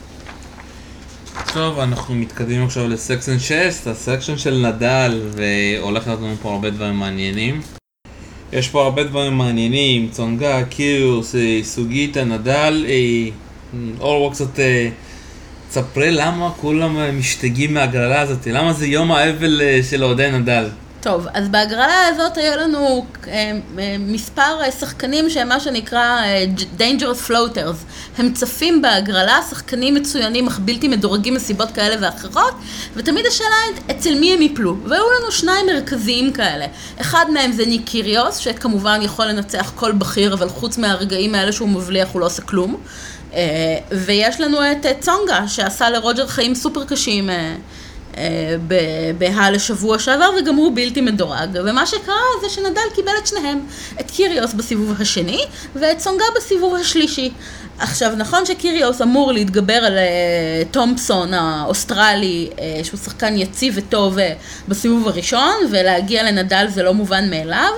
טוב, 1.53 1.79
אנחנו 1.79 2.15
מתקדמים 2.15 2.63
עכשיו 2.63 2.87
לסקשן 2.87 3.39
6, 3.39 3.51
הסקשן 3.87 4.37
של 4.37 4.67
נדל, 4.67 5.21
והולך 5.31 6.07
להיות 6.07 6.19
לנו 6.19 6.35
פה 6.41 6.51
הרבה 6.51 6.69
דברים 6.69 6.95
מעניינים. 6.95 7.61
יש 8.53 8.69
פה 8.69 8.83
הרבה 8.83 9.03
דברים 9.03 9.33
מעניינים, 9.33 10.09
צונגה, 10.09 10.65
קיוס, 10.65 11.35
אה, 11.35 11.59
סוגיטה, 11.63 12.23
נדל, 12.23 12.85
אה, 12.87 13.29
אור 13.99 14.31
קצת 14.31 14.59
אה, 14.59 14.89
תספרי 15.69 16.11
למה 16.11 16.51
כולם 16.61 17.19
משתגעים 17.19 17.73
מהגרלה 17.73 18.21
הזאת, 18.21 18.47
למה 18.47 18.73
זה 18.73 18.87
יום 18.87 19.11
האבל 19.11 19.61
של 19.89 20.03
אוהדי 20.03 20.31
נדל. 20.31 20.67
טוב, 21.05 21.27
אז 21.33 21.49
בהגרלה 21.49 22.07
הזאת 22.07 22.37
היה 22.37 22.55
לנו 22.55 23.05
אה, 23.27 23.51
אה, 23.79 23.95
מספר 23.99 24.61
אה, 24.61 24.71
שחקנים 24.71 25.29
שהם 25.29 25.49
מה 25.49 25.59
שנקרא 25.59 26.21
Dangerous 26.77 27.29
Floaters. 27.29 27.77
הם 28.17 28.33
צפים 28.33 28.81
בהגרלה, 28.81 29.39
שחקנים 29.49 29.93
מצוינים 29.93 30.47
אך 30.47 30.59
בלתי 30.59 30.87
מדורגים 30.87 31.33
מסיבות 31.33 31.71
כאלה 31.71 31.95
ואחרות, 32.01 32.53
ותמיד 32.95 33.25
השאלה 33.25 33.55
אצל 33.91 34.19
מי 34.19 34.33
הם 34.33 34.41
יפלו. 34.41 34.77
והיו 34.85 35.03
לנו 35.19 35.31
שניים 35.31 35.65
מרכזיים 35.65 36.33
כאלה. 36.33 36.65
אחד 37.01 37.25
מהם 37.33 37.51
זה 37.51 37.65
ניק 37.65 37.81
קיריוס, 37.85 38.37
שכמובן 38.37 38.99
יכול 39.01 39.25
לנצח 39.25 39.71
כל 39.75 39.91
בכיר, 39.91 40.33
אבל 40.33 40.49
חוץ 40.49 40.77
מהרגעים 40.77 41.35
האלה 41.35 41.51
שהוא 41.51 41.69
מבליח 41.69 42.09
הוא 42.11 42.21
לא 42.21 42.25
עושה 42.25 42.41
כלום. 42.41 42.75
ויש 43.91 44.41
לנו 44.41 44.57
את 44.71 44.85
צונגה, 44.99 45.47
שעשה 45.47 45.89
לרוג'ר 45.89 46.27
חיים 46.27 46.55
סופר 46.55 46.83
קשים. 46.85 47.29
בהאלה 49.17 49.51
שבוע 49.51 49.99
שעבר, 49.99 50.29
וגם 50.39 50.55
הוא 50.55 50.71
בלתי 50.75 51.01
מדורג. 51.01 51.49
ומה 51.53 51.85
שקרה 51.85 52.15
זה 52.41 52.49
שנדל 52.49 52.81
קיבל 52.95 53.11
את 53.21 53.27
שניהם, 53.27 53.59
את 53.99 54.11
קיריוס 54.11 54.53
בסיבוב 54.53 55.01
השני, 55.01 55.41
ואת 55.75 55.99
סונגה 55.99 56.25
בסיבוב 56.35 56.75
השלישי. 56.75 57.31
עכשיו, 57.79 58.11
נכון 58.17 58.45
שקיריוס 58.45 59.01
אמור 59.01 59.31
להתגבר 59.31 59.73
על 59.73 59.97
אה, 59.97 60.67
תומפסון 60.71 61.33
האוסטרלי, 61.33 62.49
אה, 62.51 62.59
שהוא 62.83 62.99
שחקן 62.99 63.37
יציב 63.37 63.73
וטוב 63.77 64.17
אה, 64.17 64.21
בסיבוב 64.67 65.07
הראשון, 65.07 65.53
ולהגיע 65.71 66.23
לנדל 66.23 66.65
זה 66.69 66.83
לא 66.83 66.93
מובן 66.93 67.29
מאליו. 67.29 67.71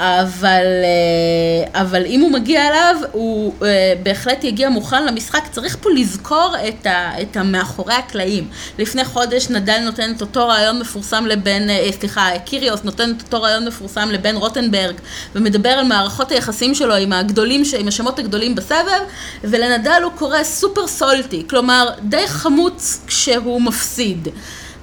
אבל, 0.00 0.66
אה, 0.84 1.80
אבל 1.82 2.06
אם 2.06 2.20
הוא 2.20 2.32
מגיע 2.32 2.68
אליו, 2.68 2.96
הוא 3.12 3.54
אה, 3.62 3.92
בהחלט 4.02 4.44
יגיע 4.44 4.68
מוכן 4.68 5.06
למשחק. 5.06 5.44
צריך 5.52 5.76
פה 5.80 5.90
לזכור 5.90 6.54
את, 6.68 6.86
ה, 6.86 7.22
את 7.22 7.36
המאחורי 7.36 7.94
הקלעים. 7.94 8.48
לפני 8.78 9.04
חודש 9.04 9.50
נדל 9.50 9.78
נותן 9.78 10.12
את 10.16 10.20
אותו 10.20 10.48
רעיון 10.48 10.78
מפורסם 10.78 11.26
לבן, 11.26 11.70
אה, 11.70 11.88
סליחה, 12.00 12.30
קיריוס 12.44 12.84
נותן 12.84 13.10
את 13.10 13.22
אותו 13.22 13.42
רעיון 13.42 13.66
מפורסם 13.66 14.08
לבן 14.10 14.36
רוטנברג, 14.36 14.94
ומדבר 15.34 15.70
על 15.70 15.84
מערכות 15.84 16.32
היחסים 16.32 16.74
שלו 16.74 16.94
עם 16.94 17.12
הגדולים, 17.12 17.62
עם 17.78 17.88
השמות 17.88 18.18
הגדולים 18.18 18.54
בסבב, 18.54 19.00
ולנדל 19.44 20.00
הוא 20.02 20.12
קורא 20.12 20.42
סופר 20.42 20.86
סולטי, 20.86 21.44
כלומר 21.50 21.90
די 22.02 22.26
חמוץ 22.26 23.00
כשהוא 23.06 23.62
מפסיד. 23.62 24.28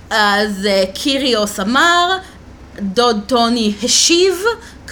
אז 0.09 0.67
קיריוס 0.93 1.59
אמר, 1.59 2.17
דוד 2.81 3.19
טוני 3.27 3.73
השיב, 3.83 4.43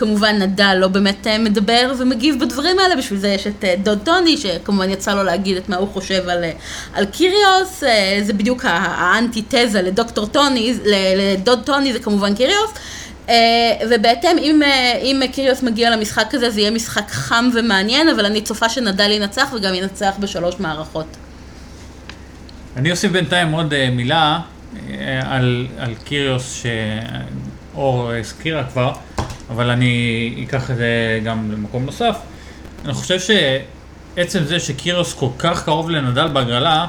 כמובן 0.01 0.41
נדל 0.41 0.75
לא 0.79 0.87
באמת 0.87 1.27
אה, 1.27 1.37
מדבר 1.37 1.93
ומגיב 1.97 2.39
בדברים 2.39 2.79
האלה, 2.79 2.95
בשביל 2.95 3.19
זה 3.19 3.27
יש 3.27 3.47
את 3.47 3.63
אה, 3.63 3.75
דוד 3.83 3.99
טוני, 4.03 4.37
שכמובן 4.37 4.89
יצא 4.89 5.13
לו 5.13 5.23
להגיד 5.23 5.57
את 5.57 5.69
מה 5.69 5.75
הוא 5.75 5.87
חושב 5.93 6.29
על, 6.29 6.43
אה, 6.43 6.51
על 6.93 7.05
קיריוס, 7.05 7.83
זה 8.21 8.33
בדיוק 8.33 8.65
האנטיתזה 8.65 9.81
לדוקטור 9.81 10.25
טוני, 10.25 10.73
לדוד 11.17 11.59
טוני 11.65 11.93
זה 11.93 11.99
כמובן 11.99 12.35
קיריוס. 12.35 12.71
אה, 13.29 13.35
ובהתאם, 13.89 14.37
אם, 14.37 14.63
אה, 14.63 14.97
אם 15.01 15.21
קיריוס 15.31 15.63
מגיע 15.63 15.89
למשחק 15.89 16.33
הזה, 16.33 16.49
זה 16.49 16.59
יהיה 16.59 16.71
משחק 16.71 17.11
חם 17.11 17.49
ומעניין, 17.53 18.09
אבל 18.09 18.25
אני 18.25 18.41
צופה 18.41 18.69
שנדל 18.69 19.11
ינצח 19.11 19.53
וגם 19.55 19.73
ינצח 19.73 20.13
בשלוש 20.19 20.55
מערכות. 20.59 21.17
אני 22.77 22.91
אוסיף 22.91 23.11
בינתיים 23.11 23.51
עוד 23.51 23.73
אה, 23.73 23.89
מילה 23.89 24.39
אה, 24.89 25.21
על, 25.25 25.67
על 25.77 25.93
קיריוס 26.03 26.63
שאור 27.73 28.11
הזכירה 28.11 28.63
כבר, 28.63 28.93
אבל 29.51 29.69
אני 29.69 30.45
אקח 30.47 30.71
את 30.71 30.75
זה 30.75 31.19
גם 31.23 31.51
למקום 31.51 31.85
נוסף. 31.85 32.17
אני 32.85 32.93
חושב 32.93 33.19
שעצם 33.19 34.43
זה 34.43 34.59
שקיריוס 34.59 35.13
כל 35.13 35.27
כך 35.39 35.65
קרוב 35.65 35.89
לנדל 35.89 36.27
בהגרלה, 36.27 36.85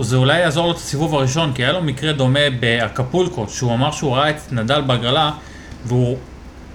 זה 0.00 0.16
אולי 0.16 0.38
יעזור 0.38 0.66
לו 0.66 0.72
את 0.72 0.76
הסיבוב 0.76 1.14
הראשון, 1.14 1.52
כי 1.52 1.62
היה 1.62 1.72
לו 1.72 1.82
מקרה 1.82 2.12
דומה 2.12 2.50
באקפולקו, 2.60 3.48
שהוא 3.48 3.74
אמר 3.74 3.90
שהוא 3.90 4.16
ראה 4.16 4.30
את 4.30 4.52
נדל 4.52 4.80
בהגרלה, 4.80 5.30
והוא 5.84 6.16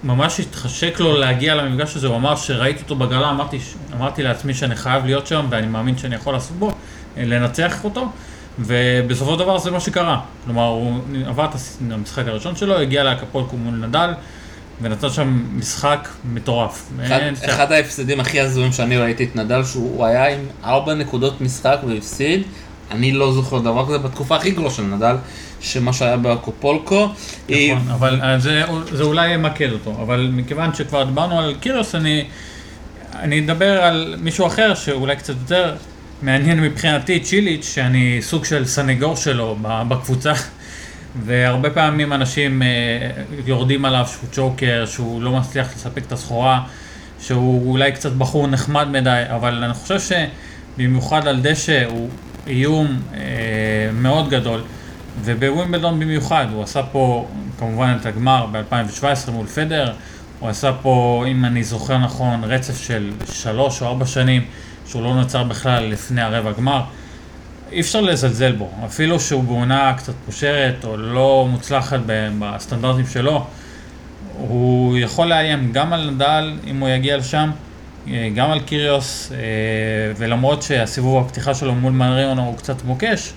ממש 0.04 0.40
התחשק 0.40 1.00
לו 1.00 1.18
להגיע 1.18 1.56
למפגש 1.56 1.96
הזה, 1.96 2.08
הוא 2.08 2.16
אמר 2.16 2.36
שראיתי 2.36 2.84
אותו 2.84 2.96
בהגרלה, 2.96 3.30
אמרתי, 3.30 3.60
אמרתי 3.96 4.24
לעצמי 4.24 4.54
שאני 4.54 4.76
חייב 4.76 5.06
להיות 5.06 5.28
שם, 5.28 5.46
ואני 5.50 5.68
מאמין 5.68 5.98
שאני 5.98 6.16
יכול 6.16 6.34
לעשות 6.34 6.58
בו, 6.58 6.72
אה, 7.18 7.26
לנצח 7.26 7.84
אותו, 7.84 8.08
ובסופו 8.60 9.34
של 9.34 9.40
דבר 9.40 9.58
זה 9.58 9.72
מה 9.72 9.80
שקרה. 9.80 10.20
כלומר, 10.46 10.68
הוא 10.68 11.00
עבר 11.26 11.46
את 11.46 11.56
המשחק 11.92 12.28
הראשון 12.28 12.56
שלו, 12.56 12.78
הגיע 12.78 13.04
לאקפולקו 13.04 13.58
מול 13.58 13.74
נדל, 13.74 14.14
ונתן 14.82 15.10
שם 15.10 15.44
משחק 15.56 16.08
מטורף. 16.34 16.90
אחד, 17.06 17.20
אין 17.20 17.36
אחד 17.46 17.72
ההפסדים 17.72 18.20
הכי 18.20 18.40
הזויים 18.40 18.72
שאני 18.72 18.98
ראיתי 18.98 19.24
את 19.24 19.36
נדל, 19.36 19.64
שהוא 19.64 20.06
היה 20.06 20.34
עם 20.34 20.40
ארבע 20.64 20.94
נקודות 20.94 21.42
משחק 21.42 21.78
והפסיד. 21.88 22.42
אני 22.92 23.12
לא 23.12 23.34
זוכר 23.34 23.60
דבר 23.60 23.86
כזה 23.88 23.98
בתקופה 23.98 24.36
הכי 24.36 24.52
גרועה 24.52 24.72
של 24.72 24.84
נדל, 24.84 25.16
שמה 25.62 25.94
שהיה 25.94 26.18
באקופולקו. 26.18 27.10
נכון, 27.50 27.90
אבל 27.92 28.22
אה, 28.22 28.40
זה, 28.40 28.64
זה 28.92 29.04
אולי 29.04 29.34
ימקד 29.34 29.72
אותו, 29.72 29.92
אבל 30.02 30.30
מכיוון 30.34 30.74
שכבר 30.74 31.04
דיברנו 31.04 31.40
על 31.40 31.56
קירוס, 31.60 31.96
אני, 31.96 32.26
אני 33.16 33.40
אדבר 33.40 33.84
על 33.84 34.16
מישהו 34.20 34.48
אחר 34.48 34.76
שאולי 34.76 35.16
קצת 35.16 35.34
יותר 35.42 35.76
מעניין 36.22 36.60
מבחינתי, 36.60 37.20
צ'יליץ', 37.20 37.66
שאני 37.74 38.18
סוג 38.22 38.46
של 38.46 38.66
סנגור 38.66 39.16
שלו 39.16 39.58
בקבוצה, 39.62 40.34
והרבה 41.22 41.70
פעמים 41.70 42.14
אנשים 42.14 42.62
אה, 42.62 42.68
יורדים 43.46 43.86
עליו 43.86 44.06
שהוא 44.08 44.30
צ'וקר, 44.32 44.86
שהוא 44.86 45.22
לא 45.22 45.32
מצליח 45.32 45.68
לספק 45.76 46.02
את 46.08 46.12
הסחורה, 46.12 46.64
שהוא 47.20 47.72
אולי 47.72 47.92
קצת 47.92 48.12
בחור 48.12 48.48
נחמד 48.48 48.88
מדי, 48.88 49.24
אבל 49.28 49.64
אני 49.64 49.74
חושב 49.74 50.00
שבמיוחד 50.00 51.28
על 51.28 51.40
דשא 51.42 51.86
הוא 51.90 52.10
איום 52.48 53.02
אה, 53.14 53.20
מאוד 53.94 54.30
גדול. 54.30 54.62
ובווימבלדון 55.22 56.00
במיוחד, 56.00 56.46
הוא 56.52 56.64
עשה 56.64 56.84
פה 56.84 57.28
כמובן 57.60 57.98
את 58.02 58.06
הגמר 58.06 58.46
ב-2017 58.52 59.32
מול 59.32 59.48
פדר, 59.48 59.94
הוא 60.40 60.50
עשה 60.50 60.72
פה, 60.82 61.26
אם 61.28 61.46
אני 61.46 61.64
זוכר 61.64 61.98
נכון, 61.98 62.44
רצף 62.44 62.82
של 62.82 63.12
שלוש 63.32 63.82
או 63.82 63.88
ארבע 63.88 64.06
שנים 64.06 64.46
שהוא 64.88 65.04
לא 65.04 65.16
נוצר 65.16 65.44
בכלל 65.44 65.84
לפני 65.84 66.22
הרבע 66.22 66.52
גמר. 66.52 66.82
אי 67.74 67.82
אפשר 67.82 68.02
לזלזל 68.02 68.52
בו, 68.52 68.70
אפילו 68.86 69.20
שהוא 69.20 69.44
בעונה 69.44 69.94
קצת 69.98 70.14
פושרת 70.26 70.86
או 70.86 70.98
לא 70.98 71.48
מוצלחת 71.50 72.00
בסטנדרטים 72.40 73.08
שלו, 73.08 73.46
הוא 74.38 74.98
יכול 74.98 75.28
לאיים 75.28 75.72
גם 75.72 75.94
על 75.94 76.10
נדל 76.10 76.54
אם 76.68 76.80
הוא 76.80 76.90
יגיע 76.90 77.18
לשם, 77.18 77.52
אה, 78.08 78.30
גם 78.36 78.52
על 78.52 78.60
קיריוס, 78.60 79.32
אה, 79.32 79.38
ולמרות 80.18 80.62
שהסיבוב 80.62 81.26
הפתיחה 81.26 81.54
שלו 81.54 81.76
מול 81.76 81.94
מריון 81.94 82.38
הוא 82.38 82.58
קצת 82.58 82.84
מוקש, 82.84 83.34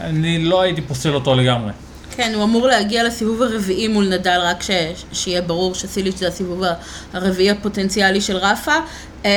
אני 0.00 0.38
לא 0.38 0.62
הייתי 0.62 0.80
פוסל 0.80 1.14
אותו 1.14 1.34
לגמרי. 1.34 1.72
כן, 2.16 2.32
הוא 2.34 2.44
אמור 2.44 2.66
להגיע 2.66 3.04
לסיבוב 3.04 3.42
הרביעי 3.42 3.88
מול 3.88 4.08
נדל, 4.08 4.40
רק 4.42 4.62
ש... 4.62 4.70
שיהיה 5.12 5.42
ברור 5.42 5.74
שסיליץ' 5.74 6.18
זה 6.18 6.28
הסיבוב 6.28 6.62
הרביעי 7.12 7.50
הפוטנציאלי 7.50 8.20
של 8.20 8.36
רפה. 8.36 8.74
אה, 9.24 9.30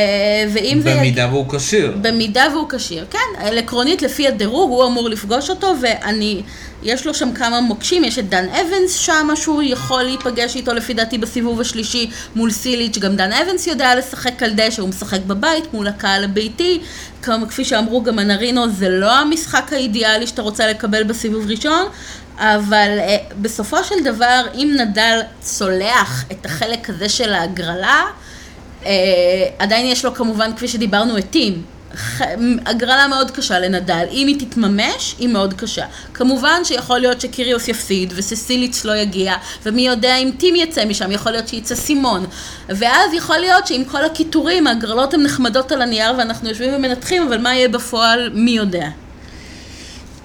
ואם 0.53 0.79
זה... 0.83 0.95
במידה 0.95 1.27
והוא 1.31 1.45
כשיר. 1.49 1.97
במידה 2.01 2.43
והוא 2.53 2.69
כשיר, 2.69 3.05
כן, 3.09 3.57
עקרונית 3.57 4.01
לפי 4.01 4.27
הדירוג 4.27 4.69
הוא 4.71 4.85
אמור 4.85 5.09
לפגוש 5.09 5.49
אותו 5.49 5.73
ואני, 5.81 6.41
יש 6.83 7.05
לו 7.05 7.13
שם 7.13 7.33
כמה 7.33 7.61
מוקשים, 7.61 8.03
יש 8.03 8.19
את 8.19 8.29
דן 8.29 8.45
אבנס 8.49 8.95
שם 8.95 9.27
שהוא 9.35 9.63
יכול 9.63 10.03
להיפגש 10.03 10.55
איתו 10.55 10.73
לפי 10.73 10.93
דעתי 10.93 11.17
בסיבוב 11.17 11.61
השלישי 11.61 12.09
מול 12.35 12.51
סיליץ', 12.51 12.97
גם 12.97 13.15
דן 13.15 13.31
אבנס 13.31 13.67
יודע 13.67 13.95
לשחק 13.95 14.43
על 14.43 14.51
דשא, 14.55 14.81
הוא 14.81 14.89
משחק 14.89 15.19
בבית 15.27 15.73
מול 15.73 15.87
הקהל 15.87 16.23
הביתי, 16.23 16.79
כמו, 17.21 17.47
כפי 17.49 17.65
שאמרו 17.65 18.03
גם 18.03 18.19
הנרינו 18.19 18.69
זה 18.69 18.89
לא 18.89 19.13
המשחק 19.13 19.73
האידיאלי 19.73 20.27
שאתה 20.27 20.41
רוצה 20.41 20.67
לקבל 20.67 21.03
בסיבוב 21.03 21.45
ראשון, 21.49 21.85
אבל 22.37 22.97
אה, 22.99 23.17
בסופו 23.41 23.83
של 23.83 24.03
דבר 24.03 24.41
אם 24.55 24.75
נדל 24.79 25.19
צולח 25.41 26.23
את 26.31 26.45
החלק 26.45 26.89
הזה 26.89 27.09
של 27.09 27.33
ההגרלה, 27.33 28.01
אה, 28.85 28.91
עדיין 29.59 29.85
יש 29.85 30.05
לו 30.05 30.13
כמובן, 30.13 30.51
כפי 30.55 30.67
שדיברנו, 30.67 31.17
את 31.17 31.25
טים. 31.29 31.61
ח- 31.97 32.21
הגרלה 32.65 33.07
מאוד 33.07 33.31
קשה 33.31 33.59
לנדל, 33.59 34.05
אם 34.11 34.27
היא 34.27 34.39
תתממש, 34.39 35.15
היא 35.19 35.27
מאוד 35.29 35.53
קשה. 35.53 35.85
כמובן 36.13 36.61
שיכול 36.63 36.99
להיות 36.99 37.21
שקיריוס 37.21 37.67
יפסיד 37.67 38.13
וססיליץ 38.15 38.85
לא 38.85 38.95
יגיע, 38.95 39.33
ומי 39.65 39.87
יודע 39.87 40.15
אם 40.15 40.31
טים 40.37 40.55
יצא 40.55 40.85
משם, 40.85 41.11
יכול 41.11 41.31
להיות 41.31 41.47
שיצא 41.47 41.75
סימון. 41.75 42.25
ואז 42.69 43.13
יכול 43.13 43.37
להיות 43.37 43.67
שעם 43.67 43.83
כל 43.85 44.05
הקיטורים, 44.05 44.67
ההגרלות 44.67 45.13
הן 45.13 45.23
נחמדות 45.23 45.71
על 45.71 45.81
הנייר 45.81 46.13
ואנחנו 46.17 46.49
יושבים 46.49 46.73
ומנתחים, 46.73 47.27
אבל 47.27 47.37
מה 47.37 47.55
יהיה 47.55 47.69
בפועל, 47.69 48.29
מי 48.33 48.51
יודע. 48.51 48.87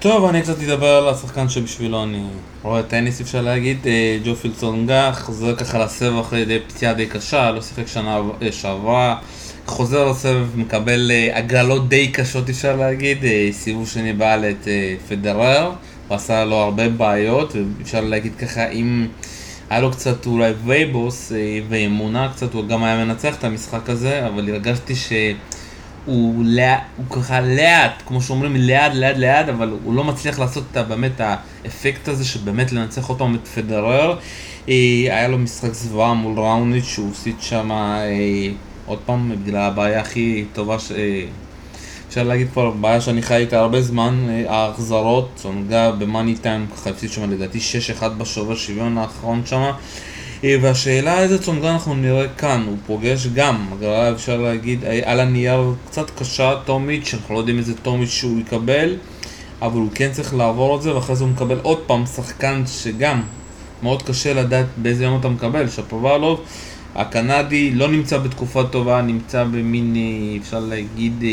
טוב, 0.01 0.25
אני 0.25 0.41
קצת 0.41 0.61
אדבר 0.61 0.87
על 0.87 1.09
השחקן 1.09 1.49
שבשבילו 1.49 2.03
אני 2.03 2.23
רואה 2.63 2.83
טניס 2.83 3.21
אפשר 3.21 3.41
להגיד, 3.41 3.77
אה, 3.85 4.17
ג'ו 4.25 4.35
פילצונגה, 4.35 5.11
חוזר 5.13 5.55
ככה 5.55 5.79
לסבב 5.85 6.19
אחרי 6.19 6.45
די 6.45 6.59
פציעה 6.67 6.93
די 6.93 7.05
קשה, 7.05 7.51
לא 7.51 7.61
שיחק 7.61 7.87
שנה 7.87 8.21
אה, 8.41 8.51
שעברה, 8.51 9.17
חוזר 9.65 10.11
לסבב, 10.11 10.47
מקבל 10.55 11.11
אה, 11.11 11.37
הגרלות 11.37 11.89
די 11.89 12.07
קשות 12.07 12.49
אפשר 12.49 12.75
להגיד, 12.75 13.17
סיבוב 13.51 13.87
שני 13.87 14.13
בעל 14.13 14.45
את 14.45 14.67
פדרר, 15.07 15.71
הוא 16.07 16.15
עשה 16.15 16.45
לו 16.45 16.55
הרבה 16.55 16.89
בעיות, 16.89 17.55
ואפשר 17.79 18.01
להגיד 18.01 18.35
ככה 18.35 18.69
אם 18.69 19.07
היה 19.69 19.79
לו 19.79 19.91
קצת 19.91 20.25
אולי 20.25 20.51
וייבוס 20.65 21.31
ואמונה 21.69 22.29
קצת, 22.35 22.53
הוא 22.53 22.67
גם 22.67 22.83
היה 22.83 23.05
מנצח 23.05 23.35
את 23.35 23.43
המשחק 23.43 23.89
הזה, 23.89 24.27
אבל 24.27 24.49
הרגשתי 24.49 24.95
ש... 24.95 25.13
הוא, 26.05 26.45
הוא 26.97 27.05
ככה 27.09 27.41
לאט, 27.41 28.03
כמו 28.05 28.21
שאומרים, 28.21 28.55
לאט, 28.55 28.91
לאט, 28.93 29.17
לאט, 29.17 29.49
אבל 29.49 29.73
הוא 29.83 29.93
לא 29.93 30.03
מצליח 30.03 30.39
לעשות 30.39 30.63
את, 30.71 30.87
באמת 30.87 31.21
האפקט 31.21 32.07
הזה 32.07 32.25
שבאמת 32.25 32.71
לנצח 32.71 33.09
אותו 33.09 33.27
את 33.35 33.47
פדרר. 33.47 34.17
אה, 34.69 34.73
היה 35.09 35.27
לו 35.27 35.37
משחק 35.37 35.73
זוועה 35.73 36.13
מול 36.13 36.39
ראוניץ' 36.39 36.85
שהוא 36.85 37.09
הפסיד 37.11 37.35
שם, 37.39 37.71
אה, 37.71 38.49
עוד 38.85 38.99
פעם, 39.05 39.35
בגלל 39.43 39.61
הבעיה 39.61 40.01
הכי 40.01 40.45
טובה, 40.53 40.79
ש... 40.79 40.91
אה, 40.91 41.25
אפשר 42.07 42.23
להגיד 42.23 42.47
פה, 42.53 42.73
בעיה 42.81 43.01
שאני 43.01 43.21
חי 43.21 43.35
איתה 43.35 43.59
הרבה 43.59 43.81
זמן, 43.81 44.27
ההחזרות, 44.47 45.31
צונגה 45.35 45.91
במאני 45.91 46.35
טיים, 46.35 46.67
ככה 46.75 46.89
הפסיד 46.89 47.11
שם 47.11 47.31
לדעתי 47.31 47.59
6-1 47.99 48.07
בשובר 48.07 48.55
שוויון 48.55 48.97
האחרון 48.97 49.41
שם. 49.45 49.71
אה, 50.43 50.55
והשאלה 50.61 51.19
איזה 51.19 51.41
צונגה 51.41 51.71
אנחנו 51.71 51.95
נראה 51.95 52.27
כאן, 52.27 52.63
הוא 52.67 52.77
פוגש 52.87 53.27
גם, 53.27 53.67
הגרלה 53.71 54.11
אפשר 54.11 54.37
להגיד, 54.37 54.85
אה, 54.85 54.99
על 55.03 55.19
הנייר 55.19 55.73
קצת 55.87 56.09
קשה, 56.19 56.53
טומיץ', 56.65 57.13
אנחנו 57.13 57.33
לא 57.33 57.39
יודעים 57.39 57.57
איזה 57.57 57.73
טומיץ' 57.77 58.09
שהוא 58.09 58.39
יקבל, 58.39 58.95
אבל 59.61 59.79
הוא 59.79 59.89
כן 59.95 60.11
צריך 60.11 60.33
לעבור 60.33 60.75
את 60.75 60.81
זה, 60.81 60.95
ואחרי 60.95 61.15
זה 61.15 61.23
הוא 61.23 61.31
מקבל 61.31 61.59
עוד 61.61 61.77
פעם 61.87 62.05
שחקן 62.05 62.63
שגם 62.67 63.21
מאוד 63.83 64.03
קשה 64.03 64.33
לדעת 64.33 64.65
באיזה 64.77 65.03
יום 65.03 65.19
אתה 65.19 65.29
מקבל, 65.29 65.69
שפוברלוב, 65.69 66.41
הקנדי 66.95 67.71
לא 67.71 67.87
נמצא 67.87 68.17
בתקופה 68.17 68.63
טובה, 68.63 69.01
נמצא 69.01 69.43
במין, 69.43 69.95
אה, 69.95 70.37
אפשר 70.41 70.59
להגיד, 70.59 71.23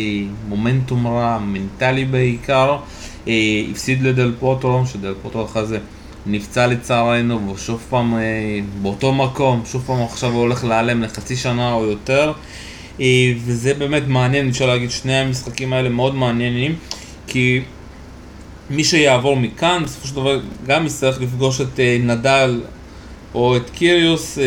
מומנטום 0.48 1.06
רע, 1.06 1.38
מנטלי 1.38 2.04
בעיקר, 2.04 2.76
הפסיד 3.70 4.02
לדל 4.02 4.32
פוטרו, 4.40 4.86
שדל 4.86 5.14
פוטרו 5.22 5.44
אחרי 5.44 5.66
זה 5.66 5.78
נפצע 6.28 6.66
לצערנו, 6.66 7.40
והוא 7.44 7.56
שוב 7.56 7.86
פעם 7.90 8.14
אה, 8.14 8.20
באותו 8.82 9.12
מקום, 9.12 9.62
שוב 9.64 9.82
פעם 9.86 10.02
עכשיו 10.02 10.30
הוא 10.30 10.40
הולך 10.40 10.64
להיעלם 10.64 11.02
לחצי 11.02 11.36
שנה 11.36 11.72
או 11.72 11.84
יותר. 11.84 12.32
אה, 13.00 13.32
וזה 13.44 13.74
באמת 13.74 14.02
מעניין, 14.06 14.48
אפשר 14.48 14.66
להגיד, 14.66 14.90
שני 14.90 15.14
המשחקים 15.14 15.72
האלה 15.72 15.88
מאוד 15.88 16.14
מעניינים, 16.14 16.74
כי 17.26 17.60
מי 18.70 18.84
שיעבור 18.84 19.36
מכאן, 19.36 19.82
בסופו 19.84 20.06
של 20.08 20.14
דבר 20.14 20.40
גם 20.66 20.86
יצטרך 20.86 21.20
לפגוש 21.20 21.60
את 21.60 21.80
אה, 21.80 21.98
נדל 22.00 22.60
או 23.34 23.56
את 23.56 23.70
קיריוס, 23.70 24.38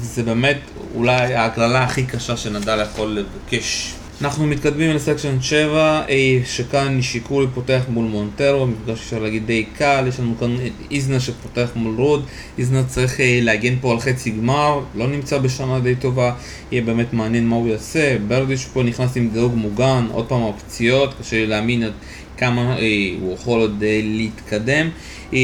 זה 0.00 0.22
באמת 0.22 0.58
אולי 0.94 1.34
ההגרלה 1.34 1.84
הכי 1.84 2.04
קשה 2.06 2.36
שנדל 2.36 2.82
יכול 2.82 3.08
לבקש 3.08 3.94
אנחנו 4.22 4.46
מתקדמים 4.46 4.90
לסקשן 4.90 5.40
7, 5.40 6.02
אה, 6.08 6.38
שכאן 6.44 6.96
נישיקורי 6.96 7.46
פותח 7.54 7.82
מול 7.88 8.04
מונטרו, 8.04 8.66
מפגש 8.66 8.98
אפשר 8.98 9.18
להגיד 9.18 9.46
די 9.46 9.64
קל, 9.78 10.04
יש 10.08 10.20
לנו 10.20 10.34
כאן 10.40 10.56
איזנה 10.90 11.20
שפותח 11.20 11.68
מול 11.74 11.94
רוד, 11.96 12.26
איזנה 12.58 12.84
צריך 12.84 13.20
אה, 13.20 13.38
להגן 13.42 13.74
פה 13.80 13.92
על 13.92 14.00
חצי 14.00 14.30
גמר, 14.30 14.80
לא 14.94 15.06
נמצא 15.06 15.38
בשנה 15.38 15.80
די 15.80 15.94
טובה, 15.94 16.32
יהיה 16.72 16.82
באמת 16.82 17.12
מעניין 17.12 17.46
מה 17.46 17.56
הוא 17.56 17.68
יעשה, 17.68 18.16
ברדיש 18.28 18.64
פה 18.64 18.82
נכנס 18.82 19.16
עם 19.16 19.28
דירוג 19.32 19.54
מוגן, 19.54 20.06
עוד 20.12 20.26
פעם 20.26 20.42
הפציעות, 20.42 21.14
קשה 21.20 21.36
לי 21.36 21.46
להאמין 21.46 21.82
עד 21.82 21.92
כמה 22.36 22.78
אה, 22.78 22.84
הוא 23.20 23.34
יכול 23.34 23.60
עוד 23.60 23.82
אה, 23.86 24.00
להתקדם. 24.04 24.88
אה, 25.34 25.38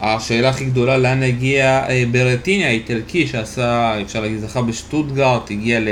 השאלה 0.00 0.48
הכי 0.48 0.64
גדולה 0.64 0.98
לאן 0.98 1.22
הגיע 1.22 1.84
אה, 1.88 2.04
ברטיני 2.12 2.64
האיטלקי 2.64 3.26
שעשה, 3.26 4.02
אפשר 4.02 4.20
להגיד, 4.20 4.38
זכה 4.38 4.62
בשטוטגארט, 4.62 5.50
הגיע 5.50 5.80
ל... 5.80 5.88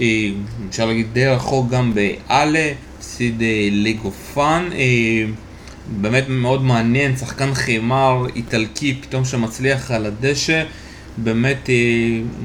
אה, 0.00 0.30
אפשר 0.68 0.86
להגיד 0.86 1.06
די 1.12 1.26
רחוק 1.26 1.70
גם 1.70 1.94
בהאלה, 1.94 2.72
הפסיד 2.98 3.42
לגופאן. 3.70 4.68
באמת 6.00 6.24
מאוד 6.28 6.62
מעניין, 6.62 7.16
שחקן 7.16 7.54
חימר 7.54 8.26
איטלקי 8.36 8.98
פתאום 9.02 9.24
שמצליח 9.24 9.90
על 9.90 10.06
הדשא. 10.06 10.64
באמת 11.16 11.70
אה, 11.70 11.74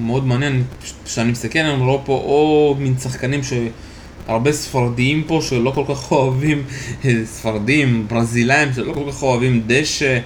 מאוד 0.01 0.25
מעניין, 0.25 0.63
כשאני 1.05 1.31
מסתכל 1.31 1.59
אני 1.59 1.83
רואה 1.83 2.01
פה 2.05 2.13
או 2.13 2.75
מין 2.79 2.97
שחקנים 2.97 3.41
שהרבה 3.43 4.51
ספרדיים 4.51 5.23
פה 5.27 5.39
שלא 5.41 5.71
כל 5.71 5.83
כך 5.87 6.11
אוהבים, 6.11 6.63
אה, 7.05 7.13
ספרדים, 7.25 8.05
ברזילאים 8.09 8.73
שלא 8.73 8.93
כל 8.93 9.11
כך 9.11 9.23
אוהבים 9.23 9.61
דשא. 9.67 10.19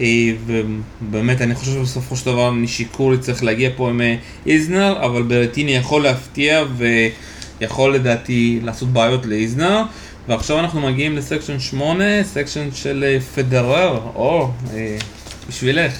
אה, 0.00 0.30
ובאמת 0.46 1.40
אני 1.40 1.54
חושב 1.54 1.72
שבסופו 1.72 2.16
של 2.16 2.26
דבר 2.26 2.50
נישיקורי 2.50 3.18
צריך 3.18 3.44
להגיע 3.44 3.70
פה 3.76 3.90
עם 3.90 4.00
אה, 4.00 4.16
איזנר, 4.46 5.04
אבל 5.04 5.22
ברטיני 5.22 5.70
יכול 5.70 6.02
להפתיע 6.02 6.64
ויכול 7.60 7.94
לדעתי 7.94 8.60
לעשות 8.62 8.88
בעיות 8.88 9.26
לאיזנר. 9.26 9.82
ועכשיו 10.28 10.58
אנחנו 10.58 10.80
מגיעים 10.80 11.16
ל 11.16 11.21
section 11.21 11.60
8, 11.60 12.04
section 12.24 12.68
של 12.74 13.04
אה, 13.06 13.20
פדרר, 13.20 14.00
או, 14.14 14.50
בשבילך. 15.48 15.92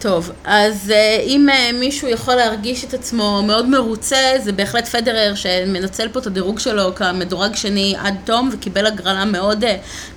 טוב, 0.00 0.30
אז 0.44 0.92
אה, 0.94 1.22
אם 1.22 1.48
אה, 1.48 1.76
מישהו 1.76 2.08
יכול 2.08 2.34
להרגיש 2.34 2.84
את 2.84 2.94
עצמו 2.94 3.42
מאוד 3.46 3.68
מרוצה, 3.68 4.32
זה 4.44 4.52
בהחלט 4.52 4.88
פדרר 4.88 5.34
שמנצל 5.34 6.08
פה 6.08 6.18
את 6.20 6.26
הדירוג 6.26 6.58
שלו 6.58 6.94
כמדורג 6.94 7.54
שני 7.54 7.94
עד 7.98 8.14
תום 8.24 8.50
וקיבל 8.52 8.86
הגרלה 8.86 9.24
מאוד, 9.24 9.64
אה, 9.64 9.66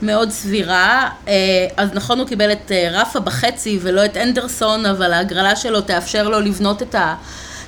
מאוד 0.02 0.30
סבירה. 0.30 1.10
אז 1.78 1.90
נכון, 1.94 2.20
הוא 2.20 2.28
קיבל 2.28 2.52
את 2.52 2.72
רפה 2.92 3.20
בחצי 3.20 3.80
ולא 3.82 4.06
את 4.06 4.18
אנדרסון, 4.18 4.86
אבל 4.86 5.14
ההגרלה 5.14 5.56
שלו 5.56 5.82
תאפשר 5.82 6.30
לו 6.30 6.40
לבנות 6.40 6.82
את 6.82 6.96
ה... 6.96 7.16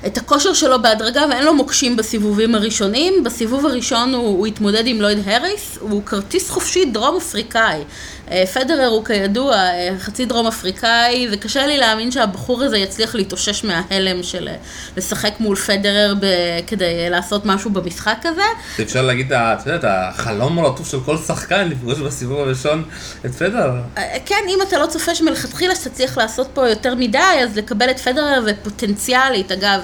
את 0.06 0.18
הכושר 0.18 0.54
שלו 0.54 0.82
בהדרגה 0.82 1.26
ואין 1.30 1.46
לו 1.46 1.54
מוקשים 1.54 1.96
בסיבובים 1.96 2.56
הראשונים. 2.56 3.24
בסיבוב 3.24 3.66
הראשון 3.66 4.14
הוא, 4.14 4.38
הוא 4.38 4.48
התמודד 4.48 4.88
עם 4.88 5.02
לויד 5.02 5.20
הריס, 5.26 5.78
הוא 5.80 6.04
כרטיס 6.06 6.50
חופשי 6.50 6.86
דרום 6.86 7.18
אפריקאי. 7.18 7.84
אה, 8.32 8.44
פדרר 8.54 8.88
הוא 8.88 9.06
כידוע 9.06 9.56
אה, 9.56 9.90
חצי 10.00 10.26
דרום 10.26 10.48
אפריקאי, 10.48 11.28
וקשה 11.32 11.68
לי 11.68 11.78
להאמין 11.78 12.12
שהבחור 12.12 12.64
הזה 12.64 12.78
יצליח 12.78 13.16
להתאושש 13.16 13.64
מההלם 13.64 14.24
של 14.24 14.48
אה, 14.48 14.56
לשחק 14.98 15.34
מול 15.40 15.56
פדרר 15.56 16.14
ב... 16.20 16.26
כדי 16.68 17.10
לעשות 17.10 17.46
משהו 17.46 17.70
במשחק 17.70 18.18
הזה. 18.24 18.42
אפשר 18.82 19.02
להגיד, 19.02 19.34
את 19.34 19.66
יודעת, 19.66 19.84
החלום 19.88 20.60
הרטוב 20.60 20.88
של 20.88 21.00
כל 21.06 21.18
שחקן 21.18 21.70
לפגוש 21.70 22.00
בסיבוב 22.00 22.40
הראשון 22.40 22.84
את 23.26 23.32
פדרר. 23.32 23.72
כן, 24.26 24.36
אם 24.50 24.60
אתה 24.68 24.80
לא 24.80 24.86
צופה 24.86 25.16
שמלכתחילה 25.16 25.76
שתצליח 25.76 26.18
לעשות 26.18 26.48
פה 26.54 26.70
יותר 26.70 26.96
מדי, 26.96 27.18
אז 27.44 27.58
לקבל 27.58 27.90
את 27.90 28.00
פדרר 28.00 28.46
ופוטנציאלית, 28.48 29.52
אגב, 29.52 29.82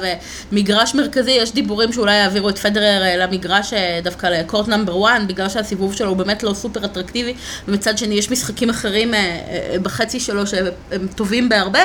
מגרש 0.52 0.96
מרכזי, 0.96 1.32
יש 1.32 1.54
דיבורים 1.54 1.94
שאולי 1.94 2.16
יעבירו 2.16 2.50
את 2.50 2.58
פדרר 2.58 3.02
למגרש 3.18 3.74
דווקא 4.04 4.28
לקורט 4.28 4.68
נאמבר 4.68 5.06
1, 5.06 5.22
בגלל 5.28 5.50
שהסיבוב 5.50 5.96
שלו 5.96 6.10
הוא 6.10 6.18
באמת 6.18 6.44
לא 6.44 6.54
סופר 6.54 6.86
אטרקטיבי, 6.86 7.34
ומצד 7.68 7.98
שני 7.98 8.16
יש 8.16 8.28
משחקים 8.32 8.69
אחרים 8.69 9.13
אה, 9.13 9.19
אה, 9.19 9.75
בחצי 9.82 10.19
שלו 10.19 10.47
שהם 10.47 11.07
טובים 11.15 11.49
בהרבה, 11.49 11.80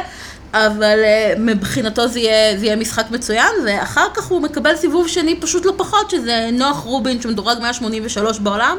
אבל 0.55 0.99
אה, 1.05 1.35
מבחינתו 1.39 2.09
זה 2.09 2.21
יהיה, 2.21 2.59
זה 2.59 2.65
יהיה 2.65 2.77
משחק 2.77 3.05
מצוין, 3.11 3.53
ואחר 3.67 4.07
כך 4.15 4.25
הוא 4.25 4.43
מקבל 4.43 4.77
סיבוב 4.77 5.09
שני 5.09 5.41
פשוט 5.41 5.65
לא 5.65 5.73
פחות, 5.77 6.11
שזה 6.11 6.49
נוח 6.53 6.77
רובין 6.77 7.21
שמדורג 7.23 7.59
183 7.61 8.39
בעולם, 8.39 8.77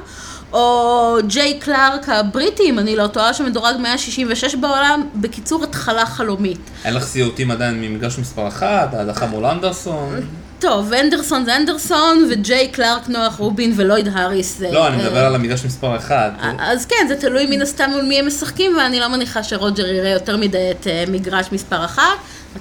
או 0.54 1.18
ג'יי 1.28 1.60
קלארק 1.60 2.10
הבריטי, 2.10 2.64
אם 2.64 2.80
אני 2.80 2.96
לא 2.96 3.08
טועה, 3.08 3.34
שמדורג 3.34 3.76
166 3.80 4.56
בעולם, 4.56 5.10
בקיצור 5.16 5.64
התחלה 5.64 6.06
חלומית. 6.06 6.60
אין 6.86 6.94
לך 6.94 7.04
סיוטים 7.04 7.52
עדיין 7.52 7.82
ממגרש 7.82 8.20
מספר 8.20 8.48
1, 8.48 8.94
ההדחה 8.94 9.26
מול 9.26 9.46
אנדרסון? 9.46 10.22
טוב, 10.70 10.94
אנדרסון 10.94 11.46
זה 11.46 11.56
אנדרסון, 11.56 12.28
וג'יי 12.32 12.68
קלארק, 12.68 13.10
נוח 13.10 13.36
רובין 13.36 13.74
ולויד 13.76 14.08
האריס. 14.14 14.62
לא, 14.62 14.88
אני 14.88 14.98
מדבר 14.98 15.26
על 15.26 15.36
המגרש 15.36 15.66
מספר 15.66 15.98
1. 15.98 16.34
אז 16.60 16.86
כן, 16.86 17.06
זה 17.08 17.16
תלוי 17.16 17.46
מן 17.46 17.62
הסתם 17.62 17.90
מול 17.90 18.02
מי 18.02 18.20
הם 18.20 18.28
משחקים, 18.28 18.78
ואני 18.78 19.00
לא 19.00 19.08
מניחה 19.08 19.44
שרוג'ר 19.44 19.88
יראה 19.88 20.10
יותר 20.10 20.38
מדי 20.38 20.72
את 20.72 20.88
אה, 20.88 21.04
מגרש 21.08 21.48
מספר 21.52 21.86
1. 21.86 22.02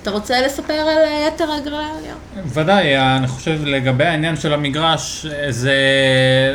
אתה 0.02 0.10
רוצה 0.10 0.46
לספר 0.46 0.72
על 0.72 0.88
אה, 0.88 1.28
יתר 1.28 1.52
הגרלה? 1.52 1.88
ודאי, 2.46 2.98
אני 2.98 3.26
חושב 3.26 3.64
לגבי 3.64 4.04
העניין 4.04 4.36
של 4.36 4.54
המגרש, 4.54 5.26
זה, 5.48 5.74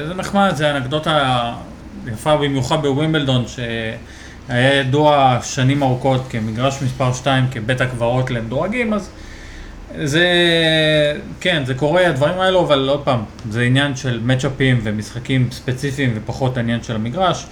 זה 0.08 0.14
נחמד, 0.14 0.52
זה 0.56 0.72
אנקדוטה 0.72 1.54
יפה 2.08 2.38
במיוחד 2.38 2.82
בווימבלדון, 2.82 3.46
שהיה 3.48 4.74
ידוע 4.80 5.38
שנים 5.44 5.84
ארוכות 5.84 6.22
כמגרש 6.30 6.82
מספר 6.82 7.14
2, 7.14 7.48
כבית 7.52 7.82
הקברות 7.82 8.32
למדורגים, 8.32 8.94
אז 8.94 9.10
זה, 9.98 10.28
כן, 11.40 11.64
זה 11.66 11.74
קורה 11.74 12.08
הדברים 12.08 12.40
האלו, 12.40 12.62
אבל 12.62 12.90
עוד 12.90 13.02
פעם, 13.04 13.20
זה 13.50 13.62
עניין 13.62 13.96
של 13.96 14.20
מצ'אפים 14.24 14.80
ומשחקים 14.84 15.48
ספציפיים 15.52 16.12
ופחות 16.16 16.58
העניין 16.58 16.84
של 16.84 16.96
המגרש. 16.96 17.46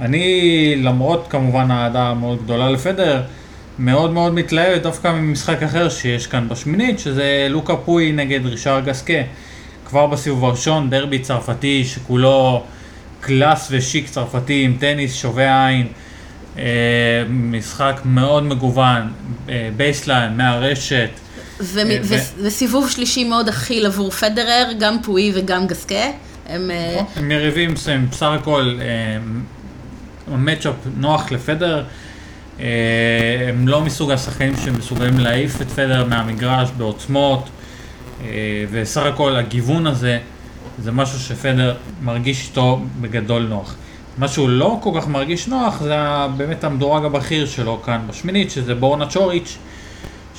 אני, 0.00 0.74
למרות 0.76 1.26
כמובן 1.30 1.70
האהדה 1.70 2.02
המאוד 2.02 2.42
גדולה 2.44 2.70
לפדר, 2.70 3.22
מאוד 3.78 4.12
מאוד 4.12 4.34
מתלהב 4.34 4.82
דווקא 4.82 5.08
ממשחק 5.08 5.62
אחר 5.62 5.88
שיש 5.88 6.26
כאן 6.26 6.48
בשמינית, 6.48 6.98
שזה 6.98 7.46
לוקה 7.50 7.76
פוי 7.76 8.12
נגד 8.12 8.46
רישאר 8.46 8.80
גסקה. 8.80 9.22
כבר 9.84 10.06
בסיבוב 10.06 10.44
הראשון, 10.44 10.90
דרבי 10.90 11.18
צרפתי 11.18 11.84
שכולו 11.84 12.62
קלאס 13.20 13.68
ושיק 13.70 14.08
צרפתי 14.08 14.62
עם 14.64 14.76
טניס 14.80 15.14
שובה 15.14 15.66
עין. 15.66 15.86
אה, 16.58 16.64
משחק 17.28 18.00
מאוד 18.04 18.42
מגוון, 18.42 19.12
אה, 19.48 19.68
baseline, 19.76 20.36
מהרשת. 20.36 21.10
אה, 21.78 21.98
וסיבוב 22.38 22.90
שלישי 22.90 23.24
מאוד 23.24 23.48
אכיל 23.48 23.86
עבור 23.86 24.10
פדרר, 24.10 24.72
גם 24.78 25.02
פואי 25.02 25.32
וגם 25.34 25.66
גסקה. 25.66 26.04
הם... 26.46 26.70
נכון, 26.94 27.06
הם 27.16 27.30
יריבים, 27.30 27.74
הם 27.86 28.10
בסך 28.10 28.26
הכל 28.40 28.78
matchup 30.28 30.74
נוח 30.96 31.32
לפדר. 31.32 31.84
הם 33.48 33.68
לא 33.68 33.80
מסוג 33.80 34.10
השחקנים 34.10 34.56
שמסוגלים 34.56 35.18
להעיף 35.18 35.62
את 35.62 35.70
פדר 35.70 36.04
מהמגרש 36.04 36.68
בעוצמות, 36.76 37.48
וסך 38.70 39.02
הכל 39.02 39.36
הגיוון 39.36 39.86
הזה 39.86 40.18
זה 40.78 40.92
משהו 40.92 41.18
שפדר 41.18 41.74
מרגיש 42.02 42.48
איתו 42.48 42.80
בגדול 43.00 43.42
נוח. 43.42 43.74
מה 44.18 44.28
שהוא 44.28 44.48
לא 44.48 44.78
כל 44.82 44.90
כך 44.96 45.08
מרגיש 45.08 45.48
נוח 45.48 45.82
זה 45.82 45.96
באמת 46.36 46.64
המדורג 46.64 47.04
הבכיר 47.04 47.46
שלו 47.46 47.82
כאן 47.82 48.00
בשמינית, 48.08 48.50
שזה 48.50 48.74
בורנה 48.74 49.06
צ'וריץ', 49.06 49.58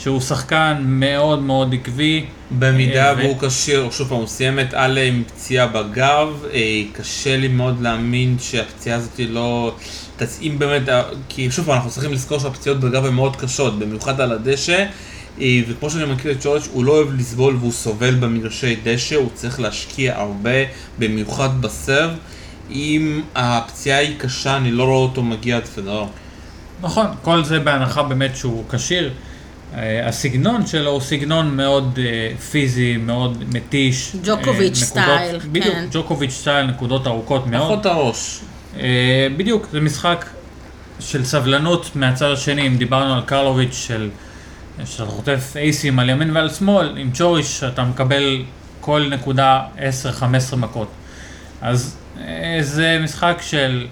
שהוא 0.01 0.21
שחקן 0.21 0.77
מאוד 0.85 1.41
מאוד 1.41 1.73
עקבי. 1.73 2.25
במידה 2.59 3.09
אה, 3.09 3.15
והוא 3.17 3.37
כשיר, 3.39 3.89
שוב 3.91 4.09
פעם, 4.09 4.17
הוא 4.17 4.27
סיים 4.27 4.59
את 4.59 4.73
אלה 4.73 5.01
עם 5.01 5.23
פציעה 5.27 5.67
בגב, 5.67 6.45
אה, 6.53 6.83
קשה 6.93 7.37
לי 7.37 7.47
מאוד 7.47 7.81
להאמין 7.81 8.37
שהפציעה 8.39 8.97
הזאת 8.97 9.19
לא 9.29 9.75
תצאים 10.17 10.59
באמת, 10.59 10.89
אה, 10.89 11.03
כי 11.29 11.51
שוב 11.51 11.65
פעם, 11.65 11.75
אנחנו 11.75 11.89
צריכים 11.89 12.13
לזכור 12.13 12.39
שהפציעות 12.39 12.79
בגב 12.79 13.05
הן 13.05 13.13
מאוד 13.13 13.35
קשות, 13.35 13.79
במיוחד 13.79 14.21
על 14.21 14.31
הדשא. 14.31 14.85
וכמו 15.67 15.89
שאני 15.89 16.13
מכיר 16.13 16.31
את 16.31 16.37
ג'ורג', 16.43 16.61
הוא 16.71 16.85
לא 16.85 16.91
אוהב 16.91 17.19
לסבול 17.19 17.55
והוא 17.55 17.71
סובל 17.71 18.15
במגרשי 18.15 18.75
דשא, 18.83 19.15
הוא 19.15 19.29
צריך 19.33 19.59
להשקיע 19.59 20.19
הרבה, 20.19 20.59
במיוחד 20.99 21.61
בסרב. 21.61 22.11
אם 22.71 23.21
הפציעה 23.35 23.97
היא 23.97 24.19
קשה, 24.19 24.57
אני 24.57 24.71
לא 24.71 24.83
רואה 24.83 24.97
אותו 24.97 25.23
מגיע 25.23 25.57
עד 25.57 25.65
פדרר. 25.65 26.05
נכון, 26.81 27.07
כל 27.21 27.43
זה 27.43 27.59
בהנחה 27.59 28.03
באמת 28.03 28.35
שהוא 28.35 28.63
כשיר. 28.69 29.11
אה, 29.77 30.07
הסגנון 30.07 30.67
שלו 30.67 30.91
הוא 30.91 31.01
סגנון 31.01 31.57
מאוד 31.57 31.99
uh, 31.99 32.41
פיזי, 32.41 32.97
מאוד 32.97 33.43
מתיש. 33.53 34.15
ג'וקוביץ' 34.23 34.81
uh, 34.81 34.85
סטייל, 34.85 35.39
כן. 35.39 35.47
בדיוק, 35.51 35.75
ג'וקוביץ' 35.91 36.31
סטייל, 36.31 36.65
נקודות 36.65 37.07
ארוכות 37.07 37.47
מאוד. 37.47 37.63
פחות 37.63 37.85
הראש. 37.85 38.39
Uh, 38.75 38.79
בדיוק, 39.37 39.67
זה 39.71 39.81
משחק 39.81 40.25
של 40.99 41.25
סבלנות 41.25 41.95
מהצד 41.95 42.31
השני, 42.31 42.67
אם 42.67 42.75
דיברנו 42.77 43.13
על 43.13 43.21
קרלוביץ' 43.21 43.85
של... 43.87 44.09
שאתה 44.85 45.05
חוטף 45.05 45.53
אייסים 45.55 45.99
על 45.99 46.09
ימין 46.09 46.35
ועל 46.35 46.49
שמאל, 46.49 46.97
עם 46.97 47.11
צ'וריש 47.11 47.59
שאתה 47.59 47.83
מקבל 47.83 48.43
כל 48.81 49.07
נקודה 49.09 49.61
10-15 50.53 50.55
מכות. 50.55 50.87
אז 51.61 51.97
uh, 52.17 52.21
זה 52.61 52.99
משחק 53.03 53.37
של 53.41 53.87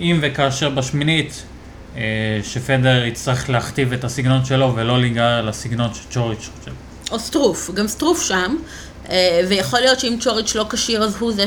אם 0.00 0.18
וכאשר 0.22 0.68
בשמינית 0.68 1.32
אה, 1.32 1.55
שפדר 2.42 3.04
יצטרך 3.04 3.50
להכתיב 3.50 3.92
את 3.92 4.04
הסגנון 4.04 4.44
שלו 4.44 4.72
ולא 4.76 5.00
להיגרר 5.00 5.42
לסגנון 5.42 5.90
שצ'וריץ' 5.94 6.48
חושב. 6.58 6.72
או 7.10 7.18
סטרוף, 7.18 7.70
גם 7.74 7.88
סטרוף 7.88 8.22
שם. 8.22 8.56
אה, 9.10 9.40
ויכול 9.48 9.80
להיות 9.80 10.00
שאם 10.00 10.16
צ'וריץ' 10.20 10.54
לא 10.54 10.66
כשיר 10.70 11.02
אז 11.02 11.16
הוא 11.18 11.32
זה 11.32 11.44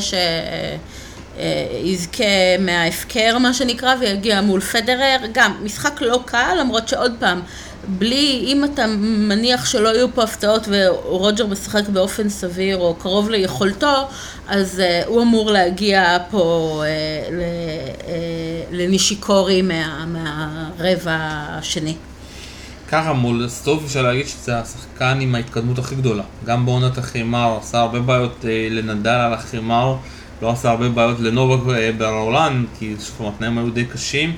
שיזכה 1.38 2.24
מההפקר 2.60 3.38
מה 3.38 3.54
שנקרא 3.54 3.96
ויגיע 4.00 4.42
מול 4.42 4.62
פדרר, 4.62 5.18
גם 5.32 5.54
משחק 5.64 6.02
לא 6.02 6.20
קל 6.26 6.56
למרות 6.60 6.88
שעוד 6.88 7.12
פעם 7.20 7.42
בלי, 7.88 8.44
אם 8.48 8.64
אתה 8.64 8.88
מניח 8.98 9.66
שלא 9.66 9.90
יהיו 9.90 10.14
פה 10.14 10.24
הפתעות 10.24 10.68
ורוג'ר 10.68 11.46
משחק 11.46 11.90
באופן 11.90 12.30
סביר 12.30 12.78
או 12.78 12.96
קרוב 12.96 13.30
ליכולתו, 13.30 14.08
אז 14.48 14.80
uh, 14.80 15.08
הוא 15.08 15.22
אמור 15.22 15.52
להגיע 15.52 16.18
פה 16.32 16.84
uh, 16.84 17.34
ל, 17.34 17.42
לנישיקורי 18.72 19.62
מה, 19.62 20.06
מהרבע 20.80 21.18
השני. 21.50 21.96
ככה 22.88 23.14
מול 23.14 23.48
סטוף 23.50 23.84
אפשר 23.86 24.02
להגיד 24.02 24.28
שזה 24.28 24.60
השחקן 24.60 25.18
עם 25.22 25.36
ההתקדמות 25.36 25.80
הכי 25.80 25.96
גדולה. 25.96 26.24
גם 26.46 26.66
בעונת 26.66 26.98
החימר 26.98 27.58
עשה 27.62 27.80
הרבה 27.80 28.00
בעיות 28.00 28.46
אה, 28.48 28.68
לנדל 28.72 29.10
על 29.10 29.34
החימר, 29.34 29.96
לא 30.42 30.52
עשה 30.52 30.70
הרבה 30.70 30.90
בעיות 30.90 31.20
לנובק 31.20 31.74
אה, 31.76 31.92
ברולן, 31.98 32.66
כי 32.80 32.96
שוב 33.00 33.28
התנאים 33.28 33.58
היו 33.58 33.70
די 33.70 33.86
קשים. 33.86 34.36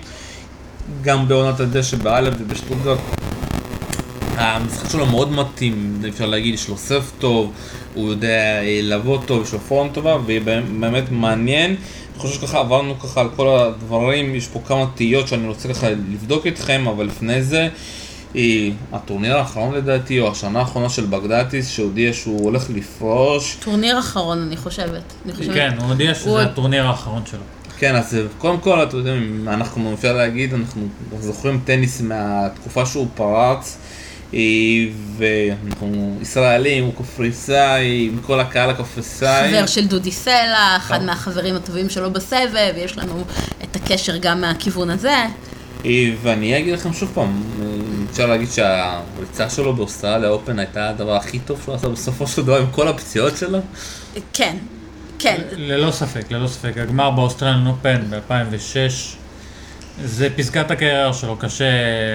גם 1.02 1.28
בעונת 1.28 1.60
הדשא 1.60 1.98
באלף 1.98 2.34
ובשטוטגרד. 2.40 2.98
המשחק 4.38 4.90
שלו 4.90 5.06
מאוד 5.06 5.32
מתאים, 5.32 6.02
אפשר 6.10 6.26
להגיד, 6.26 6.54
יש 6.54 6.70
לו 6.70 6.78
סרף 6.78 7.12
טוב, 7.20 7.52
הוא 7.94 8.10
יודע 8.10 8.62
אה, 8.62 8.80
לבוא 8.84 9.18
טוב, 9.26 9.44
יש 9.44 9.54
לו 9.54 9.60
פורם 9.60 9.90
טובה, 9.94 10.18
ובאמת 10.26 11.12
מעניין. 11.12 11.76
חושב 12.22 12.42
שככה 12.42 12.60
עברנו 12.60 13.00
ככה 13.00 13.22
על 13.22 13.28
כל 13.36 13.48
הדברים, 13.48 14.36
יש 14.36 14.48
פה 14.48 14.62
כמה 14.68 14.86
תהיות 14.96 15.28
שאני 15.28 15.48
רוצה 15.48 15.70
ככה 15.74 15.90
לבדוק 15.90 16.46
איתכם, 16.46 16.88
אבל 16.88 17.06
לפני 17.06 17.44
זה, 17.44 17.70
היא 18.34 18.74
הטורניר 18.92 19.38
האחרון 19.38 19.74
לדעתי, 19.74 20.20
או 20.20 20.32
השנה 20.32 20.60
האחרונה 20.60 20.90
של 20.90 21.06
בגדטיס, 21.06 21.70
שהודיע 21.70 22.14
שהוא 22.14 22.44
הולך 22.44 22.70
לפרוש. 22.70 23.58
טורניר 23.64 24.00
אחרון, 24.00 24.42
אני 24.48 24.58
חושבת. 24.58 25.04
אני 25.26 25.34
חושבת. 25.34 25.54
כן, 25.54 25.76
הוא 25.80 25.88
הודיע 25.88 26.16
שזה 26.16 26.30
הוא... 26.30 26.40
הטורניר 26.40 26.88
האחרון 26.88 27.22
שלו. 27.26 27.40
כן, 27.78 27.96
אז 27.96 28.18
קודם 28.38 28.58
כל, 28.58 28.84
אתם 28.84 28.98
יודעים, 28.98 29.48
אנחנו, 29.48 29.94
אפשר 29.94 30.14
להגיד, 30.14 30.54
אנחנו 30.54 30.88
זוכרים 31.20 31.62
טניס 31.66 32.02
מהתקופה 32.02 32.86
שהוא 32.86 33.08
פרץ. 33.16 33.78
אה, 34.34 34.40
ואנחנו 35.18 36.18
ישראלים, 36.22 36.84
הוא 36.84 36.94
קפריסאי, 36.98 38.10
עם 38.12 38.20
כל 38.22 38.40
הקהל 38.40 38.70
הקפריסאי. 38.70 39.50
חבר 39.50 39.66
של 39.66 39.88
דודי 39.88 40.12
סלע, 40.12 40.78
אחד 40.78 40.96
נכון. 40.96 41.06
מהחברים 41.06 41.56
הטובים 41.56 41.90
שלו 41.90 42.12
בסבב, 42.12 42.74
יש 42.78 42.98
לנו 42.98 43.24
את 43.64 43.76
הקשר 43.76 44.18
גם 44.18 44.42
מהכיוון 44.42 44.90
הזה. 44.90 45.16
אה, 45.86 46.14
ואני 46.22 46.58
אגיד 46.58 46.74
לכם 46.74 46.94
שוב 46.94 47.12
פעם, 47.14 47.44
אה, 47.62 47.66
אפשר 48.12 48.26
להגיד 48.26 48.50
שהריצה 48.52 49.50
שלו 49.50 49.74
באוסטרליאן 49.74 50.30
אופן 50.30 50.60
הייתה 50.60 50.90
הדבר 50.90 51.16
הכי 51.16 51.40
טוב 51.40 51.62
שהוא 51.64 51.76
עשה 51.76 51.90
בסופו 51.90 52.28
של 52.28 52.42
דבר 52.42 52.62
עם 52.62 52.72
כל 52.72 52.88
הפציעות 52.88 53.38
שלו? 53.38 53.60
כן, 54.34 54.58
כן. 55.20 55.42
ללא 55.52 55.92
ספק, 55.92 56.32
ללא 56.32 56.48
ספק. 56.48 56.78
הגמר 56.78 57.12
באוסטרליאן 57.12 57.68
אופן 57.68 58.02
ב-2006, 58.10 58.92
זה 60.04 60.30
פסגת 60.36 60.72
הקריירה 60.72 61.14
שלו, 61.14 61.38
קשה 61.38 61.66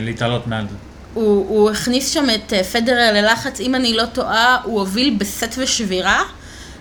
להתעלות 0.00 0.46
מעל 0.46 0.66
זה. 0.68 0.95
הוא, 1.16 1.46
הוא 1.48 1.70
הכניס 1.70 2.10
שם 2.10 2.26
את 2.34 2.52
אה, 2.52 2.64
פדרר 2.64 3.12
ללחץ, 3.12 3.60
אם 3.60 3.74
אני 3.74 3.94
לא 3.94 4.06
טועה, 4.06 4.56
הוא 4.64 4.80
הוביל 4.80 5.14
בסט 5.18 5.54
ושבירה. 5.58 6.22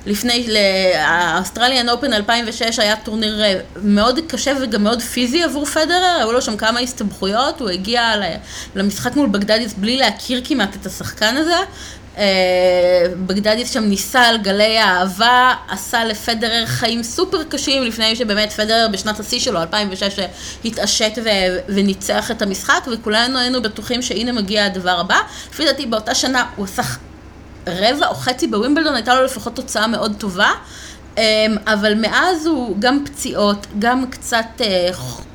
לפני, 0.05 0.47
האוסטרליאן 0.95 1.89
אופן 1.89 2.13
2006 2.13 2.79
היה 2.79 2.95
טורניר 2.95 3.43
אה, 3.43 3.59
מאוד 3.81 4.19
קשה 4.27 4.53
וגם 4.61 4.83
מאוד 4.83 5.01
פיזי 5.01 5.43
עבור 5.43 5.65
פדרר, 5.65 6.15
היו 6.19 6.31
לו 6.31 6.41
שם 6.41 6.57
כמה 6.57 6.79
הסתבכויות, 6.79 7.61
הוא 7.61 7.69
הגיע 7.69 8.13
למשחק 8.75 9.15
מול 9.15 9.29
בגדדיס 9.29 9.73
בלי 9.73 9.97
להכיר 9.97 10.41
כמעט 10.43 10.75
את 10.75 10.85
השחקן 10.85 11.37
הזה. 11.37 11.57
אה, 12.17 13.05
בגדדיס 13.25 13.73
שם 13.73 13.83
ניסה 13.83 14.21
על 14.21 14.37
גלי 14.37 14.77
האהבה, 14.77 15.53
עשה 15.69 16.05
לפדרר 16.05 16.65
חיים 16.65 17.03
סופר 17.03 17.43
קשים 17.43 17.83
לפני 17.83 18.15
שבאמת 18.15 18.53
פדרר 18.53 18.87
בשנת 18.91 19.19
השיא 19.19 19.39
שלו, 19.39 19.61
2006, 19.61 20.19
התעשת 20.65 21.11
ו- 21.23 21.57
וניצח 21.67 22.31
את 22.31 22.41
המשחק 22.41 22.87
וכולנו 22.93 23.39
היינו 23.39 23.61
בטוחים 23.61 24.01
שהנה 24.01 24.31
מגיע 24.31 24.65
הדבר 24.65 24.99
הבא. 24.99 25.17
לפי 25.51 25.65
דעתי 25.65 25.85
באותה 25.85 26.15
שנה 26.15 26.45
הוא 26.55 26.65
עשה 26.65 26.81
רבע 27.67 28.07
או 28.07 28.15
חצי 28.15 28.47
בווימבלדון, 28.47 28.95
הייתה 28.95 29.15
לו 29.15 29.23
לפחות 29.23 29.55
תוצאה 29.55 29.87
מאוד 29.87 30.15
טובה, 30.17 30.51
אמ, 31.17 31.23
אבל 31.67 31.95
מאז 31.95 32.45
הוא 32.45 32.75
גם 32.79 33.05
פציעות, 33.05 33.67
גם 33.79 34.09
קצת 34.09 34.45
אה, 34.61 34.89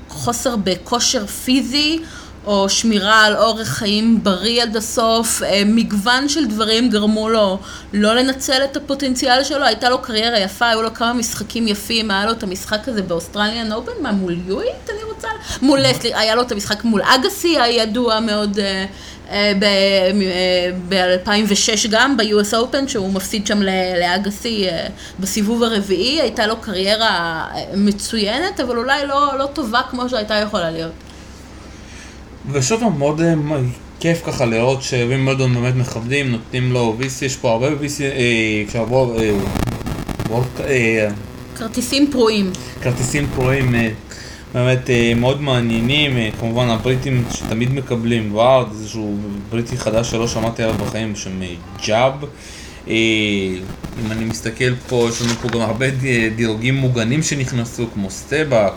חוסר 0.09 0.57
בכושר 0.57 1.27
פיזי. 1.27 2.01
או 2.47 2.69
שמירה 2.69 3.25
על 3.25 3.37
אורח 3.37 3.69
חיים 3.69 4.25
בריא 4.25 4.63
עד 4.63 4.77
הסוף, 4.77 5.43
אה, 5.43 5.63
מגוון 5.67 6.29
של 6.29 6.47
דברים 6.47 6.91
גרמו 6.91 7.29
לו 7.29 7.59
לא 7.93 8.15
לנצל 8.15 8.65
את 8.65 8.77
הפוטנציאל 8.77 9.45
שלו, 9.45 9.65
הייתה 9.65 9.89
לו 9.89 9.99
קריירה 9.99 10.39
יפה, 10.39 10.69
היו 10.69 10.83
לו 10.83 10.95
כמה 10.95 11.13
משחקים 11.13 11.69
יפים, 11.69 12.11
היה 12.11 12.27
לו 12.27 12.33
את 12.33 12.43
המשחק 12.43 12.89
הזה 12.89 13.03
באוסטרליאן 13.03 13.73
אופן, 13.73 13.93
מה 14.01 14.13
מול 14.13 14.37
יואיט 14.47 14.91
אני 14.91 15.03
רוצה? 15.15 15.29
מול, 15.63 15.81
היה 16.03 16.35
לו 16.35 16.43
את 16.43 16.53
המשחק 16.53 16.85
מול 16.85 17.03
אגסי 17.03 17.61
הידוע 17.61 18.21
מאוד 18.21 18.59
אה, 19.31 19.53
ב-2006 20.89 21.89
גם, 21.91 22.17
ב-US 22.17 22.53
Open, 22.53 22.89
שהוא 22.89 23.13
מפסיד 23.13 23.47
שם 23.47 23.63
לאגסי 24.01 24.69
אה, 24.69 24.87
בסיבוב 25.21 25.63
הרביעי, 25.63 26.21
הייתה 26.21 26.47
לו 26.47 26.57
קריירה 26.57 27.45
אה, 27.55 27.65
מצוינת, 27.75 28.61
אבל 28.61 28.77
אולי 28.77 29.07
לא, 29.07 29.39
לא 29.39 29.47
טובה 29.47 29.81
כמו 29.91 30.09
שהייתה 30.09 30.35
יכולה 30.35 30.71
להיות. 30.71 30.93
ושוב 32.53 32.81
פעם, 32.81 32.99
מאוד 32.99 33.21
אה, 33.21 33.35
כיף 34.01 34.23
ככה 34.27 34.45
לראות 34.45 34.83
שווימבלדון 34.83 35.55
באמת 35.55 35.75
מכבדים, 35.77 36.31
נותנים 36.31 36.73
לו 36.73 36.97
VC, 37.01 37.25
יש 37.25 37.37
פה 37.37 37.51
הרבה 37.51 37.69
VC, 37.69 38.01
כשעבור... 38.69 39.17
כרטיסים 41.57 42.11
פרועים. 42.13 42.53
כרטיסים 42.83 43.27
פרועים 43.35 43.75
באמת 44.55 44.91
אה, 44.91 45.13
מאוד 45.17 45.43
מעניינים, 45.43 46.17
אה, 46.17 46.31
כמובן 46.41 46.69
הבריטים 46.69 47.25
שתמיד 47.31 47.75
מקבלים 47.75 48.35
וארד, 48.35 48.67
איזשהו 48.73 49.17
בריטי 49.51 49.79
חדש 49.79 50.11
שלא 50.11 50.29
שמעתי 50.29 50.63
עליו 50.63 50.75
בחיים 50.75 51.13
בשם 51.13 51.43
אה, 51.43 51.55
ג'אב. 51.87 52.13
אם 52.87 54.11
אני 54.11 54.25
מסתכל 54.25 54.75
פה, 54.89 55.07
יש 55.09 55.23
לנו 55.23 55.33
פה 55.33 55.49
גם 55.49 55.61
הרבה 55.61 55.87
דירוגים 56.37 56.75
מוגנים 56.75 57.23
שנכנסו, 57.23 57.87
כמו 57.95 58.11
סטבה, 58.11 58.69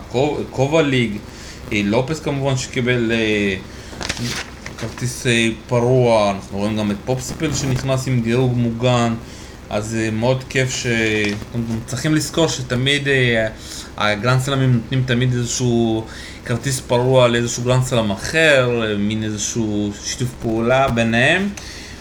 קובה 0.50 0.82
ליג, 0.82 1.10
לופס 1.82 2.20
כמובן 2.20 2.56
שקיבל 2.56 3.12
כרטיס 4.78 5.26
פרוע, 5.66 6.30
אנחנו 6.30 6.58
רואים 6.58 6.76
גם 6.76 6.90
את 6.90 6.96
פופסיפל 7.04 7.54
שנכנס 7.54 8.08
עם 8.08 8.20
דירוג 8.20 8.52
מוגן. 8.56 9.14
אז 9.70 9.96
מאוד 10.12 10.44
כיף 10.48 10.70
ש... 10.70 10.86
צריכים 11.86 12.14
לזכור 12.14 12.48
שתמיד 12.48 13.08
הגרנד 13.96 14.40
סלאמים 14.40 14.72
נותנים 14.72 15.02
תמיד 15.06 15.32
איזשהו 15.32 16.04
כרטיס 16.44 16.80
פרוע 16.80 17.28
לאיזשהו 17.28 17.62
גרנד 17.62 17.84
סלאם 17.84 18.10
אחר, 18.10 18.70
מין 18.98 19.24
איזשהו 19.24 19.92
שיתוף 20.04 20.28
פעולה 20.42 20.88
ביניהם. 20.88 21.48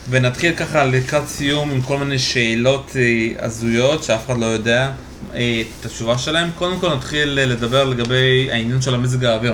ונתחיל 0.10 0.56
ככה 0.56 0.86
לקראת 0.86 1.28
סיום 1.28 1.72
עם 1.72 1.82
כל 1.82 1.98
מיני 1.98 2.20
שאלות 2.20 2.92
אה, 2.96 3.46
הזויות 3.46 4.04
שאף 4.04 4.26
אחד 4.26 4.38
לא 4.38 4.46
יודע 4.46 4.82
אה, 4.82 4.92
את 5.32 5.86
התשובה 5.86 6.18
שלהם. 6.18 6.50
קודם 6.58 6.80
כל 6.80 6.96
נתחיל 6.96 7.30
לדבר 7.30 7.84
לגבי 7.84 8.50
העניין 8.52 8.82
של 8.82 8.94
המזג 8.94 9.26
האוויר. 9.26 9.54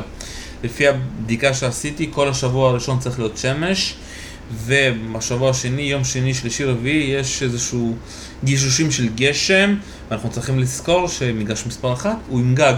לפי 0.64 0.88
הבדיקה 0.88 1.54
שעשיתי, 1.54 2.10
כל 2.12 2.30
השבוע 2.30 2.70
הראשון 2.70 3.00
צריך 3.00 3.20
להיות 3.20 3.38
שמש. 3.38 3.96
ובשבוע 4.66 5.50
השני, 5.50 5.82
יום 5.82 6.04
שני, 6.04 6.34
שלישי, 6.34 6.64
רביעי, 6.64 7.12
יש 7.12 7.44
איזשהו 7.44 7.96
גישושים 8.44 8.92
של 8.92 9.10
גשם, 9.16 9.76
ואנחנו 10.10 10.30
צריכים 10.30 10.60
לזכור 10.60 11.08
שמגרש 11.08 11.66
מספר 11.66 11.94
1 11.94 12.16
הוא 12.28 12.40
עם 12.40 12.56
גג. 12.56 12.74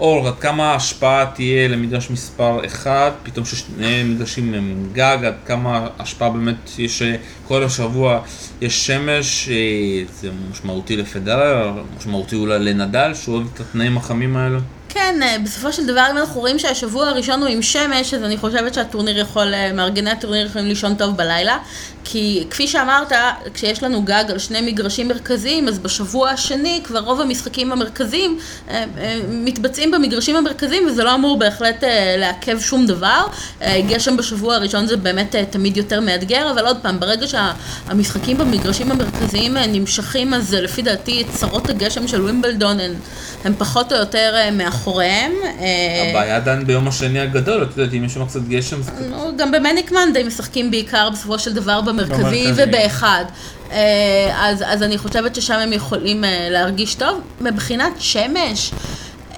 אור, 0.00 0.28
עד 0.28 0.38
כמה 0.38 0.72
ההשפעה 0.72 1.26
תהיה 1.34 1.68
למגרש 1.68 2.10
מספר 2.10 2.66
1, 2.66 3.12
פתאום 3.22 3.44
ששני 3.44 4.02
מגרשים 4.02 4.54
הם 4.54 4.88
גג, 4.92 5.18
עד 5.26 5.34
כמה 5.46 5.88
השפעה 5.98 6.30
באמת 6.30 6.78
יש 6.78 7.02
כל 7.48 7.64
השבוע 7.64 8.20
יש 8.60 8.86
שמש, 8.86 9.48
אה, 9.48 10.04
זה 10.20 10.30
משמעותי 10.50 10.96
לפדרר, 10.96 11.82
משמעותי 11.96 12.36
אולי 12.36 12.58
לנדל, 12.58 13.14
שהוא 13.14 13.34
אוהב 13.34 13.46
את 13.54 13.60
התנאים 13.60 13.96
החמים 13.96 14.36
האלו. 14.36 14.58
כן, 14.98 15.22
אה, 15.22 15.36
בסופו 15.44 15.72
של 15.72 15.86
דבר, 15.86 16.06
אם 16.10 16.18
אנחנו 16.18 16.40
רואים 16.40 16.58
שהשבוע 16.58 17.08
הראשון 17.08 17.40
הוא 17.40 17.48
עם 17.48 17.62
שמש, 17.62 18.14
אז 18.14 18.22
אני 18.22 18.36
חושבת 18.36 18.74
שהטורניר 18.74 19.18
יכול, 19.18 19.54
אה, 19.54 19.72
מארגני 19.72 20.10
הטורניר 20.10 20.46
יכולים 20.46 20.66
לישון 20.66 20.94
טוב 20.94 21.16
בלילה. 21.16 21.58
כי 22.04 22.46
כפי 22.50 22.68
שאמרת, 22.68 23.12
כשיש 23.54 23.82
לנו 23.82 24.02
גג 24.02 24.24
על 24.28 24.38
שני 24.38 24.60
מגרשים 24.60 25.08
מרכזיים, 25.08 25.68
אז 25.68 25.78
בשבוע 25.78 26.30
השני 26.30 26.80
כבר 26.84 26.98
רוב 26.98 27.20
המשחקים 27.20 27.72
המרכזיים 27.72 28.38
אה, 28.70 28.84
מתבצעים 29.28 29.90
במגרשים 29.90 30.36
המרכזיים, 30.36 30.86
וזה 30.86 31.04
לא 31.04 31.14
אמור 31.14 31.38
בהחלט 31.38 31.84
לעכב 32.18 32.60
שום 32.60 32.86
דבר. 32.86 33.26
גשם 33.88 34.16
בשבוע 34.16 34.54
הראשון 34.54 34.86
זה 34.86 34.96
באמת 34.96 35.34
תמיד 35.50 35.76
יותר 35.76 36.00
מאתגר, 36.00 36.50
אבל 36.50 36.66
עוד 36.66 36.76
פעם, 36.82 37.00
ברגע 37.00 37.26
שהמשחקים 37.26 38.38
במגרשים 38.38 38.90
המרכזיים 38.90 39.56
נמשכים, 39.56 40.34
אז 40.34 40.54
לפי 40.54 40.82
דעתי 40.82 41.24
צרות 41.32 41.70
הגשם 41.70 42.08
של 42.08 42.22
ווימבלדון 42.22 42.80
הן 42.80 42.94
הם 43.44 43.54
פחות 43.58 43.92
או 43.92 43.98
יותר 43.98 44.32
אה, 44.34 44.50
מאחוריהם. 44.50 45.32
אה, 45.44 46.10
הבעיה 46.10 46.36
עדיין 46.36 46.66
ביום 46.66 46.88
השני 46.88 47.20
הגדול, 47.20 47.62
את 47.62 47.76
יודעת, 47.76 47.94
אם 47.94 48.04
יש 48.04 48.14
שם 48.14 48.26
קצת 48.26 48.40
גשם, 48.48 48.82
זה 48.82 48.90
נו, 49.10 49.36
גם 49.36 49.52
במניק 49.52 49.92
מנדי 49.92 50.22
משחקים 50.22 50.70
בעיקר 50.70 51.10
בסופו 51.10 51.38
של 51.38 51.52
דבר 51.52 51.80
במרכזי. 51.80 52.46
ובאחד. 52.56 53.24
אה, 53.72 53.78
אז, 54.36 54.64
אז 54.66 54.82
אני 54.82 54.98
חושבת 54.98 55.34
ששם 55.34 55.54
הם 55.54 55.72
יכולים 55.72 56.24
להרגיש 56.50 56.94
טוב. 56.94 57.20
מבחינת 57.40 57.92
שמש, 57.98 58.70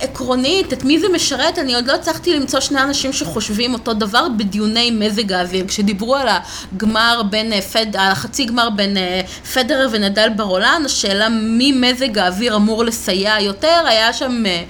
עקרונית, 0.01 0.73
את 0.73 0.85
מי 0.85 1.01
זה 1.01 1.07
משרת, 1.09 1.59
אני 1.59 1.75
עוד 1.75 1.87
לא 1.87 1.93
הצלחתי 1.93 2.35
למצוא 2.35 2.61
שני 2.61 2.83
אנשים 2.83 3.13
שחושבים 3.13 3.75
אותו 3.75 3.95
דבר 3.95 4.27
בדיוני 4.37 4.91
מזג 4.91 5.33
האוויר. 5.33 5.67
כשדיברו 5.69 6.17
על 6.17 6.29
הגמר 6.73 7.23
בין 7.31 7.53
אה, 7.53 7.63
פד, 7.63 7.97
על 7.97 8.13
החצי 8.13 8.45
גמר 8.45 8.71
בין 8.71 8.97
אה, 8.97 9.21
פדרר 9.55 9.89
ונדל 9.93 10.29
ברולן, 10.37 10.83
השאלה 10.85 11.29
מי 11.29 11.73
מזג 11.73 12.19
האוויר 12.19 12.57
אמור 12.57 12.85
לסייע 12.85 13.41
יותר, 13.41 13.83
היה 13.87 14.13
שם 14.13 14.47
אה, 14.47 14.63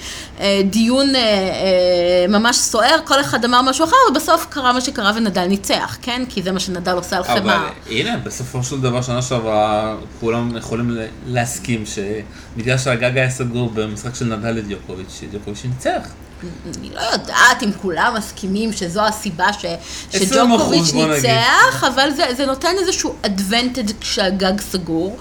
דיון 0.64 1.14
אה, 1.14 1.20
אה, 1.20 2.26
ממש 2.28 2.57
סוער, 2.57 2.97
כל 3.05 3.20
אחד 3.20 3.45
אמר 3.45 3.62
משהו 3.62 3.84
אחר, 3.84 3.97
ובסוף 4.11 4.47
קרה 4.51 4.72
מה 4.72 4.80
שקרה 4.80 5.12
ונדל 5.16 5.47
ניצח, 5.47 5.99
כן? 6.03 6.22
כי 6.28 6.43
זה 6.43 6.53
מה 6.53 6.61
שנדל 6.61 6.93
עושה 6.93 7.16
על 7.16 7.22
אבל 7.22 7.41
חמאה. 7.41 7.68
הנה, 7.91 8.16
בסופו 8.18 8.62
של 8.62 8.80
דבר, 8.80 9.03
שנה 9.03 9.22
שעברה, 9.22 9.97
כולם 10.20 10.57
יכולים 10.57 10.97
להסכים 11.26 11.84
שבגלל 11.86 12.78
שהגג 12.78 13.16
היה 13.16 13.30
סגור 13.30 13.70
במשחק 13.74 14.14
של 14.14 14.24
נדל 14.24 14.51
לדיוקוביץ', 14.51 15.18
שדיוקוביץ' 15.20 15.64
ניצח. 15.64 16.09
אני 16.78 16.91
לא 16.95 17.01
יודעת 17.01 17.62
אם 17.62 17.70
כולם 17.82 18.14
מסכימים 18.18 18.72
שזו 18.72 19.07
הסיבה 19.07 19.53
ש, 19.53 19.64
20% 19.64 20.16
שג'וקוביץ'. 20.18 20.95
ניצח, 20.95 21.84
אבל 21.84 22.11
זה, 22.16 22.24
זה 22.36 22.47
נותן 22.47 22.72
איזשהו 22.80 23.14
advantage 23.24 23.93
כשהגג 24.01 24.61
סגור. 24.61 25.18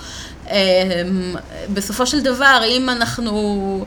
אמ, 0.49 1.35
בסופו 1.73 2.05
של 2.05 2.21
דבר, 2.21 2.61
אם 2.67 2.89
אנחנו... 2.89 3.85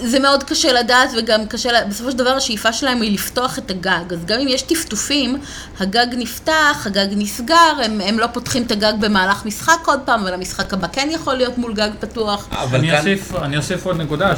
זה 0.00 0.18
מאוד 0.18 0.42
קשה 0.42 0.72
לדעת 0.72 1.10
וגם 1.18 1.46
קשה... 1.46 1.70
בסופו 1.88 2.10
של 2.10 2.16
דבר 2.16 2.30
השאיפה 2.30 2.72
שלהם 2.72 3.00
היא 3.02 3.12
לפתוח 3.14 3.58
את 3.58 3.70
הגג. 3.70 4.12
אז 4.12 4.24
גם 4.24 4.40
אם 4.40 4.48
יש 4.48 4.62
טפטופים, 4.62 5.36
הגג 5.80 6.06
נפתח, 6.16 6.82
הגג 6.86 7.06
נסגר, 7.10 7.54
הם, 7.84 8.00
הם 8.04 8.18
לא 8.18 8.26
פותחים 8.26 8.62
את 8.62 8.70
הגג 8.70 8.92
במהלך 9.00 9.46
משחק 9.46 9.78
עוד 9.86 10.00
פעם, 10.04 10.20
אבל 10.20 10.34
המשחק 10.34 10.72
הבא 10.74 10.86
כן 10.92 11.08
יכול 11.12 11.34
להיות 11.34 11.58
מול 11.58 11.74
גג 11.74 11.90
פתוח. 12.00 12.48
אבל 12.50 12.78
אני 12.78 12.88
כאן, 12.90 12.98
אוסיף, 12.98 13.34
אני 13.42 13.56
אוסיף 13.56 13.86
עוד 13.86 13.96
נקודה, 13.96 14.32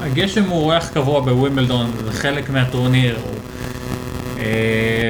שהגשם 0.00 0.44
הוא 0.44 0.60
אורח 0.62 0.88
קבוע 0.94 1.20
בווימבלדון, 1.20 1.92
זה 2.04 2.12
חלק 2.12 2.50
מהטורניר, 2.50 3.16
הוא- 3.22 3.34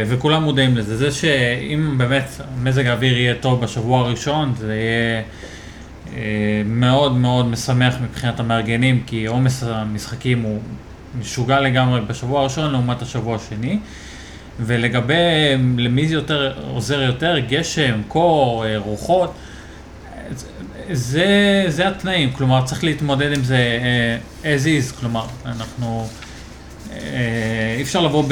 וכולם 0.06 0.42
מודעים 0.42 0.76
לזה. 0.76 0.96
זה 0.96 1.10
שאם 1.10 1.94
באמת 1.98 2.40
מזג 2.62 2.86
האוויר 2.86 3.18
יהיה 3.18 3.34
טוב 3.34 3.60
בשבוע 3.60 4.00
הראשון, 4.00 4.54
זה 4.58 4.74
יהיה 4.74 5.22
אה, 6.16 6.62
מאוד 6.64 7.16
מאוד 7.16 7.46
משמח 7.46 7.94
מבחינת 8.02 8.40
המארגנים, 8.40 9.02
כי 9.06 9.26
עומס 9.26 9.62
המשחקים 9.62 10.42
הוא 10.42 10.60
משוגע 11.18 11.60
לגמרי 11.60 12.00
בשבוע 12.00 12.40
הראשון 12.40 12.72
לעומת 12.72 13.02
השבוע 13.02 13.36
השני. 13.36 13.78
ולגבי 14.60 15.14
למי 15.76 16.08
זה 16.08 16.14
יותר 16.14 16.52
עוזר 16.70 17.02
יותר, 17.02 17.38
גשם, 17.38 18.00
קור, 18.08 18.66
אה, 18.66 18.78
רוחות, 18.78 19.34
זה, 20.92 21.64
זה 21.68 21.88
התנאים, 21.88 22.32
כלומר 22.32 22.64
צריך 22.64 22.84
להתמודד 22.84 23.32
עם 23.32 23.44
זה 23.44 23.78
אה, 24.42 24.54
as 24.56 24.64
is, 24.64 25.00
כלומר 25.00 25.26
אנחנו, 25.46 26.08
אה, 26.92 26.98
אפשר 27.84 28.00
לבוא 28.00 28.24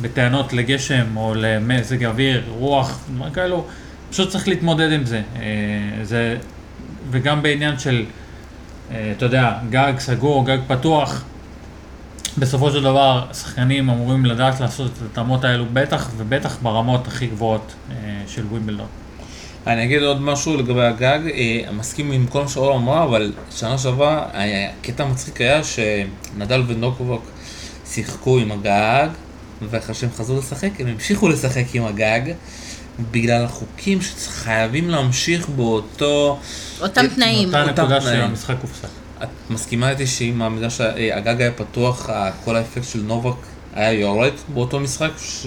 בטענות 0.00 0.52
לגשם 0.52 1.16
או 1.16 1.34
למזג 1.34 2.04
אוויר, 2.04 2.42
רוח, 2.48 3.04
דברים 3.14 3.32
כאלו, 3.32 3.64
פשוט 4.10 4.28
צריך 4.28 4.48
להתמודד 4.48 4.92
עם 4.92 5.04
זה. 5.06 5.22
אה, 5.36 6.04
זה 6.04 6.36
וגם 7.10 7.42
בעניין 7.42 7.78
של, 7.78 8.04
אה, 8.90 9.12
אתה 9.16 9.24
יודע, 9.24 9.52
גג 9.70 9.92
סגור, 9.98 10.46
גג 10.46 10.58
פתוח, 10.66 11.24
בסופו 12.38 12.70
של 12.70 12.82
דבר 12.82 13.26
השחקנים 13.30 13.90
אמורים 13.90 14.26
לדעת 14.26 14.60
לעשות 14.60 14.90
את 14.96 15.02
התאמות 15.12 15.44
האלו, 15.44 15.64
בטח 15.72 16.10
ובטח 16.16 16.58
ברמות 16.62 17.06
הכי 17.06 17.26
גבוהות 17.26 17.74
אה, 17.90 17.94
של 18.26 18.46
ווימבלדון. 18.46 18.86
אני 19.66 19.84
אגיד 19.84 20.02
עוד 20.02 20.20
משהו 20.20 20.56
לגבי 20.56 20.84
הגג, 20.84 21.18
מסכים 21.72 22.12
עם 22.12 22.26
כל 22.26 22.42
מה 22.42 22.48
שאור 22.48 22.76
אמרה, 22.76 23.04
אבל 23.04 23.32
שנה 23.50 23.78
שעברה, 23.78 24.26
הקטע 24.80 25.04
המצחיק 25.04 25.40
היה 25.40 25.60
שנדל 25.64 26.62
ונוקובוק 26.66 27.30
שיחקו 27.90 28.38
עם 28.38 28.52
הגג, 28.52 29.08
ואחרי 29.70 29.94
שהם 29.94 30.10
חזרו 30.16 30.38
לשחק, 30.38 30.70
הם 30.78 30.86
המשיכו 30.86 31.28
לשחק 31.28 31.64
עם 31.74 31.84
הגג, 31.84 32.20
בגלל 33.10 33.44
החוקים 33.44 33.98
שחייבים 34.02 34.90
להמשיך 34.90 35.48
באותו... 35.48 36.38
אותם 36.80 37.06
תנאים. 37.06 37.48
אותה 37.48 37.64
נקודה 37.64 38.00
תנאים. 38.00 38.20
שהמשחק 38.20 38.56
הופסק. 38.62 38.88
את 39.22 39.28
מסכימה 39.50 39.90
איתי 39.90 40.06
שאם 40.06 40.42
המידה 40.42 40.70
שהגג 40.70 41.40
היה 41.40 41.52
פתוח, 41.52 42.10
כל 42.44 42.56
האפקט 42.56 42.84
של 42.84 42.98
נובק 42.98 43.36
היה 43.74 43.92
יורד 43.92 44.32
באותו 44.48 44.80
משחק? 44.80 45.10
ש... 45.18 45.46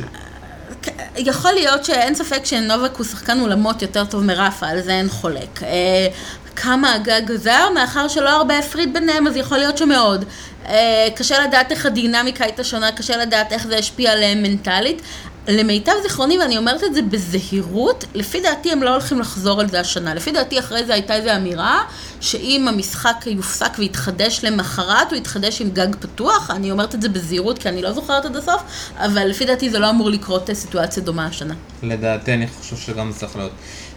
יכול 1.17 1.51
להיות 1.51 1.85
שאין 1.85 2.15
ספק 2.15 2.45
שנובק 2.45 2.95
הוא 2.97 3.05
שחקן 3.05 3.39
אולמות 3.39 3.81
יותר 3.81 4.05
טוב 4.05 4.23
מרפה, 4.23 4.67
על 4.67 4.81
זה 4.81 4.91
אין 4.91 5.09
חולק. 5.09 5.63
אה, 5.63 6.07
כמה 6.55 6.93
הגג 6.93 7.31
עזר, 7.31 7.69
מאחר 7.73 8.07
שלא 8.07 8.29
הרבה 8.29 8.59
הפריד 8.59 8.93
ביניהם, 8.93 9.27
אז 9.27 9.35
יכול 9.35 9.57
להיות 9.57 9.77
שמאוד. 9.77 10.25
אה, 10.70 11.07
קשה 11.16 11.47
לדעת 11.47 11.72
איך 11.72 11.86
הדינמיקה 11.86 12.43
הייתה 12.43 12.64
שונה, 12.64 12.91
קשה 12.91 13.18
לדעת 13.18 13.51
איך 13.51 13.68
זה 13.68 13.78
השפיע 13.78 14.12
עליהם 14.12 14.43
מנטלית. 14.43 15.01
למיטב 15.47 15.91
זיכרוני, 16.03 16.38
ואני 16.38 16.57
אומרת 16.57 16.84
את 16.84 16.93
זה 16.93 17.01
בזהירות, 17.01 18.05
לפי 18.14 18.41
דעתי 18.41 18.72
הם 18.72 18.84
לא 18.84 18.89
הולכים 18.89 19.20
לחזור 19.20 19.62
על 19.62 19.70
זה 19.70 19.80
השנה. 19.80 20.14
לפי 20.14 20.32
דעתי 20.32 20.59
אחרי 20.59 20.86
זה 20.86 20.93
הייתה 20.93 21.16
איזו 21.16 21.36
אמירה, 21.36 21.84
שאם 22.22 22.68
המשחק 22.68 23.24
יופסק 23.28 23.72
ויתחדש 23.78 24.39
למחרת, 24.43 25.12
הוא 25.12 25.18
יתחדש 25.18 25.62
עם 25.62 25.70
גג 25.70 25.95
פתוח. 25.99 26.51
אני 26.51 26.72
אומרת 26.72 26.95
את 26.95 27.01
זה 27.01 27.09
בזהירות, 27.09 27.59
כי 27.59 27.70
אני 27.70 27.82
לא 27.82 27.91
זוכרת 27.93 28.26
עד 28.26 28.36
הסוף, 28.36 28.62
אבל 28.97 29.28
לפי 29.28 29.45
דעתי 29.45 29.70
זה 29.70 29.80
לא 29.80 29.89
אמור 29.89 30.09
לקרות 30.09 30.49
אה, 30.49 30.55
סיטואציה 30.55 31.03
דומה 31.03 31.26
השנה. 31.26 31.53
לדעתי 31.84 32.34
אני 32.34 32.47
חושב 32.47 32.76
שגם 32.78 33.12
זה 33.12 33.20
צריך 33.20 33.36
להיות. 33.36 33.51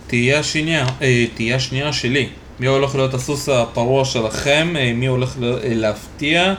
תהייה 0.06 0.42
שנייה, 0.42 0.86
אה, 1.02 1.24
תהייה 1.34 1.60
שנייה 1.60 1.92
שלי. 1.92 2.28
מי 2.60 2.66
הולך 2.66 2.94
להיות 2.94 3.14
הסוס 3.14 3.48
הפרוע 3.48 4.04
שלכם? 4.04 4.74
אה, 4.78 4.92
מי 4.92 5.06
הולך 5.06 5.36
אה, 5.42 5.58
להפתיע? 5.62 6.54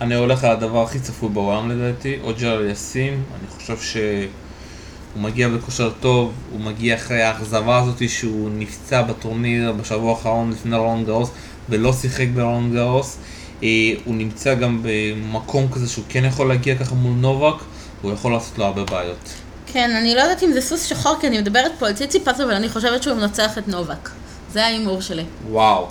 אני 0.00 0.14
הולך 0.14 0.44
על 0.44 0.50
הדבר 0.50 0.82
הכי 0.82 1.00
צפוי 1.00 1.28
בעולם 1.28 1.70
לדעתי, 1.70 2.18
אוג'ר 2.22 2.64
יאסין. 2.68 3.14
אני 3.14 3.48
חושב 3.56 3.76
שהוא 3.78 5.22
מגיע 5.22 5.48
בכושר 5.48 5.90
טוב, 6.00 6.32
הוא 6.52 6.60
מגיע 6.60 6.94
אחרי 6.94 7.22
האכזבה 7.22 7.78
הזאת 7.78 8.08
שהוא 8.08 8.50
נפצע 8.52 9.02
בטורניר 9.02 9.72
בשבוע 9.72 10.10
האחרון 10.10 10.50
לפני 10.50 10.76
רון 10.76 11.04
גאוס 11.04 11.30
ולא 11.68 11.92
שיחק 11.92 12.26
ברון 12.34 12.74
גאוס. 12.74 13.18
אה, 13.62 13.68
הוא 14.04 14.14
נמצא 14.14 14.54
גם 14.54 14.82
במקום 14.82 15.68
כזה 15.72 15.88
שהוא 15.88 16.04
כן 16.08 16.24
יכול 16.24 16.48
להגיע 16.48 16.74
ככה 16.74 16.94
מול 16.94 17.12
נובק, 17.12 17.62
הוא 18.02 18.12
יכול 18.12 18.32
לעשות 18.32 18.58
לו 18.58 18.64
הרבה 18.64 18.84
בעיות. 18.84 19.28
כן, 19.66 19.90
אני 19.90 20.14
לא 20.14 20.20
יודעת 20.20 20.42
אם 20.42 20.52
זה 20.52 20.60
סוס 20.60 20.84
שחור, 20.84 21.16
כי 21.20 21.26
אני 21.26 21.40
מדברת 21.40 21.72
פה 21.78 21.86
על 21.86 21.92
ציציפס, 21.92 22.40
אבל 22.40 22.54
אני 22.54 22.68
חושבת 22.68 23.02
שהוא 23.02 23.16
מנצח 23.16 23.58
את 23.58 23.68
נובק. 23.68 24.19
זה 24.52 24.64
ההימור 24.64 25.00
שלי. 25.00 25.24
וואו. 25.50 25.88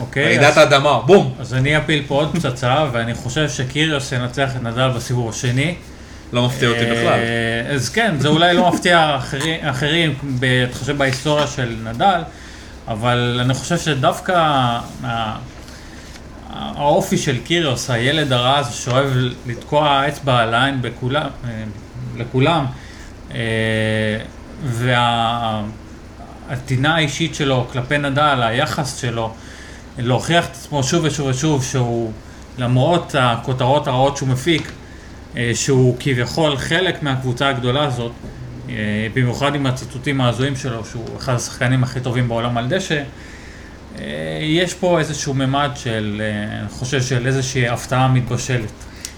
אוקיי, 0.00 0.24
רעידת 0.24 0.44
אז, 0.44 0.58
האדמה, 0.58 1.00
בום! 1.06 1.34
אז 1.40 1.54
אני 1.54 1.78
אפיל 1.78 2.02
פה 2.06 2.14
עוד 2.14 2.30
פצצה, 2.36 2.86
ואני 2.92 3.14
חושב 3.14 3.48
שקיריוס 3.48 4.12
ינצח 4.12 4.56
את 4.56 4.62
נדל 4.62 4.88
בסיבוב 4.96 5.30
השני. 5.30 5.74
לא 6.32 6.46
מפתיע 6.46 6.68
אותי 6.68 6.80
בכלל. 6.84 7.06
אה, 7.68 7.74
אז 7.74 7.88
כן, 7.88 8.14
זה 8.18 8.28
אולי 8.28 8.54
לא 8.54 8.68
מפתיע 8.72 9.16
אחרי- 9.16 9.70
אחרים, 9.70 10.14
ב- 10.40 10.64
אתה 10.70 10.78
חושב 10.78 10.98
בהיסטוריה 10.98 11.46
של 11.46 11.76
נדל, 11.84 12.20
אבל 12.88 13.38
אני 13.44 13.54
חושב 13.54 13.78
שדווקא 13.78 14.78
האופי 16.52 17.18
של 17.18 17.38
קיריוס, 17.44 17.90
הילד 17.90 18.32
הרע 18.32 18.58
הזה 18.58 18.72
שאוהב 18.72 19.08
לתקוע 19.46 20.08
אצבע 20.08 20.38
על 20.38 20.54
העין 20.54 20.80
אה, 21.14 21.20
לכולם, 22.16 22.66
אה, 23.34 23.38
והטינה 26.52 26.94
האישית 26.94 27.34
שלו 27.34 27.66
כלפי 27.72 27.98
נדל, 27.98 28.42
היחס 28.42 28.96
שלו, 29.00 29.32
להוכיח 29.98 30.46
את 30.46 30.50
עצמו 30.50 30.82
שוב 30.82 31.04
ושוב 31.04 31.26
ושוב 31.26 31.64
שהוא, 31.64 32.12
למרות 32.58 33.14
הכותרות 33.18 33.86
הרעות 33.86 34.16
שהוא 34.16 34.28
מפיק, 34.28 34.72
אה, 35.36 35.50
שהוא 35.54 35.96
כביכול 36.00 36.56
חלק 36.56 37.02
מהקבוצה 37.02 37.48
הגדולה 37.48 37.84
הזאת, 37.84 38.12
אה, 38.68 38.74
במיוחד 39.14 39.54
עם 39.54 39.66
הציטוטים 39.66 40.20
ההזויים 40.20 40.56
שלו, 40.56 40.84
שהוא 40.84 41.16
אחד 41.16 41.34
השחקנים 41.34 41.84
הכי 41.84 42.00
טובים 42.00 42.28
בעולם 42.28 42.58
על 42.58 42.68
דשא, 42.68 43.02
אה, 43.98 44.38
יש 44.42 44.74
פה 44.74 44.98
איזשהו 44.98 45.34
ממד 45.34 45.70
של, 45.74 46.22
אני 46.60 46.68
חושב, 46.68 47.02
של 47.02 47.26
איזושהי 47.26 47.68
הפתעה 47.68 48.08
מתבשלת. 48.08 48.72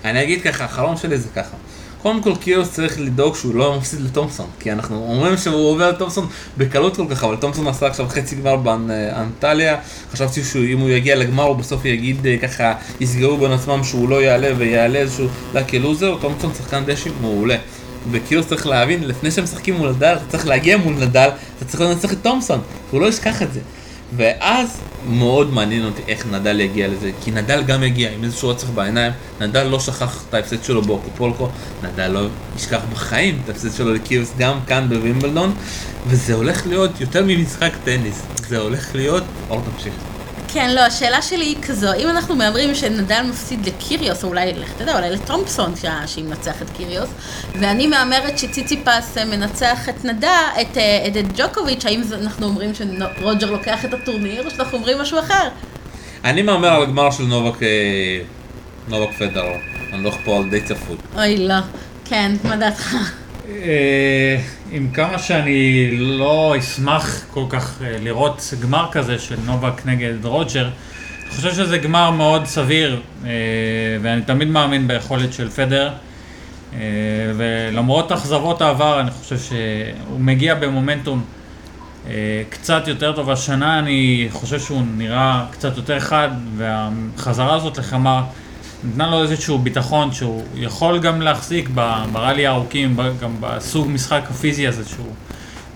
אני 0.05 0.23
אגיד 0.23 0.43
ככה, 0.43 0.65
החלום 0.65 0.97
שלי 0.97 1.19
זה 1.19 1.29
ככה. 1.35 1.57
קודם 2.05 2.23
כל 2.23 2.37
קיוס 2.41 2.73
צריך 2.73 3.01
לדאוג 3.01 3.35
שהוא 3.37 3.55
לא 3.55 3.77
מפסיד 3.79 4.01
לתומפסון, 4.01 4.47
כי 4.61 4.73
אנחנו 4.73 5.07
אומרים 5.09 5.37
שהוא 5.37 5.71
עובר 5.71 5.91
לתומפסון 5.91 6.27
בקלות 6.59 6.97
כל 6.97 7.07
כך, 7.11 7.25
אבל 7.25 7.37
תומפסון 7.37 7.67
עשה 7.67 7.87
עכשיו 7.87 8.07
חצי 8.09 8.37
גמר 8.37 8.57
באנטליה, 8.57 9.77
חשבתי 10.13 10.45
שאם 10.45 10.79
הוא 10.79 10.89
יגיע 10.91 11.17
לגמר 11.17 11.43
הוא 11.43 11.57
בסוף 11.57 11.85
יגיד 11.85 12.27
אה, 12.27 12.37
ככה, 12.43 12.75
יסגרו 13.01 13.37
בין 13.37 13.53
עצמם 13.53 13.85
שהוא 13.85 14.09
לא 14.09 14.23
יעלה 14.23 14.49
ויעלה 14.57 14.99
איזשהו 14.99 15.27
לקי 15.55 15.79
לוזר, 15.79 16.17
תומפסון 16.21 16.55
שחקן 16.55 16.85
דשא 16.87 17.11
מעולה. 17.21 17.57
וקיוס 18.11 18.47
צריך 18.47 18.67
להבין, 18.67 19.09
לפני 19.09 19.31
שהם 19.31 19.45
משחקים 19.45 19.75
מול 19.75 19.91
נדל, 19.91 20.15
אתה 20.17 20.25
צריך 20.29 20.47
להגיע 20.47 20.77
מול 20.77 20.95
נדל, 20.95 21.29
אתה 21.57 21.65
צריך 21.65 21.81
לנצח 21.81 22.13
את 22.13 22.19
תומפסון, 22.23 22.61
הוא 22.91 23.01
לא 23.01 23.07
ישכח 23.07 23.43
את 23.43 23.53
זה. 23.53 23.61
ואז 24.17 24.81
מאוד 25.09 25.53
מעניין 25.53 25.85
אותי 25.85 26.03
איך 26.09 26.27
נדל 26.27 26.61
יגיע 26.61 26.89
לזה, 26.89 27.11
כי 27.25 27.31
נדל 27.31 27.63
גם 27.63 27.83
יגיע 27.83 28.11
עם 28.11 28.25
איזשהו 28.25 28.49
רצח 28.49 28.71
בעיניים, 28.71 29.13
נדל 29.41 29.63
לא 29.63 29.81
שכח 29.81 30.25
את 30.29 30.35
ההפסד 30.35 30.65
שלו 30.65 30.83
באוקופולקו, 30.83 31.49
נדל 31.83 32.09
לא 32.09 32.27
ישכח 32.57 32.81
בחיים 32.93 33.41
את 33.45 33.49
ההפסד 33.49 33.77
שלו 33.77 33.95
לקיוס 33.95 34.33
גם 34.39 34.59
כאן 34.67 34.89
בווימבלדון, 34.89 35.55
וזה 36.07 36.35
הולך 36.35 36.67
להיות 36.67 37.01
יותר 37.01 37.25
ממשחק 37.27 37.73
טניס, 37.85 38.23
זה 38.49 38.59
הולך 38.59 38.95
להיות, 38.95 39.25
אור 39.51 39.63
תמשיך. 39.73 40.14
כן, 40.55 40.75
לא, 40.75 40.81
השאלה 40.81 41.23
שלי 41.23 41.45
היא 41.45 41.57
כזו, 41.63 41.95
אם 41.99 42.09
אנחנו 42.09 42.37
מהמרים 42.37 42.75
שנדל 42.75 43.23
מפסיד 43.29 43.67
לקיריוס, 43.67 44.25
או 44.25 44.29
אולי, 44.29 44.53
לך 44.53 44.73
תדע, 44.73 44.97
אולי 44.97 45.11
לטומפסון 45.11 45.75
שמנצח 46.07 46.63
את 46.63 46.71
קיריוס, 46.77 47.09
ואני 47.61 47.87
מהמרת 47.87 48.39
שציציפס 48.39 49.19
אה, 49.19 49.25
מנצח 49.25 49.89
את 49.89 50.05
נדל, 50.05 50.29
את, 50.61 50.79
אה, 50.79 51.07
את, 51.09 51.17
את 51.17 51.25
ג'וקוביץ', 51.37 51.85
האם 51.85 52.03
אנחנו 52.23 52.47
אומרים 52.47 52.71
שרוג'ר 52.75 53.51
לוקח 53.51 53.85
את 53.85 53.95
הטורניר, 53.95 54.45
או 54.45 54.51
שאנחנו 54.51 54.79
אומרים 54.79 54.99
משהו 54.99 55.19
אחר? 55.19 55.49
אני 56.25 56.43
מהמר 56.43 56.69
על 56.69 56.83
הגמר 56.83 57.11
של 57.11 57.25
נובק, 57.25 57.63
אה, 57.63 58.21
נובק 58.89 59.13
פדר, 59.19 59.45
אני 59.93 60.05
לא 60.05 60.13
על 60.27 60.51
די 60.51 60.61
צפוי. 60.61 60.97
אוי, 61.17 61.49
לא. 61.49 61.55
כן, 62.05 62.33
מה 62.45 62.57
דעתך? 62.57 62.97
עם 64.71 64.89
כמה 64.95 65.19
שאני 65.19 65.89
לא 65.97 66.55
אשמח 66.59 67.25
כל 67.31 67.45
כך 67.49 67.83
אה, 67.83 67.97
לראות 68.01 68.55
גמר 68.63 68.89
כזה 68.93 69.19
של 69.19 69.37
נובק 69.45 69.87
נגד 69.87 70.25
רוג'ר, 70.25 70.69
אני 71.23 71.31
חושב 71.31 71.53
שזה 71.55 71.79
גמר 71.79 72.11
מאוד 72.11 72.47
סביר, 72.47 73.01
אה, 73.25 73.31
ואני 74.03 74.23
תמיד 74.23 74.49
מאמין 74.49 74.89
ביכולת 74.89 75.33
של 75.33 75.51
פדר, 75.51 75.91
אה, 76.75 76.79
ולמרות 77.37 78.13
אכזבות 78.13 78.63
העבר, 78.63 79.01
אני 79.01 79.11
חושב 79.11 79.39
שהוא 79.39 80.21
מגיע 80.21 80.55
במומנטום 80.55 81.25
קצת 82.51 82.89
יותר 82.89 83.13
טוב. 83.13 83.31
השנה 83.31 83.79
אני 83.79 84.29
חושב 84.31 84.61
שהוא 84.61 84.83
נראה 84.97 85.47
קצת 85.51 85.77
יותר 85.77 86.01
חד, 86.01 86.29
והחזרה 86.57 87.55
הזאת 87.55 87.79
לחמר 87.79 88.23
נתנה 88.85 89.11
לו 89.11 89.23
איזשהו 89.23 89.59
ביטחון 89.59 90.13
שהוא 90.13 90.43
יכול 90.55 90.99
גם 90.99 91.23
להחזיק 91.23 91.69
בראלי 92.13 92.47
הארוכים, 92.47 92.97
גם 93.21 93.37
בסוג 93.41 93.89
משחק 93.89 94.23
הפיזי 94.31 94.67
הזה 94.67 94.89
שהוא 94.89 95.07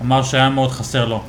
אמר 0.02 0.22
שהיה 0.22 0.48
מאוד 0.48 0.70
חסר 0.70 1.04
לו. 1.04 1.22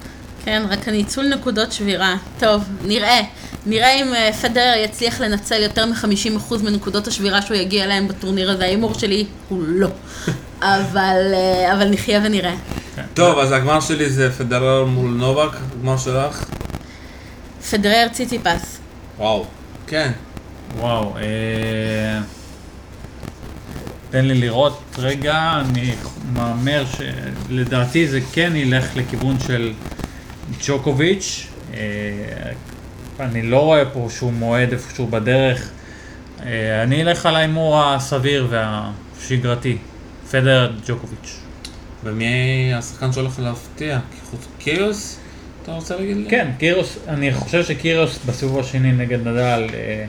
כן, 0.46 0.64
רק 0.70 0.88
הניצול 0.88 1.28
נקודות 1.28 1.72
שבירה. 1.72 2.16
טוב, 2.40 2.64
נראה. 2.86 3.20
נראה 3.66 3.94
אם 3.94 4.14
אה, 4.14 4.34
פדרר 4.34 4.74
יצליח 4.86 5.22
לנצל 5.22 5.62
יותר 5.62 5.86
מ-50% 5.86 6.64
מנקודות 6.64 7.08
השבירה 7.08 7.42
שהוא 7.42 7.58
יגיע 7.58 7.84
אליהם 7.84 8.08
בטורניר 8.08 8.52
הזה. 8.52 8.64
ההימור 8.64 8.94
שלי 8.94 9.26
הוא 9.50 9.64
לא. 9.68 9.88
אבל, 10.62 11.32
אה, 11.34 11.74
אבל 11.74 11.90
נחיה 11.90 12.22
ונראה. 12.24 12.56
כן. 12.96 13.02
טוב, 13.14 13.40
אז 13.40 13.52
הגמר 13.52 13.80
שלי 13.80 14.10
זה 14.10 14.32
פדרר 14.32 14.86
מול 14.86 15.12
נובק, 15.12 15.58
הגמר 15.72 15.98
שלך? 15.98 16.46
פדרר 17.72 18.08
ציטיפס. 18.12 18.80
וואו, 19.18 19.46
כן. 19.88 20.12
וואו, 20.78 21.18
אה... 21.18 22.22
תן 24.10 24.26
לי 24.26 24.34
לראות 24.34 24.82
רגע, 24.98 25.62
אני 25.62 25.94
מהמר 26.34 26.86
שלדעתי 26.86 28.08
זה 28.08 28.20
כן 28.34 28.56
ילך 28.56 28.86
לכיוון 28.96 29.40
של 29.40 29.74
ג'וקוביץ'. 30.68 31.48
אה... 31.74 31.80
אני 33.20 33.42
לא 33.42 33.60
רואה 33.60 33.86
פה 33.86 34.08
שהוא 34.10 34.34
מועד 34.34 34.72
איפשהו 34.72 35.08
בדרך. 35.08 35.70
אה... 36.46 36.84
אני 36.84 37.02
אלך 37.02 37.26
על 37.26 37.36
ההימור 37.36 37.84
הסביר 37.84 38.48
והשגרתי, 38.50 39.78
פדר 40.32 40.72
ג'וקוביץ'. 40.88 41.40
ומי 42.04 42.72
השחקן 42.74 43.12
שהולך 43.12 43.40
להפתיע? 43.40 44.00
קירוס? 44.60 45.20
אתה 45.64 45.72
רוצה 45.72 45.96
להגיד 45.96 46.18
לי? 46.18 46.30
כן, 46.30 46.52
קירוס, 46.58 46.98
אני 47.08 47.34
חושב 47.34 47.64
שקירוס 47.64 48.20
בסיבוב 48.26 48.60
השני 48.60 48.92
נגד 48.92 49.28
נדל 49.28 49.68
אה, 49.74 50.06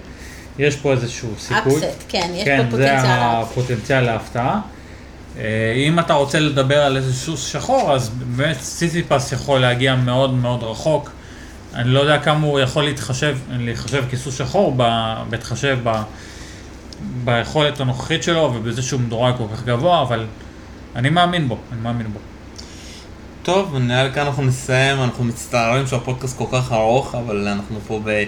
יש 0.61 0.77
פה 0.77 0.93
איזשהו 0.93 1.29
סיכוי. 1.39 1.79
אפסט, 1.79 2.05
כן, 2.09 2.31
יש 2.35 2.45
כן, 2.45 2.57
פה 2.57 2.71
פוטנציאל. 2.71 2.97
כן, 2.97 3.03
זה 3.03 3.09
הפוטנציאל 3.13 4.01
להפתעה. 4.01 4.61
אה, 5.39 5.73
אם 5.89 5.99
אתה 5.99 6.15
רוצה 6.15 6.41
לדבר 6.41 6.83
על 6.83 6.97
איזה 6.97 7.13
סוס 7.15 7.47
שחור, 7.47 7.93
אז 7.93 8.09
באמת 8.09 8.61
סיטיפס 8.61 9.33
יכול 9.33 9.61
להגיע 9.61 9.95
מאוד 9.95 10.35
מאוד 10.35 10.63
רחוק. 10.63 11.11
אני 11.75 11.89
לא 11.89 12.01
יודע 12.01 12.19
כמה 12.19 12.47
הוא 12.47 12.61
יכול 12.61 12.85
להתחשב, 12.85 13.39
להתחשב 13.51 14.05
כסוס 14.11 14.39
שחור, 14.39 14.77
בהתחשב 15.29 15.79
ב, 15.83 16.03
ביכולת 17.25 17.81
הנוכחית 17.81 18.23
שלו 18.23 18.53
ובזה 18.55 18.83
שהוא 18.83 19.01
מדורג 19.01 19.35
כל 19.37 19.45
כך 19.53 19.65
גבוה, 19.65 20.03
אבל 20.03 20.27
אני 20.97 21.11
מאמין 21.11 21.49
בו, 21.49 21.57
אני 21.73 21.81
מאמין 21.81 22.07
בו. 22.13 22.19
טוב, 23.43 23.77
נראה 23.77 24.05
לי 24.05 24.13
כאן 24.13 24.27
אנחנו 24.27 24.43
נסיים, 24.43 25.03
אנחנו 25.03 25.25
מצטערים 25.25 25.87
שהפודקאסט 25.87 26.39
כל 26.39 26.45
כך 26.53 26.73
ארוך, 26.73 27.15
אבל 27.15 27.49
אנחנו 27.49 27.79
פה 27.87 28.01
ב... 28.05 28.25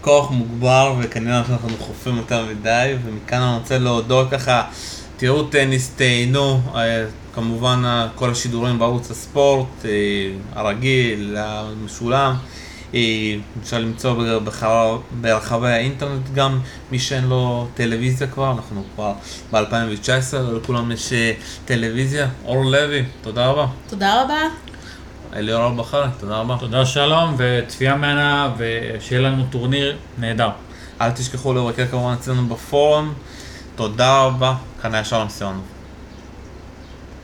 כוח 0.00 0.30
מוגבר 0.30 0.94
וכנראה 0.98 1.42
שאנחנו 1.46 1.76
חופים 1.78 2.16
יותר 2.16 2.44
מדי 2.46 2.94
ומכאן 3.04 3.42
אני 3.42 3.58
רוצה 3.58 3.78
להודות 3.78 4.30
ככה 4.30 4.62
תראו 5.16 5.42
טניס, 5.42 5.94
תהנו, 5.96 6.60
אה, 6.74 7.04
כמובן 7.34 7.82
אה, 7.84 8.08
כל 8.14 8.30
השידורים 8.30 8.78
בערוץ 8.78 9.10
הספורט 9.10 9.84
אה, 9.84 9.90
הרגיל, 10.52 11.36
המשולם 11.38 12.34
אפשר 13.62 13.78
למצוא 13.78 14.22
ברחבי 15.20 15.68
האינטרנט 15.68 16.30
גם 16.34 16.60
מי 16.90 16.98
שאין 16.98 17.24
לו 17.24 17.68
טלוויזיה 17.74 18.26
כבר, 18.26 18.52
אנחנו 18.52 18.82
כבר 18.94 19.12
ב-2019, 19.52 20.36
לכולם 20.36 20.92
יש 20.92 21.12
טלוויזיה. 21.64 22.28
אור 22.44 22.64
לוי, 22.64 23.04
תודה 23.22 23.46
רבה. 23.46 23.66
תודה 23.88 24.22
רבה. 24.22 24.69
אליאור 25.36 25.70
בכר, 25.70 26.06
תודה 26.20 26.36
רבה. 26.36 26.56
תודה 26.60 26.86
שלום, 26.86 27.34
וצפייה 27.38 27.96
מהנה, 27.96 28.52
ושיהיה 28.56 29.22
לנו 29.22 29.44
טורניר 29.50 29.96
נהדר. 30.18 30.50
אל 31.00 31.10
תשכחו 31.10 31.54
לבקר 31.54 31.86
כמובן 31.86 32.12
אצלנו 32.12 32.46
בפורום. 32.48 33.14
תודה 33.76 34.22
רבה, 34.22 34.54
כאן 34.82 34.94
היה 34.94 35.04
שלום 35.04 35.28
סיונוב. 35.28 35.79